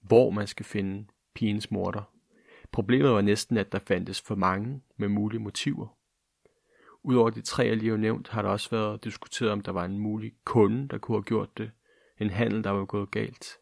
hvor 0.00 0.30
man 0.30 0.46
skal 0.46 0.66
finde 0.66 1.06
pigens 1.34 1.70
morter. 1.70 2.02
Problemet 2.72 3.12
var 3.12 3.20
næsten, 3.20 3.56
at 3.56 3.72
der 3.72 3.78
fandtes 3.78 4.20
for 4.20 4.34
mange 4.34 4.82
med 4.96 5.08
mulige 5.08 5.40
motiver. 5.40 5.98
Udover 7.02 7.30
de 7.30 7.42
tre, 7.42 7.66
jeg 7.66 7.76
lige 7.76 7.90
har 7.90 7.96
nævnt, 7.96 8.28
har 8.28 8.42
der 8.42 8.48
også 8.48 8.70
været 8.70 9.04
diskuteret, 9.04 9.52
om 9.52 9.60
der 9.60 9.72
var 9.72 9.84
en 9.84 9.98
mulig 9.98 10.32
kunde, 10.44 10.88
der 10.88 10.98
kunne 10.98 11.16
have 11.16 11.22
gjort 11.22 11.58
det. 11.58 11.70
En 12.18 12.30
handel, 12.30 12.64
der 12.64 12.70
var 12.70 12.84
gået 12.84 13.10
galt. 13.10 13.58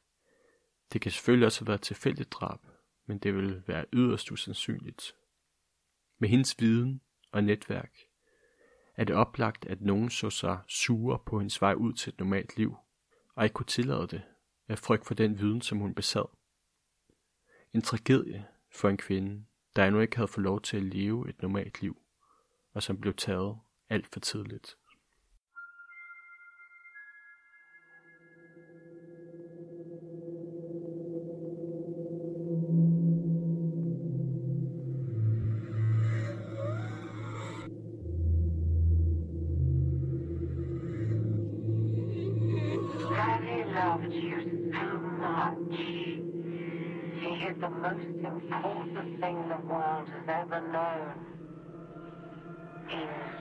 Det 0.93 1.01
kan 1.01 1.11
selvfølgelig 1.11 1.47
også 1.47 1.61
have 1.61 1.68
været 1.68 1.81
tilfældigt 1.81 2.33
drab, 2.33 2.61
men 3.07 3.18
det 3.18 3.35
vil 3.35 3.62
være 3.66 3.85
yderst 3.93 4.33
usandsynligt. 4.33 5.14
Med 6.19 6.29
hendes 6.29 6.61
viden 6.61 7.01
og 7.33 7.45
netværk 7.45 7.93
er 8.95 9.05
det 9.05 9.17
oplagt, 9.17 9.67
at 9.67 9.81
nogen 9.81 10.11
så 10.11 10.31
sig 10.31 10.59
sure 10.69 11.19
på 11.27 11.39
hendes 11.39 11.61
vej 11.61 11.75
ud 11.75 11.93
til 11.93 12.12
et 12.12 12.19
normalt 12.19 12.57
liv, 12.57 12.77
og 13.35 13.45
ikke 13.45 13.55
kunne 13.55 13.67
tillade 13.67 14.07
det, 14.07 14.23
af 14.69 14.79
frygt 14.79 15.07
for 15.07 15.14
den 15.14 15.39
viden, 15.39 15.61
som 15.61 15.79
hun 15.79 15.95
besad. 15.95 16.25
En 17.73 17.83
tragedie 17.83 18.47
for 18.73 18.89
en 18.89 18.97
kvinde, 18.97 19.45
der 19.77 19.87
endnu 19.87 20.01
ikke 20.01 20.17
havde 20.17 20.29
fået 20.29 20.45
lov 20.45 20.61
til 20.61 20.77
at 20.77 20.83
leve 20.83 21.29
et 21.29 21.43
normalt 21.43 21.83
liv, 21.83 22.03
og 22.73 22.83
som 22.83 23.01
blev 23.01 23.14
taget 23.14 23.59
alt 23.89 24.07
for 24.07 24.21
tidligt. 24.21 24.77
Most 48.37 48.45
important 48.45 49.20
thing 49.20 49.49
the 49.49 49.66
world 49.66 50.09
has 50.09 50.45
ever 50.47 50.61
known. 50.72 51.14
Is 52.91 53.36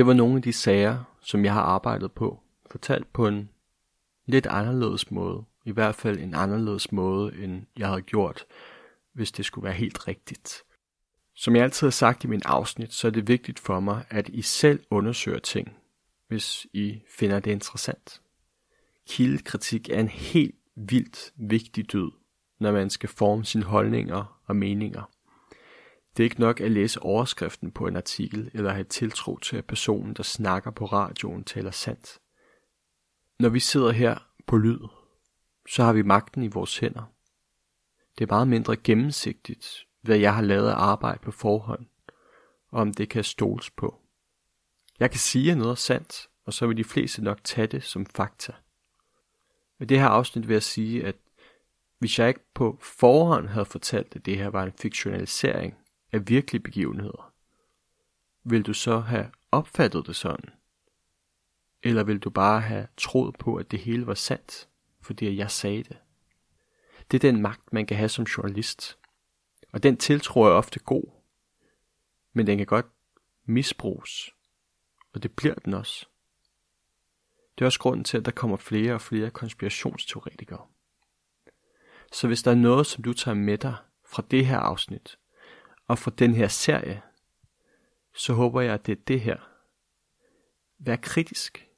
det 0.00 0.06
var 0.06 0.12
nogle 0.12 0.36
af 0.36 0.42
de 0.42 0.52
sager, 0.52 1.04
som 1.20 1.44
jeg 1.44 1.52
har 1.52 1.62
arbejdet 1.62 2.12
på, 2.12 2.40
fortalt 2.70 3.12
på 3.12 3.26
en 3.26 3.50
lidt 4.26 4.46
anderledes 4.46 5.10
måde. 5.10 5.44
I 5.64 5.70
hvert 5.70 5.94
fald 5.94 6.18
en 6.18 6.34
anderledes 6.34 6.92
måde, 6.92 7.34
end 7.34 7.66
jeg 7.78 7.88
havde 7.88 8.02
gjort, 8.02 8.44
hvis 9.12 9.32
det 9.32 9.44
skulle 9.44 9.64
være 9.64 9.74
helt 9.74 10.08
rigtigt. 10.08 10.62
Som 11.34 11.56
jeg 11.56 11.64
altid 11.64 11.86
har 11.86 11.90
sagt 11.90 12.24
i 12.24 12.26
min 12.26 12.42
afsnit, 12.44 12.92
så 12.92 13.06
er 13.06 13.10
det 13.10 13.28
vigtigt 13.28 13.58
for 13.58 13.80
mig, 13.80 14.04
at 14.10 14.28
I 14.28 14.42
selv 14.42 14.84
undersøger 14.90 15.38
ting, 15.38 15.76
hvis 16.28 16.66
I 16.72 17.00
finder 17.18 17.40
det 17.40 17.50
interessant. 17.50 18.20
Kildekritik 19.08 19.88
er 19.88 20.00
en 20.00 20.08
helt 20.08 20.56
vildt 20.76 21.32
vigtig 21.36 21.92
død, 21.92 22.12
når 22.60 22.72
man 22.72 22.90
skal 22.90 23.08
forme 23.08 23.44
sine 23.44 23.64
holdninger 23.64 24.40
og 24.46 24.56
meninger. 24.56 25.10
Det 26.16 26.22
er 26.22 26.24
ikke 26.24 26.40
nok 26.40 26.60
at 26.60 26.70
læse 26.70 27.02
overskriften 27.02 27.70
på 27.70 27.86
en 27.86 27.96
artikel 27.96 28.50
eller 28.54 28.72
have 28.72 28.84
tiltro 28.84 29.38
til, 29.38 29.56
at 29.56 29.64
personen, 29.64 30.14
der 30.14 30.22
snakker 30.22 30.70
på 30.70 30.84
radioen, 30.84 31.44
taler 31.44 31.70
sandt. 31.70 32.18
Når 33.38 33.48
vi 33.48 33.60
sidder 33.60 33.90
her 33.90 34.18
på 34.46 34.56
lyd, 34.56 34.80
så 35.68 35.82
har 35.82 35.92
vi 35.92 36.02
magten 36.02 36.42
i 36.42 36.48
vores 36.48 36.78
hænder. 36.78 37.12
Det 38.18 38.24
er 38.24 38.34
meget 38.34 38.48
mindre 38.48 38.76
gennemsigtigt, 38.76 39.86
hvad 40.00 40.18
jeg 40.18 40.34
har 40.34 40.42
lavet 40.42 40.68
af 40.68 40.74
arbejde 40.74 41.20
på 41.22 41.30
forhånd, 41.30 41.86
og 42.70 42.80
om 42.80 42.94
det 42.94 43.08
kan 43.08 43.24
stoles 43.24 43.70
på. 43.70 44.00
Jeg 45.00 45.10
kan 45.10 45.20
sige, 45.20 45.52
at 45.52 45.58
noget 45.58 45.70
er 45.70 45.74
sandt, 45.74 46.28
og 46.44 46.52
så 46.52 46.66
vil 46.66 46.76
de 46.76 46.84
fleste 46.84 47.24
nok 47.24 47.44
tage 47.44 47.66
det 47.66 47.84
som 47.84 48.06
fakta. 48.06 48.52
Med 49.78 49.86
det 49.86 50.00
her 50.00 50.08
afsnit 50.08 50.48
vil 50.48 50.54
jeg 50.54 50.62
sige, 50.62 51.06
at 51.06 51.16
hvis 51.98 52.18
jeg 52.18 52.28
ikke 52.28 52.52
på 52.54 52.78
forhånd 52.80 53.48
havde 53.48 53.64
fortalt, 53.64 54.16
at 54.16 54.26
det 54.26 54.36
her 54.36 54.48
var 54.48 54.64
en 54.64 54.72
fiktionalisering 54.72 55.78
af 56.12 56.28
virkelige 56.28 56.62
begivenheder, 56.62 57.32
vil 58.44 58.62
du 58.62 58.72
så 58.72 58.98
have 58.98 59.30
opfattet 59.50 60.06
det 60.06 60.16
sådan? 60.16 60.50
Eller 61.82 62.02
vil 62.02 62.18
du 62.18 62.30
bare 62.30 62.60
have 62.60 62.88
troet 62.96 63.36
på, 63.38 63.56
at 63.56 63.70
det 63.70 63.78
hele 63.78 64.06
var 64.06 64.14
sandt, 64.14 64.68
fordi 65.00 65.36
jeg 65.36 65.50
sagde 65.50 65.82
det? 65.82 65.98
Det 67.10 67.24
er 67.24 67.30
den 67.30 67.42
magt, 67.42 67.72
man 67.72 67.86
kan 67.86 67.96
have 67.96 68.08
som 68.08 68.24
journalist. 68.24 68.98
Og 69.72 69.82
den 69.82 69.96
tiltro 69.96 70.42
er 70.42 70.50
ofte 70.50 70.78
god, 70.78 71.04
men 72.32 72.46
den 72.46 72.58
kan 72.58 72.66
godt 72.66 72.86
misbruges. 73.44 74.30
Og 75.12 75.22
det 75.22 75.32
bliver 75.32 75.54
den 75.54 75.74
også. 75.74 76.06
Det 77.58 77.64
er 77.64 77.66
også 77.66 77.78
grunden 77.78 78.04
til, 78.04 78.18
at 78.18 78.24
der 78.24 78.30
kommer 78.30 78.56
flere 78.56 78.94
og 78.94 79.00
flere 79.00 79.30
konspirationsteoretikere. 79.30 80.66
Så 82.12 82.26
hvis 82.26 82.42
der 82.42 82.50
er 82.50 82.54
noget, 82.54 82.86
som 82.86 83.02
du 83.02 83.12
tager 83.12 83.34
med 83.34 83.58
dig 83.58 83.76
fra 84.06 84.22
det 84.30 84.46
her 84.46 84.58
afsnit, 84.58 85.18
og 85.90 85.98
for 85.98 86.10
den 86.10 86.34
her 86.34 86.48
serie, 86.48 87.02
så 88.14 88.32
håber 88.32 88.60
jeg, 88.60 88.74
at 88.74 88.86
det 88.86 88.92
er 88.92 89.02
det 89.08 89.20
her. 89.20 89.36
Vær 90.78 90.96
kritisk. 90.96 91.68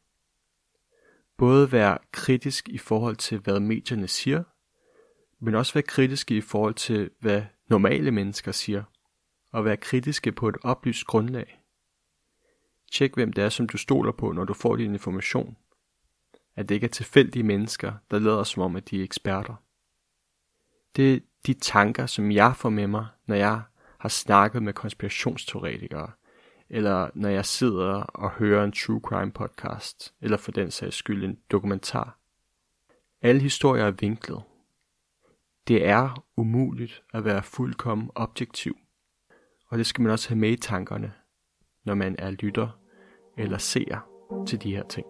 Både 1.37 1.73
vær 1.73 1.99
kritisk 2.13 2.69
i 2.69 2.79
forhold 2.79 3.17
til, 3.17 3.39
hvad 3.39 3.61
medierne 3.61 4.09
siger, 4.09 4.43
men 5.39 5.55
også 5.55 5.75
være 5.75 5.83
kritiske 5.83 6.37
i 6.37 6.41
forhold 6.41 6.75
til, 6.75 7.11
hvad 7.19 7.43
normale 7.67 8.11
mennesker 8.11 8.53
siger, 8.53 8.85
og 9.53 9.65
være 9.65 9.77
kritiske 9.77 10.33
på 10.33 10.49
et 10.49 10.57
oplyst 10.63 11.07
grundlag. 11.07 11.61
Tjek, 12.93 13.15
hvem 13.15 13.33
det 13.33 13.45
er, 13.45 13.49
som 13.49 13.69
du 13.69 13.79
stoler 13.79 14.13
på, 14.13 14.33
når 14.33 14.45
du 14.45 14.55
får 14.55 14.77
din 14.77 14.93
information. 14.93 15.57
At 16.57 16.69
det 16.69 16.75
ikke 16.75 16.85
er 16.85 16.89
tilfældige 16.89 17.43
mennesker, 17.43 17.93
der 18.11 18.19
lader 18.19 18.45
som 18.45 18.63
om, 18.63 18.77
at 18.77 18.91
de 18.91 19.01
er 19.01 19.05
eksperter. 19.05 19.55
Det 20.97 21.15
er 21.15 21.21
de 21.47 21.55
tanker, 21.55 22.07
som 22.07 22.33
jeg 22.33 22.57
får 22.57 22.71
med 22.71 22.87
mig, 22.87 23.07
når 23.27 23.35
jeg 23.35 23.63
har 24.03 24.09
snakket 24.09 24.63
med 24.63 24.73
konspirationsteoretikere, 24.73 26.11
eller 26.71 27.11
når 27.15 27.29
jeg 27.29 27.45
sidder 27.45 27.95
og 28.03 28.31
hører 28.31 28.65
en 28.65 28.73
true 28.73 29.01
crime 29.01 29.33
podcast, 29.33 30.15
eller 30.21 30.37
for 30.37 30.53
den 30.53 30.71
sags 30.71 30.97
skyld 30.97 31.25
en 31.25 31.39
dokumentar. 31.51 32.19
Alle 33.23 33.41
historier 33.41 33.85
er 33.85 33.91
vinklet. 33.91 34.43
Det 35.69 35.87
er 35.87 36.25
umuligt 36.37 37.03
at 37.13 37.25
være 37.25 37.43
fuldkommen 37.43 38.11
objektiv. 38.15 38.77
Og 39.67 39.79
det 39.79 39.87
skal 39.87 40.03
man 40.03 40.13
også 40.13 40.29
have 40.29 40.39
med 40.39 40.51
i 40.51 40.57
tankerne, 40.57 41.13
når 41.85 41.95
man 41.95 42.17
er 42.19 42.31
lytter 42.31 42.69
eller 43.39 43.59
ser 43.59 44.09
til 44.47 44.63
de 44.63 44.77
her 44.77 44.89
ting. 44.89 45.07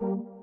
Thank 0.00 0.22
you. 0.22 0.37